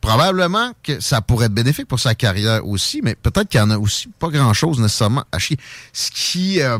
probablement 0.00 0.72
que 0.82 1.00
ça 1.00 1.20
pourrait 1.20 1.46
être 1.46 1.54
bénéfique 1.54 1.88
pour 1.88 2.00
sa 2.00 2.14
carrière 2.14 2.66
aussi, 2.66 3.00
mais 3.02 3.14
peut-être 3.14 3.48
qu'il 3.48 3.60
y 3.60 3.62
en 3.62 3.70
a 3.70 3.78
aussi 3.78 4.08
pas 4.18 4.28
grand-chose 4.28 4.80
nécessairement 4.80 5.24
à 5.32 5.38
chier. 5.38 5.58
Ce 5.92 6.10
qui, 6.10 6.60
euh, 6.60 6.78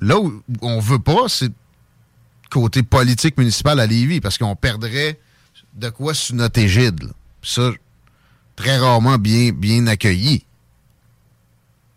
là 0.00 0.18
où 0.18 0.42
on 0.60 0.80
veut 0.80 0.98
pas, 0.98 1.28
c'est 1.28 1.52
côté 2.50 2.82
politique 2.82 3.38
municipal 3.38 3.80
à 3.80 3.86
Lévis, 3.86 4.20
parce 4.20 4.36
qu'on 4.36 4.54
perdrait 4.56 5.18
de 5.74 5.88
quoi 5.88 6.12
sous 6.12 6.34
notre 6.34 6.60
égide. 6.60 7.10
Ça, 7.42 7.70
très 8.56 8.76
rarement 8.76 9.16
bien, 9.16 9.52
bien 9.52 9.86
accueilli. 9.86 10.44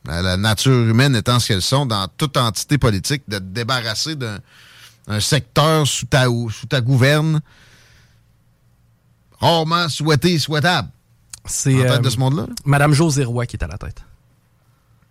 La 0.07 0.37
nature 0.37 0.71
humaine 0.87 1.15
étant 1.15 1.39
ce 1.39 1.47
qu'elles 1.47 1.61
sont 1.61 1.85
dans 1.85 2.07
toute 2.17 2.37
entité 2.37 2.77
politique, 2.77 3.23
de 3.27 3.37
te 3.37 3.43
débarrasser 3.43 4.15
d'un 4.15 4.37
un 5.07 5.19
secteur 5.19 5.85
sous 5.85 6.05
ta, 6.07 6.25
sous 6.25 6.65
ta 6.67 6.81
gouverne, 6.81 7.39
rarement 9.39 9.87
souhaité 9.89 10.33
et 10.33 10.39
souhaitable. 10.39 10.89
C'est 11.45 11.75
euh, 11.87 11.99
de 11.99 12.09
ce 12.09 12.17
monde-là? 12.17 12.47
Madame 12.65 12.93
José 12.93 13.23
Roy 13.23 13.45
qui 13.45 13.55
est 13.55 13.63
à 13.63 13.67
la 13.67 13.77
tête. 13.77 14.03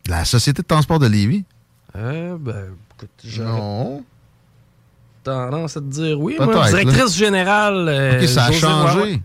La 0.06 0.24
Société 0.24 0.62
de 0.62 0.66
transport 0.66 0.98
de 0.98 1.06
Lévis? 1.06 1.44
Euh, 1.96 2.36
ben, 2.38 2.74
écoute, 2.96 3.38
Non. 3.38 4.04
tendance 5.22 5.76
à 5.76 5.80
te 5.80 5.86
dire 5.86 6.20
oui. 6.20 6.34
Moi, 6.40 6.52
là. 6.52 6.68
directrice 6.68 7.16
générale. 7.16 7.88
euh, 7.88 8.20
OK, 8.20 8.28
ça 8.28 8.44
a 8.46 8.48
José 8.48 8.60
changé. 8.60 9.22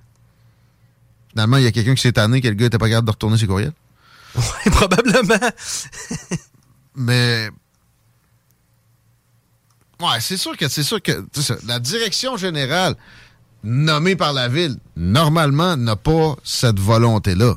Finalement, 1.31 1.57
il 1.57 1.63
y 1.63 1.67
a 1.67 1.71
quelqu'un 1.71 1.95
qui 1.95 2.01
s'est 2.01 2.11
tanné 2.11 2.41
que 2.41 2.47
le 2.47 2.53
gars 2.53 2.65
n'était 2.65 2.77
pas 2.77 2.89
capable 2.89 3.07
de 3.07 3.11
retourner 3.11 3.37
ses 3.37 3.47
courriels. 3.47 3.73
Probablement. 4.79 5.49
Mais. 6.95 7.49
Ouais, 10.01 10.19
c'est 10.21 10.37
sûr 10.37 10.55
que 10.55 10.67
c'est 10.69 10.83
sûr 10.83 11.01
que 11.01 11.25
ça, 11.33 11.55
la 11.67 11.79
direction 11.79 12.37
générale 12.37 12.95
nommée 13.63 14.15
par 14.15 14.31
la 14.31 14.47
ville, 14.47 14.77
normalement, 14.95 15.75
n'a 15.75 15.97
pas 15.97 16.35
cette 16.43 16.79
volonté-là. 16.79 17.55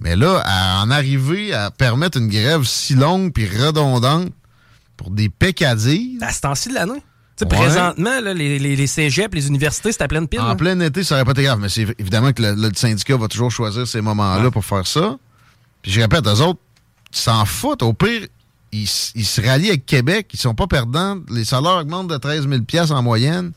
Mais 0.00 0.16
là, 0.16 0.42
à 0.44 0.82
en 0.82 0.90
arriver 0.90 1.54
à 1.54 1.70
permettre 1.70 2.18
une 2.18 2.26
grève 2.28 2.64
si 2.64 2.96
longue 2.96 3.32
puis 3.32 3.46
redondante 3.46 4.30
pour 4.96 5.10
des 5.12 5.28
peccadilles, 5.28 6.18
À 6.20 6.32
ce 6.32 6.40
temps-ci 6.40 6.68
de 6.70 6.74
l'année. 6.74 7.02
Ouais. 7.40 7.46
Présentement, 7.48 8.20
là, 8.20 8.34
les, 8.34 8.58
les, 8.58 8.74
les 8.76 8.86
cégeps, 8.86 9.32
les 9.34 9.46
universités, 9.48 9.90
c'est 9.92 10.02
à 10.02 10.08
pleine 10.08 10.26
pile. 10.28 10.40
en 10.40 10.48
là. 10.48 10.54
plein 10.56 10.78
été, 10.80 11.02
ça 11.04 11.14
aurait 11.14 11.24
pas 11.24 11.32
été 11.32 11.44
grave. 11.44 11.58
Mais 11.60 11.68
c'est 11.68 11.86
évidemment 11.98 12.32
que 12.32 12.42
le, 12.42 12.54
le 12.54 12.70
syndicat 12.74 13.16
va 13.16 13.26
toujours 13.28 13.50
choisir 13.50 13.86
ces 13.86 14.00
moments-là 14.00 14.44
Ouais. 14.44 14.50
pour 14.50 14.64
faire 14.64 14.86
ça. 14.86 15.16
Puis 15.82 15.90
je 15.92 16.00
répète, 16.00 16.26
eux 16.26 16.40
autres, 16.42 16.60
ils 17.12 17.18
s'en 17.18 17.44
foutent. 17.44 17.82
Au 17.82 17.92
pire, 17.92 18.26
ils, 18.72 18.88
ils 19.14 19.24
se 19.26 19.40
rallient 19.40 19.68
avec 19.70 19.84
Québec. 19.86 20.28
Ils 20.32 20.38
sont 20.40 20.54
pas 20.54 20.66
perdants. 20.66 21.18
Les 21.28 21.44
salaires 21.44 21.76
augmentent 21.78 22.08
de 22.08 22.16
13 22.16 22.48
000 22.48 22.62
en 22.92 23.02
moyenne, 23.02 23.52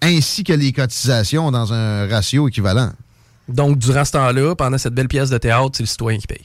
ainsi 0.00 0.44
que 0.44 0.52
les 0.52 0.72
cotisations 0.72 1.50
dans 1.50 1.72
un 1.72 2.08
ratio 2.08 2.48
équivalent. 2.48 2.92
Donc, 3.48 3.78
durant 3.78 4.04
ce 4.04 4.12
temps-là, 4.12 4.54
pendant 4.54 4.78
cette 4.78 4.94
belle 4.94 5.08
pièce 5.08 5.28
de 5.30 5.36
théâtre, 5.38 5.70
c'est 5.74 5.82
le 5.82 5.86
citoyen 5.88 6.18
qui 6.18 6.26
paye. 6.26 6.42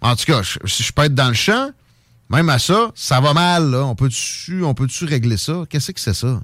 En 0.00 0.16
tout 0.16 0.24
cas, 0.24 0.42
je- 0.42 0.58
si 0.66 0.82
je 0.82 0.92
peux 0.92 1.02
être 1.02 1.14
dans 1.14 1.28
le 1.28 1.34
champ, 1.34 1.70
même 2.28 2.48
à 2.48 2.58
ça, 2.58 2.90
ça 2.94 3.20
va 3.20 3.34
mal. 3.34 3.70
Là. 3.70 3.84
On 3.84 3.94
peut-tu 3.94 4.62
peut 4.74 4.88
régler 5.06 5.36
ça? 5.36 5.62
Qu'est-ce 5.68 5.92
que 5.92 6.00
c'est 6.00 6.14
ça? 6.14 6.40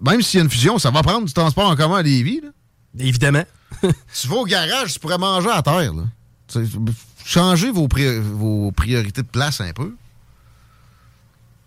Même 0.00 0.22
s'il 0.22 0.38
y 0.38 0.40
a 0.40 0.44
une 0.44 0.50
fusion, 0.50 0.78
ça 0.78 0.90
va 0.90 1.02
prendre 1.02 1.26
du 1.26 1.32
transport 1.32 1.68
en 1.68 1.74
commun 1.74 1.96
à 1.96 2.02
Lévis. 2.02 2.42
Là. 2.42 2.50
Évidemment. 2.98 3.44
Tu 4.14 4.28
vas 4.28 4.36
au 4.36 4.44
garage, 4.44 4.92
tu 4.92 5.00
pourrais 5.00 5.18
manger 5.18 5.50
à 5.50 5.62
terre. 5.62 5.92
Là. 5.92 6.04
Changez 7.24 7.70
vos, 7.70 7.88
pri- 7.88 8.20
vos 8.20 8.70
priorités 8.72 9.22
de 9.22 9.26
place 9.26 9.60
un 9.60 9.72
peu. 9.72 9.94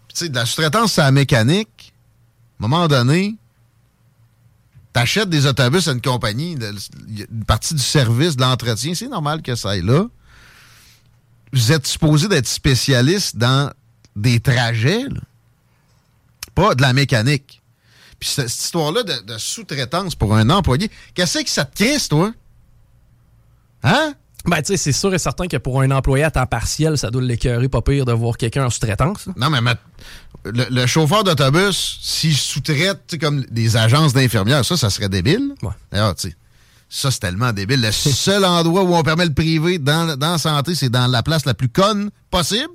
Puis, 0.08 0.13
Tu 0.13 0.15
sais, 0.26 0.30
de 0.30 0.36
la 0.36 0.46
sous-traitance, 0.46 0.94
c'est 0.94 1.02
la 1.02 1.12
mécanique. 1.12 1.94
À 2.60 2.65
un 2.65 2.68
moment 2.68 2.88
donné, 2.88 3.36
t'achètes 4.94 5.30
des 5.30 5.46
autobus 5.46 5.88
à 5.88 5.92
une 5.92 6.02
compagnie, 6.02 6.54
une 6.58 7.46
partie 7.46 7.74
du 7.74 7.82
service, 7.84 8.36
de 8.36 8.42
l'entretien, 8.42 8.94
c'est 8.96 9.08
normal 9.08 9.42
que 9.42 9.56
ça 9.56 9.72
aille 9.72 9.82
là. 9.82 10.06
Vous 11.54 11.72
êtes 11.72 11.88
supposé 11.88 12.28
d'être 12.28 12.48
spécialiste 12.48 13.36
dans 13.38 13.74
des 14.15 14.39
trajets, 14.39 15.06
pas 16.56 16.76
de 16.76 16.82
la 16.82 16.94
mécanique. 16.94 17.62
Puis 18.20 18.30
cette, 18.30 18.50
histoire-là 18.54 19.04
de, 19.04 19.22
de 19.34 19.38
sous-traitance 19.38 20.15
pour 20.15 20.36
un 20.36 20.50
employé, 20.50 20.92
qu'est-ce 21.13 21.39
que 21.39 21.50
ça 21.50 21.65
te 21.65 21.76
crisse, 21.76 22.10
toi? 22.10 22.34
Hein? 23.84 24.13
Ben, 24.45 24.58
tu 24.62 24.67
sais, 24.67 24.78
c'est 24.78 24.91
sûr 24.93 25.13
et 25.13 25.19
certain 25.19 25.47
que 25.47 25.58
pour 25.58 25.82
un 25.82 25.91
employé 25.91 26.23
à 26.23 26.32
temps 26.32 26.45
partiel, 26.45 26.97
ça 26.97 27.12
doit 27.12 27.21
l'écœurer 27.21 27.67
pas 27.67 27.82
pire 27.82 28.06
de 28.06 28.13
voir 28.13 28.38
quelqu'un 28.38 28.65
en 28.65 28.69
sous-traitance. 28.69 29.28
Non, 29.36 29.49
mais 29.49 29.60
ma- 29.62 29.75
le, 30.45 30.65
le 30.69 30.86
chauffeur 30.88 31.23
d'autobus, 31.25 31.99
s'il 32.02 32.36
sous-traite, 32.36 33.17
comme 33.19 33.43
des 33.52 33.75
agences 33.75 34.13
d'infirmières, 34.13 34.63
ça, 34.63 34.78
ça 34.78 34.89
serait 34.89 35.10
débile. 35.10 35.54
Ouais. 35.62 35.73
D'ailleurs, 35.91 36.15
tu 36.15 36.30
sais, 36.30 36.36
ça, 36.89 37.12
c'est 37.12 37.19
tellement 37.19 37.52
débile. 37.52 37.82
Le 37.82 37.91
seul 37.91 38.45
endroit 38.45 38.84
où 38.84 38.95
on 38.95 39.04
permet 39.04 39.25
le 39.25 39.34
privé 39.34 39.78
dans, 39.78 40.17
dans 40.17 40.32
la 40.32 40.38
santé, 40.38 40.73
c'est 40.73 40.89
dans 40.89 41.08
la 41.08 41.21
place 41.21 41.45
la 41.45 41.54
plus 41.54 41.69
conne 41.69 42.10
possible, 42.32 42.69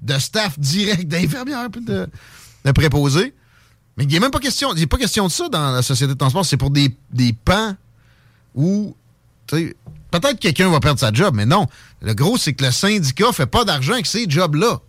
de 0.00 0.16
staff 0.18 0.58
direct 0.58 1.08
d'infirmières 1.08 1.68
puis 1.72 1.84
de, 1.84 2.06
de 2.64 2.70
préposés. 2.72 3.34
Mais 3.96 4.04
il 4.04 4.08
n'y 4.10 4.16
a 4.16 4.20
même 4.20 4.30
pas 4.30 4.40
question, 4.40 4.72
il 4.74 4.80
y 4.80 4.84
a 4.84 4.86
pas 4.86 4.96
question 4.98 5.26
de 5.26 5.32
ça 5.32 5.48
dans 5.48 5.72
la 5.72 5.82
société 5.82 6.12
de 6.14 6.18
transport. 6.18 6.46
C'est 6.46 6.56
pour 6.56 6.70
des, 6.70 6.96
des 7.12 7.32
pans 7.32 7.74
où, 8.54 8.94
tu 9.48 9.56
sais, 9.56 9.76
peut-être 10.20 10.36
que 10.36 10.42
quelqu'un 10.42 10.70
va 10.70 10.80
perdre 10.80 11.00
sa 11.00 11.12
job, 11.12 11.34
mais 11.34 11.46
non. 11.46 11.66
Le 12.02 12.14
gros, 12.14 12.36
c'est 12.36 12.52
que 12.52 12.64
le 12.64 12.70
syndicat 12.70 13.32
fait 13.32 13.46
pas 13.46 13.64
d'argent 13.64 13.94
avec 13.94 14.06
ces 14.06 14.26
jobs-là. 14.28 14.80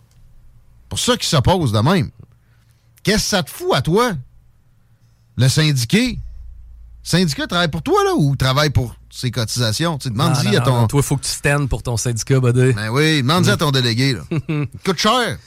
Pour 0.88 0.98
ça 0.98 1.16
qu'ils 1.16 1.26
s'opposent 1.28 1.72
de 1.72 1.80
même. 1.80 2.10
Qu'est-ce 3.02 3.16
que 3.24 3.28
ça 3.30 3.42
te 3.42 3.50
fout 3.50 3.74
à 3.74 3.82
toi? 3.82 4.12
Le 5.36 5.48
syndiqué? 5.48 6.12
Le 6.12 6.18
syndicat 7.02 7.46
travaille 7.46 7.68
pour 7.70 7.82
toi, 7.82 8.02
là, 8.04 8.14
ou 8.16 8.36
travaille 8.36 8.70
pour 8.70 8.94
ses 9.10 9.30
cotisations? 9.30 9.98
Demande-y 10.04 10.56
à 10.56 10.60
ton. 10.60 10.80
non, 10.82 10.86
Toi, 10.86 11.02
faut 11.02 11.16
que 11.16 11.24
tu 11.24 11.30
stands 11.30 11.66
pour 11.66 11.82
ton 11.82 11.96
syndicat, 11.96 12.40
buddy. 12.40 12.72
Ben 12.72 12.88
oui, 12.90 13.22
demande-y 13.22 13.50
à 13.50 13.56
ton 13.56 13.70
délégué, 13.70 14.14
là. 14.14 14.20
Coûte 14.84 14.98
cher. 14.98 15.38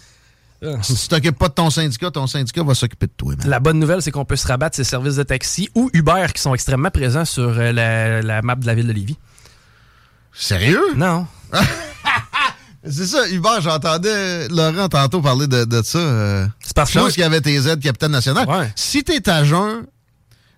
Ah. 0.62 0.68
Si 0.82 0.94
tu 0.94 1.08
t'occupes 1.08 1.38
pas 1.38 1.48
de 1.48 1.54
ton 1.54 1.70
syndicat, 1.70 2.12
ton 2.12 2.28
syndicat 2.28 2.64
va 2.64 2.76
s'occuper 2.76 3.08
de 3.08 3.14
toi, 3.16 3.34
man. 3.38 3.48
La 3.48 3.60
bonne 3.62 3.80
nouvelle, 3.80 4.02
c'est 4.02 4.12
qu'on 4.12 4.26
peut 4.26 4.36
se 4.36 4.46
rabattre 4.48 4.76
ces 4.76 4.84
services 4.84 5.16
de 5.16 5.24
taxi 5.24 5.70
ou 5.74 5.90
Uber 5.94 6.28
qui 6.36 6.42
sont 6.42 6.54
extrêmement 6.54 6.92
présents 6.92 7.24
sur 7.24 7.48
euh, 7.58 7.72
la, 7.72 8.22
la 8.22 8.42
map 8.42 8.56
de 8.56 8.66
la 8.66 8.76
ville 8.76 8.88
de 8.88 8.92
Lévis. 8.92 9.18
Sérieux? 10.40 10.94
Non. 10.96 11.28
C'est 12.90 13.06
ça, 13.06 13.28
Hubert, 13.30 13.60
j'entendais 13.62 14.48
Laurent 14.48 14.88
tantôt 14.88 15.22
parler 15.22 15.48
de, 15.48 15.66
de 15.66 15.82
ça. 15.84 15.98
euh, 16.00 16.48
C'est 16.62 16.74
parce 16.74 16.92
que 16.94 17.12
qu'il 17.12 17.22
y 17.22 17.24
avait 17.24 17.42
tes 17.42 17.56
aides 17.68 17.82
Capitaine 17.82 18.12
National. 18.12 18.48
Ouais. 18.48 18.72
Si 18.76 19.04
t'es 19.04 19.28
à 19.30 19.44
jeun 19.44 19.86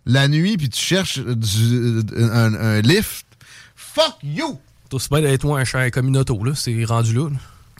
la 0.05 0.27
nuit 0.27 0.55
puis 0.55 0.69
tu 0.69 0.79
cherches 0.79 1.19
du- 1.19 2.01
un, 2.17 2.53
un 2.53 2.81
lift, 2.81 3.25
fuck 3.75 4.15
you! 4.23 4.59
t'as 4.89 4.97
aussi 4.97 5.09
bien 5.09 5.21
d'être 5.21 5.43
moi 5.45 5.59
un 5.59 5.63
chien 5.65 5.89
comme 5.89 6.09
une 6.09 6.17
auto, 6.17 6.43
là. 6.43 6.51
C'est 6.55 6.85
rendu 6.85 7.13
là. 7.15 7.29
là. 7.29 7.37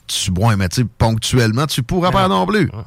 Tu 0.08 0.30
bois, 0.32 0.56
mais 0.56 0.68
tu 0.68 0.84
ponctuellement, 0.86 1.66
tu 1.66 1.82
pourras 1.84 2.10
pas 2.10 2.26
non 2.26 2.44
plus. 2.46 2.64
Ouais. 2.66 2.84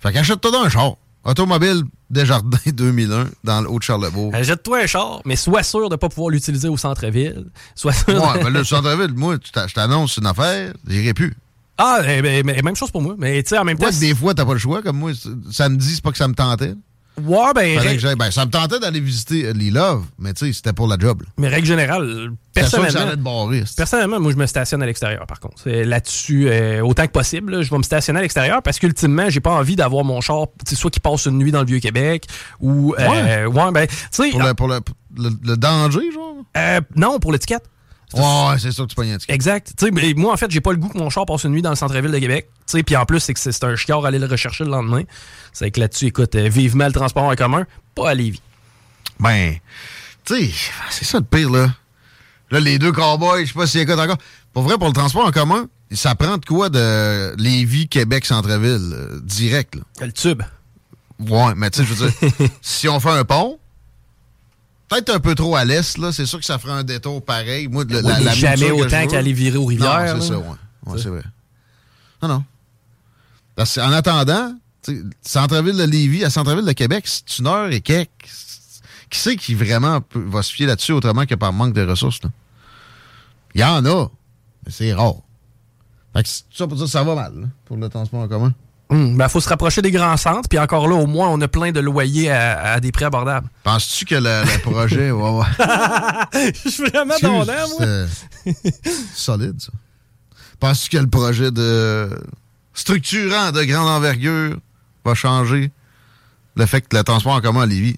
Fait 0.00 0.12
qu'achète-toi 0.12 0.50
un 0.64 0.68
char. 0.70 0.94
Automobile 1.24 1.82
Desjardins 2.10 2.58
2001 2.66 3.28
dans 3.44 3.60
le 3.62 3.70
Haut-de-Charlebourg. 3.70 4.32
Euh, 4.34 4.42
Jette-toi 4.42 4.80
un 4.82 4.86
char, 4.86 5.20
mais 5.24 5.36
sois 5.36 5.62
sûr 5.62 5.88
de 5.88 5.94
ne 5.94 5.96
pas 5.96 6.08
pouvoir 6.08 6.30
l'utiliser 6.30 6.68
au 6.68 6.76
centre-ville. 6.76 7.46
Sois 7.74 7.92
sûr. 7.92 8.08
Ouais, 8.14 8.42
là, 8.42 8.50
le 8.50 8.64
centre-ville, 8.64 9.14
moi, 9.14 9.36
je 9.44 9.72
t'annonce 9.74 10.16
une 10.16 10.26
affaire, 10.26 10.72
j'irai 10.86 11.14
plus. 11.14 11.34
Ah, 11.78 12.00
eh 12.06 12.20
ben, 12.22 12.44
mais 12.44 12.60
même 12.62 12.76
chose 12.76 12.90
pour 12.90 13.00
moi. 13.02 13.14
Mais 13.18 13.42
tu 13.42 13.50
sais, 13.50 13.58
en 13.58 13.64
même 13.64 13.78
temps. 13.78 13.88
Des 13.98 14.14
fois, 14.14 14.34
t'as 14.34 14.44
pas 14.44 14.52
le 14.52 14.58
choix, 14.58 14.82
comme 14.82 14.98
moi, 14.98 15.14
c- 15.14 15.28
samedi, 15.50 15.94
c'est 15.94 16.02
pas 16.02 16.10
que 16.12 16.18
ça 16.18 16.28
me 16.28 16.34
tentait. 16.34 16.74
Ouais, 17.20 17.52
ben, 17.54 17.78
ben, 18.16 18.30
ça 18.30 18.46
me 18.46 18.50
tentait 18.50 18.78
d'aller 18.80 18.98
visiter 19.00 19.46
euh, 19.46 19.52
Love, 19.54 20.04
mais 20.18 20.32
tu 20.32 20.46
sais, 20.46 20.52
c'était 20.54 20.72
pour 20.72 20.86
la 20.86 20.96
job. 20.98 21.20
là. 21.22 21.28
mais 21.36 21.48
règle 21.48 21.66
générale, 21.66 22.32
que 22.54 22.62
ça 22.64 22.78
personnellement. 22.80 23.46
barrer. 23.46 23.64
Personnellement, 23.76 24.18
moi, 24.20 24.32
je 24.32 24.36
me 24.38 24.46
stationne 24.46 24.82
à 24.82 24.86
l'extérieur, 24.86 25.26
par 25.26 25.38
contre. 25.38 25.68
Là-dessus, 25.68 26.48
euh, 26.48 26.80
autant 26.80 27.06
que 27.06 27.12
possible, 27.12 27.52
là, 27.56 27.62
je 27.62 27.70
vais 27.70 27.76
me 27.78 27.82
stationner 27.82 28.18
à 28.20 28.22
l'extérieur 28.22 28.62
parce 28.62 28.78
qu'ultimement, 28.78 29.28
j'ai 29.28 29.40
pas 29.40 29.50
envie 29.52 29.76
d'avoir 29.76 30.04
mon 30.04 30.20
char, 30.22 30.46
soit 30.66 30.90
qui 30.90 31.00
passe 31.00 31.26
une 31.26 31.36
nuit 31.38 31.52
dans 31.52 31.60
le 31.60 31.66
Vieux-Québec 31.66 32.26
ou. 32.60 32.94
euh, 32.98 33.44
ouais. 33.46 33.72
ben, 33.72 33.86
tu 33.86 33.94
sais. 34.10 34.30
Pour, 34.30 34.42
le, 34.42 34.54
pour 34.54 34.68
le, 34.68 34.80
le, 35.18 35.30
le 35.44 35.56
danger, 35.56 36.10
genre? 36.12 36.36
euh, 36.56 36.80
non, 36.96 37.18
pour 37.18 37.32
l'étiquette. 37.32 37.64
Ouais, 38.14 38.58
c'est 38.58 38.72
sûr 38.72 38.84
que 38.84 38.90
tu 38.90 38.96
pognes 38.96 39.12
un 39.12 39.18
ticket. 39.18 39.32
Exact. 39.32 39.74
Mais 39.92 40.14
moi, 40.14 40.32
en 40.32 40.36
fait, 40.36 40.50
j'ai 40.50 40.60
pas 40.60 40.72
le 40.72 40.78
goût 40.78 40.88
que 40.88 40.98
mon 40.98 41.10
char 41.10 41.26
passe 41.26 41.44
une 41.44 41.52
nuit 41.52 41.62
dans 41.62 41.70
le 41.70 41.76
centre-ville 41.76 42.10
de 42.10 42.18
Québec. 42.18 42.48
Puis 42.66 42.96
en 42.96 43.04
plus, 43.04 43.20
c'est 43.20 43.34
que 43.34 43.40
c'est 43.40 43.64
un 43.64 43.76
chiard 43.76 44.04
à 44.04 44.08
aller 44.08 44.18
le 44.18 44.26
rechercher 44.26 44.64
le 44.64 44.70
lendemain. 44.70 45.02
C'est 45.52 45.70
que 45.70 45.80
là-dessus, 45.80 46.06
écoute, 46.06 46.34
euh, 46.34 46.48
vivement 46.48 46.86
le 46.86 46.92
transport 46.92 47.24
en 47.24 47.34
commun, 47.34 47.66
pas 47.94 48.10
à 48.10 48.14
Lévis. 48.14 48.42
Ben, 49.20 49.56
tu 50.24 50.34
sais, 50.34 50.50
c'est 50.90 51.04
ça 51.04 51.18
le 51.18 51.24
pire, 51.24 51.50
là. 51.50 51.70
Là, 52.50 52.60
les 52.60 52.78
deux 52.78 52.92
cowboys, 52.92 53.42
je 53.44 53.52
sais 53.52 53.58
pas 53.58 53.66
s'ils 53.66 53.80
écoutent 53.80 53.98
encore. 53.98 54.18
Pour 54.52 54.62
vrai, 54.62 54.76
pour 54.76 54.88
le 54.88 54.92
transport 54.92 55.26
en 55.26 55.30
commun, 55.30 55.68
ça 55.90 56.14
prend 56.14 56.36
de 56.36 56.44
quoi 56.44 56.68
de 56.68 57.34
Lévis, 57.36 57.88
Québec, 57.88 58.24
centre-ville, 58.24 58.90
euh, 58.92 59.20
direct, 59.22 59.74
là? 59.74 59.82
Le 60.06 60.12
tube. 60.12 60.42
Ouais, 61.18 61.54
mais 61.56 61.70
tu 61.70 61.80
sais, 61.80 61.86
je 61.86 61.94
veux 61.94 62.10
dire, 62.10 62.48
si 62.62 62.88
on 62.88 63.00
fait 63.00 63.10
un 63.10 63.24
pont, 63.24 63.58
peut-être 64.92 65.10
un 65.14 65.20
peu 65.20 65.34
trop 65.34 65.56
à 65.56 65.64
l'est, 65.64 65.98
là, 65.98 66.12
c'est 66.12 66.26
sûr 66.26 66.38
que 66.38 66.44
ça 66.44 66.58
ferait 66.58 66.72
un 66.72 66.84
détour 66.84 67.24
pareil. 67.24 67.68
Moi, 67.68 67.84
le- 67.84 67.96
Oui, 67.96 68.02
la, 68.02 68.18
mais 68.18 68.24
la 68.24 68.32
jamais 68.32 68.70
autant 68.70 69.06
qu'aller 69.06 69.32
virer 69.32 69.56
aux 69.58 69.66
rivières, 69.66 70.14
Non, 70.16 70.20
c'est 70.20 70.28
ça, 70.28 70.38
ouais. 70.38 70.44
Ouais, 70.86 70.98
c'est 71.02 71.08
vrai. 71.08 71.22
Non, 72.22 72.28
non. 72.28 72.44
Parce 73.56 73.74
qu'en 73.74 73.92
attendant, 73.92 74.54
centre-ville 75.22 75.76
de 75.76 75.84
Lévis 75.84 76.24
à 76.24 76.30
centre-ville 76.30 76.64
de 76.64 76.72
Québec, 76.72 77.04
c'est 77.06 77.38
une 77.38 77.46
heure 77.46 77.70
et 77.70 77.80
quelques. 77.80 78.08
Qui 79.10 79.18
c'est 79.18 79.36
qui 79.36 79.54
vraiment 79.54 80.00
peut- 80.00 80.24
va 80.26 80.42
se 80.42 80.52
fier 80.52 80.66
là-dessus 80.66 80.92
autrement 80.92 81.26
que 81.26 81.34
par 81.34 81.52
manque 81.52 81.74
de 81.74 81.86
ressources, 81.86 82.22
là? 82.22 82.30
Il 83.54 83.60
y 83.60 83.64
en 83.64 83.84
a, 83.84 84.06
mais 84.64 84.72
c'est 84.72 84.94
rare. 84.94 85.16
Fait 86.14 86.22
que 86.22 86.28
ça 86.28 86.66
pour 86.66 86.76
dire 86.78 86.88
ça 86.88 87.02
va 87.02 87.14
mal, 87.14 87.32
là, 87.40 87.46
pour 87.66 87.76
le 87.76 87.88
transport 87.90 88.20
en 88.20 88.28
commun. 88.28 88.54
Hum, 88.90 89.16
ben, 89.16 89.26
faut 89.28 89.40
se 89.40 89.48
rapprocher 89.48 89.80
des 89.80 89.90
grands 89.90 90.16
centres, 90.18 90.48
puis 90.50 90.58
encore 90.58 90.86
là, 90.86 90.96
au 90.96 91.06
moins, 91.06 91.28
on 91.28 91.40
a 91.40 91.48
plein 91.48 91.72
de 91.72 91.80
loyers 91.80 92.30
à, 92.30 92.72
à 92.74 92.80
des 92.80 92.92
prix 92.92 93.06
abordables. 93.06 93.48
Penses-tu 93.64 94.04
que 94.04 94.16
le, 94.16 94.42
le 94.44 94.58
projet. 94.60 95.10
ouais, 95.10 95.30
ouais. 95.30 96.52
Je 96.64 96.68
suis 96.68 96.84
vraiment 96.90 97.14
Excuse, 97.14 97.30
donnant, 97.30 97.68
moi. 97.78 98.54
solide, 99.14 99.60
ça. 99.60 99.72
Penses-tu 100.60 100.90
que 100.90 100.98
le 101.02 101.08
projet 101.08 101.50
de 101.50 102.10
structurant 102.74 103.50
de 103.52 103.62
grande 103.64 103.88
envergure 103.88 104.56
va 105.04 105.14
changer 105.14 105.70
le 106.54 106.66
fait 106.66 106.82
que 106.82 106.96
le 106.96 107.02
transport 107.02 107.32
en 107.32 107.40
commun 107.40 107.62
à 107.62 107.66
Lévis? 107.66 107.96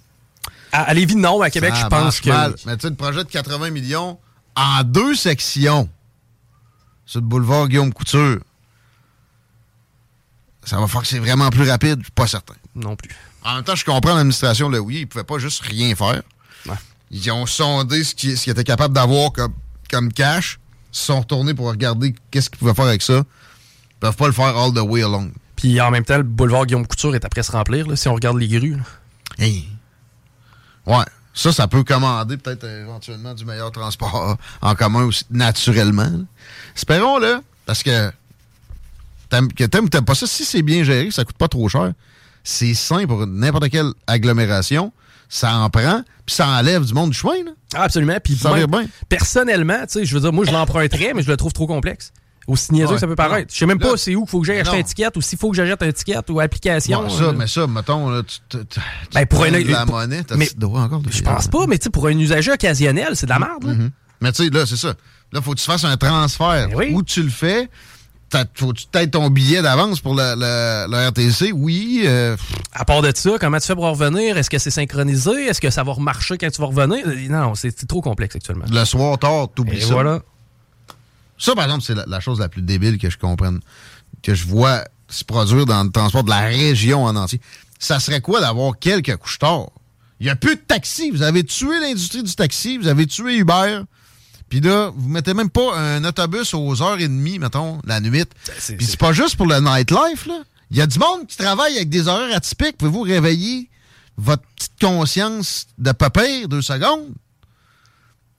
À, 0.72 0.82
à 0.84 0.94
Lévis, 0.94 1.16
non. 1.16 1.40
À 1.42 1.50
Québec, 1.50 1.74
ça 1.74 1.82
je 1.82 1.86
pense 1.88 2.20
que. 2.20 2.28
mal. 2.30 2.54
Mais 2.66 2.76
tu 2.76 2.82
sais, 2.82 2.90
le 2.90 2.96
projet 2.96 3.24
de 3.24 3.28
80 3.28 3.70
millions 3.70 4.18
en 4.56 4.82
deux 4.84 5.14
sections 5.16 5.88
sur 7.04 7.20
le 7.20 7.26
boulevard 7.26 7.68
Guillaume 7.68 7.92
Couture, 7.92 8.38
ça 10.64 10.78
va 10.78 10.86
faire 10.86 11.02
que 11.02 11.06
c'est 11.08 11.18
vraiment 11.18 11.50
plus 11.50 11.68
rapide? 11.68 11.98
Je 11.98 12.04
suis 12.04 12.12
pas 12.12 12.26
certain. 12.26 12.54
Non 12.74 12.96
plus. 12.96 13.10
En 13.42 13.56
même 13.56 13.64
temps, 13.64 13.74
je 13.74 13.84
comprends 13.84 14.14
l'administration 14.14 14.70
de 14.70 14.78
oui, 14.78 15.00
ils 15.00 15.06
pouvaient 15.06 15.24
pas 15.24 15.38
juste 15.38 15.60
rien 15.62 15.94
faire. 15.94 16.22
Ouais. 16.66 16.76
Ils 17.10 17.30
ont 17.30 17.46
sondé 17.46 18.02
ce 18.04 18.14
qu'ils 18.14 18.38
ce 18.38 18.50
étaient 18.50 18.64
capables 18.64 18.94
d'avoir 18.94 19.32
comme, 19.32 19.52
comme 19.90 20.12
cash. 20.12 20.58
Ils 20.92 20.96
se 20.96 21.04
sont 21.06 21.20
retournés 21.20 21.54
pour 21.54 21.68
regarder 21.68 22.14
qu'est-ce 22.30 22.48
qu'ils 22.50 22.58
pouvaient 22.58 22.74
faire 22.74 22.86
avec 22.86 23.02
ça. 23.02 23.18
Ils 23.18 23.98
peuvent 24.00 24.16
pas 24.16 24.26
le 24.26 24.32
faire 24.32 24.56
all 24.56 24.72
the 24.72 24.78
way 24.78 25.02
along. 25.02 25.30
Puis 25.56 25.80
en 25.80 25.90
même 25.90 26.04
temps, 26.04 26.16
le 26.16 26.22
boulevard 26.22 26.66
Guillaume 26.66 26.86
Couture 26.86 27.14
est 27.14 27.24
après 27.24 27.42
se 27.42 27.52
remplir, 27.52 27.86
là, 27.86 27.96
si 27.96 28.08
on 28.08 28.14
regarde 28.14 28.38
les 28.38 28.48
grues. 28.48 28.76
là. 28.76 28.82
Hey. 29.38 29.68
Ouais. 30.86 31.04
Ça, 31.36 31.52
ça 31.52 31.66
peut 31.66 31.82
commander 31.82 32.36
peut-être 32.36 32.64
euh, 32.64 32.82
éventuellement 32.84 33.34
du 33.34 33.44
meilleur 33.44 33.72
transport 33.72 34.36
en 34.62 34.74
commun 34.76 35.02
aussi, 35.02 35.24
naturellement. 35.30 36.04
là. 36.04 36.18
Espérons-le, 36.76 37.40
parce 37.66 37.82
que 37.82 38.12
t'aimes 39.28 39.52
que 39.52 39.64
t'aimes 39.64 39.84
ou 39.84 39.88
t'aimes 39.88 40.04
pas 40.04 40.14
ça, 40.14 40.26
si 40.26 40.44
c'est 40.44 40.62
bien 40.62 40.84
géré, 40.84 41.10
ça 41.10 41.24
coûte 41.24 41.36
pas 41.38 41.48
trop 41.48 41.68
cher, 41.68 41.92
c'est 42.42 42.74
sain 42.74 43.06
pour 43.06 43.26
n'importe 43.26 43.68
quelle 43.70 43.90
agglomération, 44.06 44.92
ça 45.28 45.54
en 45.56 45.70
prend, 45.70 46.02
puis 46.26 46.34
ça 46.34 46.46
enlève 46.48 46.84
du 46.84 46.94
monde 46.94 47.10
du 47.10 47.16
chemin. 47.16 47.42
Là. 47.44 47.50
Ah, 47.74 47.82
absolument. 47.84 48.16
Puis 48.22 48.36
Ça 48.36 48.52
même, 48.52 48.66
bien. 48.70 48.86
personnellement, 49.08 49.80
tu 49.82 50.00
sais, 50.00 50.04
je 50.04 50.14
veux 50.14 50.20
dire, 50.20 50.32
moi, 50.32 50.44
je 50.44 50.52
l'emprunterais, 50.52 51.12
mais 51.14 51.22
je 51.22 51.30
le 51.30 51.36
trouve 51.36 51.52
trop 51.52 51.66
complexe. 51.66 52.12
Aussi 52.46 52.74
niaiseux 52.74 52.88
Ouais. 52.88 52.94
que 52.96 53.00
ça 53.00 53.06
peut 53.06 53.14
paraître. 53.16 53.50
Je 53.54 53.58
sais 53.58 53.64
même 53.64 53.78
Là- 53.80 53.88
pas 53.92 53.96
c'est 53.96 54.14
où 54.14 54.20
qu'il 54.20 54.28
faut 54.30 54.40
que 54.40 54.46
j'aille 54.46 54.60
acheter 54.60 54.76
non. 54.76 54.80
un 54.82 54.84
ticket 54.84 55.08
ou 55.16 55.22
s'il 55.22 55.38
faut 55.38 55.50
que 55.50 55.56
j'achète 55.56 55.82
un 55.82 55.90
ticket 55.92 56.18
ou 56.30 56.40
application. 56.40 57.02
Ouais, 57.04 57.08
ça, 57.10 57.22
euh, 57.22 57.32
mais 57.32 57.46
ça, 57.46 57.66
mettons, 57.66 58.10
là, 58.10 58.22
tu, 58.22 58.36
tu, 58.50 58.58
tu 58.66 58.80
Ben, 59.14 59.24
pour 59.24 59.44
un- 59.44 59.50
de 59.50 59.58
la 59.72 59.86
pour- 59.86 59.94
monnaie, 59.94 60.22
t'as 60.24 60.36
mais- 60.36 60.48
tu 60.48 60.56
dois 60.56 60.80
encore 60.82 61.00
de 61.00 61.10
Je 61.10 61.22
pense 61.22 61.48
pas, 61.48 61.66
mais 61.66 61.78
tu 61.78 61.88
pour 61.88 62.06
un 62.06 62.18
usager 62.18 62.52
occasionnel, 62.52 63.12
c'est 63.16 63.24
de 63.24 63.30
la 63.30 63.38
merde. 63.38 63.64
Mhm. 63.64 63.90
Mais 64.20 64.30
tu 64.32 64.44
sais, 64.44 64.50
là, 64.50 64.66
c'est 64.66 64.76
ça. 64.76 64.92
Là, 65.32 65.40
faut 65.40 65.52
que 65.52 65.58
tu 65.58 65.64
fasses 65.64 65.84
un 65.84 65.96
transfert. 65.96 66.68
Ben 66.68 66.76
oui. 66.76 66.90
Où 66.92 67.02
tu 67.02 67.22
le 67.22 67.30
fais, 67.30 67.70
t'as- 68.38 68.44
faut 68.54 68.72
que 68.72 68.78
tu 68.78 68.86
t'aies 68.86 69.06
ton 69.06 69.30
billet 69.30 69.62
d'avance 69.62 70.00
pour 70.00 70.14
le, 70.14 70.34
le- 70.36 70.90
le 70.90 71.08
RTC. 71.08 71.52
Oui, 71.52 72.02
euh, 72.04 72.36
À 72.72 72.84
part 72.84 73.00
de 73.02 73.12
ça, 73.14 73.30
comment 73.40 73.58
tu 73.58 73.66
fais 73.66 73.74
pour 73.74 73.84
en 73.84 73.92
revenir? 73.92 74.36
Est-ce 74.36 74.50
que 74.50 74.58
c'est 74.58 74.70
synchronisé? 74.70 75.46
Est-ce 75.46 75.60
que 75.60 75.70
ça 75.70 75.82
va 75.84 75.92
remarcher 75.92 76.36
quand 76.38 76.50
tu 76.50 76.60
vas 76.60 76.66
revenir? 76.66 77.06
Non, 77.30 77.54
c'est 77.54 77.86
trop 77.86 78.00
complexe 78.00 78.36
actuellement. 78.36 78.64
le 78.70 78.84
soir 78.84 79.18
tard, 79.18 79.48
t'oublies 79.54 79.80
ça. 79.80 79.92
voilà. 79.94 80.20
Ça, 81.38 81.54
par 81.54 81.64
exemple, 81.64 81.82
c'est 81.84 81.94
la, 81.94 82.04
la 82.06 82.20
chose 82.20 82.40
la 82.40 82.48
plus 82.48 82.62
débile 82.62 82.98
que 82.98 83.10
je 83.10 83.18
comprenne, 83.18 83.60
que 84.22 84.34
je 84.34 84.46
vois 84.46 84.84
se 85.08 85.24
produire 85.24 85.66
dans 85.66 85.82
le 85.84 85.90
transport 85.90 86.24
de 86.24 86.30
la 86.30 86.40
région 86.40 87.04
en 87.04 87.14
entier. 87.16 87.40
Ça 87.78 88.00
serait 88.00 88.20
quoi 88.20 88.40
d'avoir 88.40 88.78
quelques 88.78 89.16
couches 89.16 89.38
tard? 89.38 89.66
Il 90.20 90.24
n'y 90.24 90.30
a 90.30 90.36
plus 90.36 90.54
de 90.56 90.60
taxi. 90.60 91.10
Vous 91.10 91.22
avez 91.22 91.44
tué 91.44 91.78
l'industrie 91.80 92.22
du 92.22 92.34
taxi. 92.34 92.78
Vous 92.78 92.86
avez 92.88 93.06
tué 93.06 93.36
Uber. 93.36 93.80
Puis 94.54 94.60
là, 94.60 94.92
vous 94.94 95.08
mettez 95.08 95.34
même 95.34 95.50
pas 95.50 95.76
un 95.76 96.04
autobus 96.04 96.54
aux 96.54 96.80
heures 96.80 97.00
et 97.00 97.08
demie, 97.08 97.40
mettons, 97.40 97.80
la 97.84 97.98
nuit. 97.98 98.22
Ben, 98.22 98.76
Puis 98.78 98.86
c'est 98.86 98.96
pas 99.00 99.12
juste 99.12 99.34
pour 99.34 99.48
le 99.48 99.58
nightlife, 99.58 100.26
là. 100.26 100.44
Il 100.70 100.76
y 100.76 100.80
a 100.80 100.86
du 100.86 100.96
monde 100.96 101.26
qui 101.26 101.36
travaille 101.36 101.74
avec 101.74 101.88
des 101.88 102.06
horaires 102.06 102.36
atypiques. 102.36 102.76
Pouvez-vous 102.78 103.00
réveiller 103.02 103.68
votre 104.16 104.44
petite 104.54 104.78
conscience 104.80 105.66
de 105.78 105.90
papier 105.90 106.46
deux 106.46 106.62
secondes? 106.62 107.08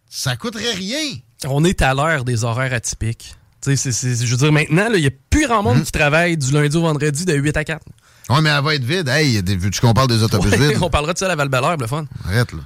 Ça 0.10 0.38
coûterait 0.38 0.72
rien. 0.72 1.18
On 1.50 1.66
est 1.66 1.82
à 1.82 1.94
l'heure 1.94 2.24
des 2.24 2.46
horaires 2.46 2.72
atypiques. 2.72 3.36
Tu 3.62 3.76
sais, 3.76 3.76
c'est- 3.76 4.16
c'est- 4.16 4.26
je 4.26 4.32
veux 4.32 4.38
dire, 4.38 4.54
maintenant, 4.54 4.88
il 4.94 5.02
n'y 5.02 5.08
a 5.08 5.12
plus 5.30 5.48
grand 5.48 5.64
monde 5.64 5.84
qui 5.84 5.92
travaille 5.92 6.38
du 6.38 6.50
lundi 6.54 6.78
au 6.78 6.82
vendredi 6.84 7.26
de 7.26 7.34
8 7.34 7.58
à 7.58 7.66
4. 7.66 7.86
Oui, 8.30 8.38
mais 8.42 8.52
elle 8.52 8.64
va 8.64 8.74
être 8.76 8.86
vide. 8.86 9.10
Hey, 9.10 9.42
veux-tu 9.42 9.82
qu'on 9.82 9.94
parle 9.94 10.08
des 10.08 10.24
autobus 10.24 10.50
Ouais, 10.54 10.70
vides? 10.70 10.78
on 10.82 10.90
parlera 10.90 11.12
de 11.12 11.18
ça 11.18 11.26
à 11.26 11.28
la 11.28 11.36
val 11.36 11.50
le 11.78 11.88
fun. 11.88 12.06
Arrête, 12.24 12.54
là. 12.54 12.60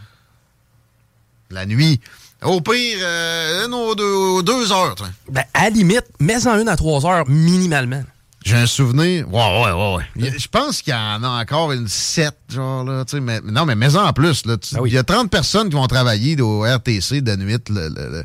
La 1.50 1.66
nuit. 1.66 2.00
Au 2.42 2.62
pire, 2.62 2.98
euh, 3.02 3.68
non, 3.68 3.94
deux, 3.96 4.44
deux 4.44 4.72
heures. 4.72 4.96
Ben, 5.30 5.44
à 5.54 5.64
la 5.66 5.70
limite, 5.72 6.06
mets-en 6.20 6.58
une 6.60 6.70
à 6.70 6.78
3 6.78 7.06
heures 7.06 7.28
minimalement. 7.28 8.04
J'ai 8.46 8.56
un 8.56 8.66
souvenir. 8.66 9.28
Ouais, 9.28 9.64
ouais, 9.66 9.72
ouais, 9.74 9.96
ouais. 10.22 10.34
Je 10.40 10.48
pense 10.48 10.82
qu'il 10.82 10.94
y 10.94 10.96
en 10.96 11.22
a 11.24 11.28
encore 11.42 11.74
une 11.74 11.90
7, 11.90 12.34
genre, 12.48 12.86
là, 12.86 13.04
tu 13.04 13.18
sais. 13.18 13.20
Mais, 13.22 13.42
non, 13.42 13.66
mais 13.66 13.76
mets-en 13.76 14.06
en 14.06 14.14
plus, 14.14 14.46
là. 14.46 14.56
Oui. 14.80 14.90
Il 14.92 14.94
y 14.94 14.98
a 14.98 15.04
30 15.04 15.30
personnes 15.30 15.68
qui 15.70 15.76
vont 15.76 15.88
travailler 15.88 16.40
au 16.42 16.62
RTC 16.64 17.20
de 17.22 17.36
nuit, 17.36 17.58
le- 17.70 17.90
le- 17.90 18.10
le- 18.12 18.24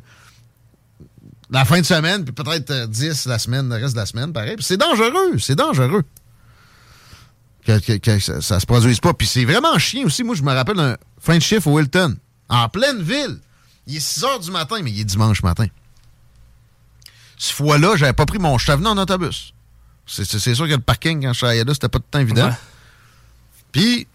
la 1.51 1.65
fin 1.65 1.81
de 1.81 1.85
semaine, 1.87 2.25
puis 2.25 2.33
peut-être 2.33 2.71
euh, 2.71 2.87
10 2.87 3.27
la 3.27 3.41
semaine, 3.41 3.69
le 3.69 3.75
reste 3.75 3.95
de 3.95 4.01
la 4.01 4.07
semaine, 4.07 4.33
pareil. 4.33 4.55
Puis 4.55 4.65
c'est 4.65 4.77
dangereux, 4.77 5.39
c'est 5.41 5.57
dangereux. 5.57 6.05
Que, 7.67 7.79
que- 7.81 7.97
que 7.99 8.19
ça, 8.21 8.41
ça 8.41 8.61
se 8.61 8.67
produise 8.67 9.01
pas. 9.01 9.13
Puis 9.15 9.27
c'est 9.27 9.45
vraiment 9.45 9.77
chien 9.79 10.05
aussi. 10.05 10.23
Moi, 10.23 10.37
je 10.37 10.43
me 10.43 10.53
rappelle 10.53 10.79
un 10.79 10.97
fin 11.19 11.37
de 11.37 11.43
chiffre 11.43 11.67
au 11.67 11.81
Hilton, 11.81 12.15
en 12.49 12.69
pleine 12.69 13.03
ville. 13.03 13.39
Il 13.87 13.97
est 13.97 14.01
6 14.01 14.25
heures 14.25 14.41
du 14.41 14.51
matin, 14.51 14.77
mais 14.83 14.91
il 14.91 15.01
est 15.01 15.05
dimanche 15.05 15.43
matin. 15.43 15.67
Ce 17.37 17.53
fois-là, 17.53 17.97
j'avais 17.97 18.13
pas 18.13 18.27
pris 18.27 18.39
mon... 18.39 18.57
Je 18.59 18.65
suis 18.65 18.73
en 18.73 18.97
autobus. 18.97 19.53
C'est 20.07 20.25
sûr 20.55 20.67
que 20.67 20.73
le 20.73 20.79
parking, 20.79 21.23
quand 21.23 21.33
je 21.33 21.39
travaillais 21.41 21.65
là, 21.65 21.75
c'était 21.75 21.89
pas 21.89 21.99
le 21.99 22.05
temps 22.11 22.19
évident. 22.19 22.47
Ouais. 22.49 22.55
Puis, 23.73 24.07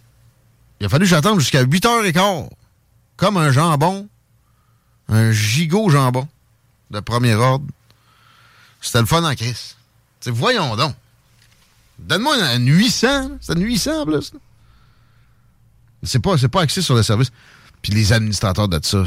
il 0.80 0.86
a 0.86 0.90
fallu 0.90 1.06
que 1.06 1.10
j'attende 1.10 1.40
jusqu'à 1.40 1.64
8h15. 1.64 2.50
Comme 3.18 3.38
un 3.38 3.52
jambon. 3.52 4.08
Un 5.10 5.32
gigot 5.32 5.90
jambon. 5.90 6.28
De 6.92 7.00
premier 7.00 7.34
ordre. 7.36 7.66
C'était 8.82 9.02
le 9.02 9.06
fun 9.06 9.24
en 9.24 9.36
crise. 9.36 9.76
T'sais, 10.20 10.32
voyons 10.32 10.76
donc. 10.76 10.96
Donne-moi 12.00 12.38
une, 12.56 12.62
une 12.62 12.78
800. 12.78 13.08
là. 13.08 13.36
C'est 13.42 13.54
une 13.54 13.64
800 13.66 14.02
en 14.02 14.06
plus. 14.06 14.34
là. 14.34 14.40
C'est 16.04 16.20
pas, 16.20 16.38
c'est 16.38 16.48
pas 16.48 16.62
axé 16.62 16.82
sur 16.82 16.96
le 16.96 17.04
service. 17.04 17.32
Puis 17.82 17.92
les 17.94 18.14
administrateurs 18.14 18.68
de 18.70 18.80
ça, 18.84 19.04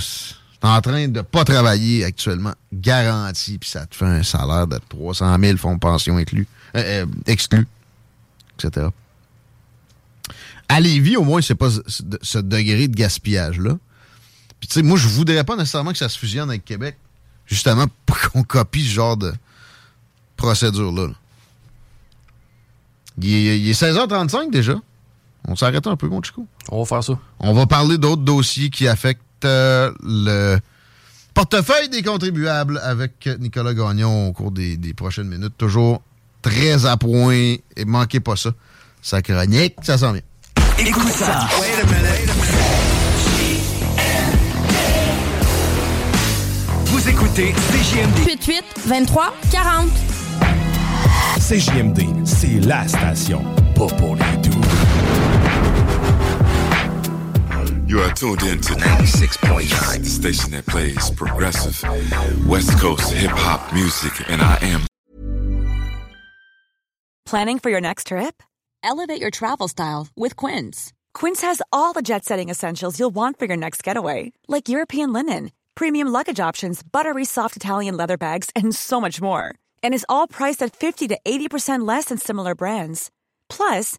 en 0.63 0.81
train 0.81 1.09
de 1.09 1.21
pas 1.21 1.45
travailler 1.45 2.05
actuellement. 2.05 2.55
Garanti. 2.73 3.59
Puis 3.59 3.71
ça 3.71 3.87
te 3.87 3.95
fait 3.95 4.05
un 4.05 4.23
salaire 4.23 4.67
de 4.67 4.79
300 4.89 5.37
000 5.41 5.59
fonds 5.59 5.75
de 5.75 5.81
pension 5.81 6.17
inclus. 6.17 6.47
Euh, 6.77 7.05
euh, 7.05 7.07
exclus. 7.27 7.67
Etc. 8.59 8.87
À 10.69 10.81
Lévis, 10.81 11.17
au 11.17 11.25
moins, 11.25 11.43
c'est 11.43 11.55
pas 11.55 11.71
ce, 11.71 12.03
ce 12.23 12.39
degré 12.39 12.89
de 12.89 12.95
gaspillage-là. 12.95 13.77
Puis, 14.61 14.69
tu 14.69 14.75
sais, 14.75 14.83
moi, 14.83 14.97
je 14.97 15.09
voudrais 15.09 15.43
pas 15.45 15.57
nécessairement 15.57 15.91
que 15.91 15.99
ça 15.99 16.09
se 16.09 16.17
fusionne 16.17 16.49
avec 16.49 16.65
Québec, 16.65 16.97
justement 17.47 17.87
pour 18.07 18.19
qu'on 18.33 18.45
copie 18.45 18.85
ce 18.85 18.95
genre 18.95 19.17
de 19.17 19.35
procédure-là. 20.37 21.09
là. 21.09 21.15
Il, 23.21 23.35
est, 23.35 23.61
il 23.61 23.69
est 23.69 23.81
16h35 23.81 24.51
déjà. 24.51 24.75
On 25.49 25.57
s'arrête 25.57 25.87
un 25.87 25.97
peu, 25.97 26.09
mon 26.09 26.23
Chico. 26.23 26.47
On 26.71 26.79
va 26.79 26.85
faire 26.87 27.05
ça. 27.05 27.19
On 27.41 27.53
va 27.53 27.67
parler 27.67 27.99
d'autres 27.99 28.23
dossiers 28.23 28.71
qui 28.71 28.87
affectent 28.87 29.23
euh, 29.45 29.91
le 30.03 30.59
portefeuille 31.35 31.89
des 31.89 32.03
contribuables 32.03 32.81
avec 32.83 33.29
Nicolas 33.39 33.75
Gagnon 33.75 34.29
au 34.29 34.33
cours 34.33 34.51
des, 34.51 34.77
des 34.77 34.95
prochaines 34.95 35.29
minutes. 35.29 35.55
Toujours 35.57 36.03
très 36.43 36.87
à 36.87 36.97
point 36.97 37.35
et 37.77 37.85
manquez 37.87 38.21
pas 38.21 38.37
ça. 38.37 38.51
Sa 39.01 39.23
chronique, 39.23 39.77
ça 39.83 39.99
s'en 39.99 40.13
vient. 40.13 40.23
Écoute 40.79 41.09
ça. 41.09 41.49
Vous 46.87 47.09
écoutez 47.09 47.53
CJMD. 47.53 48.27
88 48.27 48.65
23 48.87 49.35
40. 49.51 49.89
CJMD, 51.39 52.01
c'est 52.25 52.61
la 52.67 52.87
station, 52.87 53.43
pas 53.75 53.87
pour 53.87 54.17
les 54.17 54.49
doux. 54.49 54.61
You 57.93 58.01
are 58.01 58.15
tuned 58.15 58.43
in 58.45 58.59
to 58.63 58.73
96.9, 58.73 59.99
the 59.99 60.07
station 60.07 60.53
that 60.53 60.65
plays 60.65 61.11
progressive 61.11 61.77
West 62.47 62.79
Coast 62.81 63.13
hip 63.13 63.33
hop 63.33 63.71
music, 63.75 64.31
and 64.31 64.41
I 64.41 64.59
am 64.63 64.87
Planning 67.27 67.59
for 67.59 67.69
your 67.69 67.83
next 67.83 68.07
trip? 68.07 68.43
Elevate 68.83 69.21
your 69.21 69.31
travel 69.31 69.69
style 69.69 70.09
with 70.17 70.37
Quince. 70.37 70.95
Quince 71.13 71.43
has 71.43 71.61
all 71.71 71.93
the 71.93 72.01
jet 72.01 72.25
setting 72.25 72.49
essentials 72.49 72.99
you'll 72.99 73.11
want 73.15 73.39
for 73.39 73.45
your 73.45 73.59
next 73.59 73.83
getaway, 73.83 74.33
like 74.49 74.71
European 74.71 75.13
linen, 75.13 75.53
premium 75.75 76.09
luggage 76.09 76.41
options, 76.41 76.83
buttery 76.83 77.27
soft 77.27 77.57
Italian 77.57 77.99
leather 77.99 78.17
bags, 78.17 78.49
and 78.57 78.75
so 78.75 79.03
much 79.03 79.21
more. 79.21 79.55
And 79.83 79.93
is 79.93 80.07
all 80.09 80.27
priced 80.27 80.63
at 80.63 80.75
50 80.75 81.09
to 81.09 81.19
80% 81.27 81.87
less 81.87 82.07
than 82.07 82.17
similar 82.17 82.55
brands. 82.55 83.11
Plus, 83.51 83.99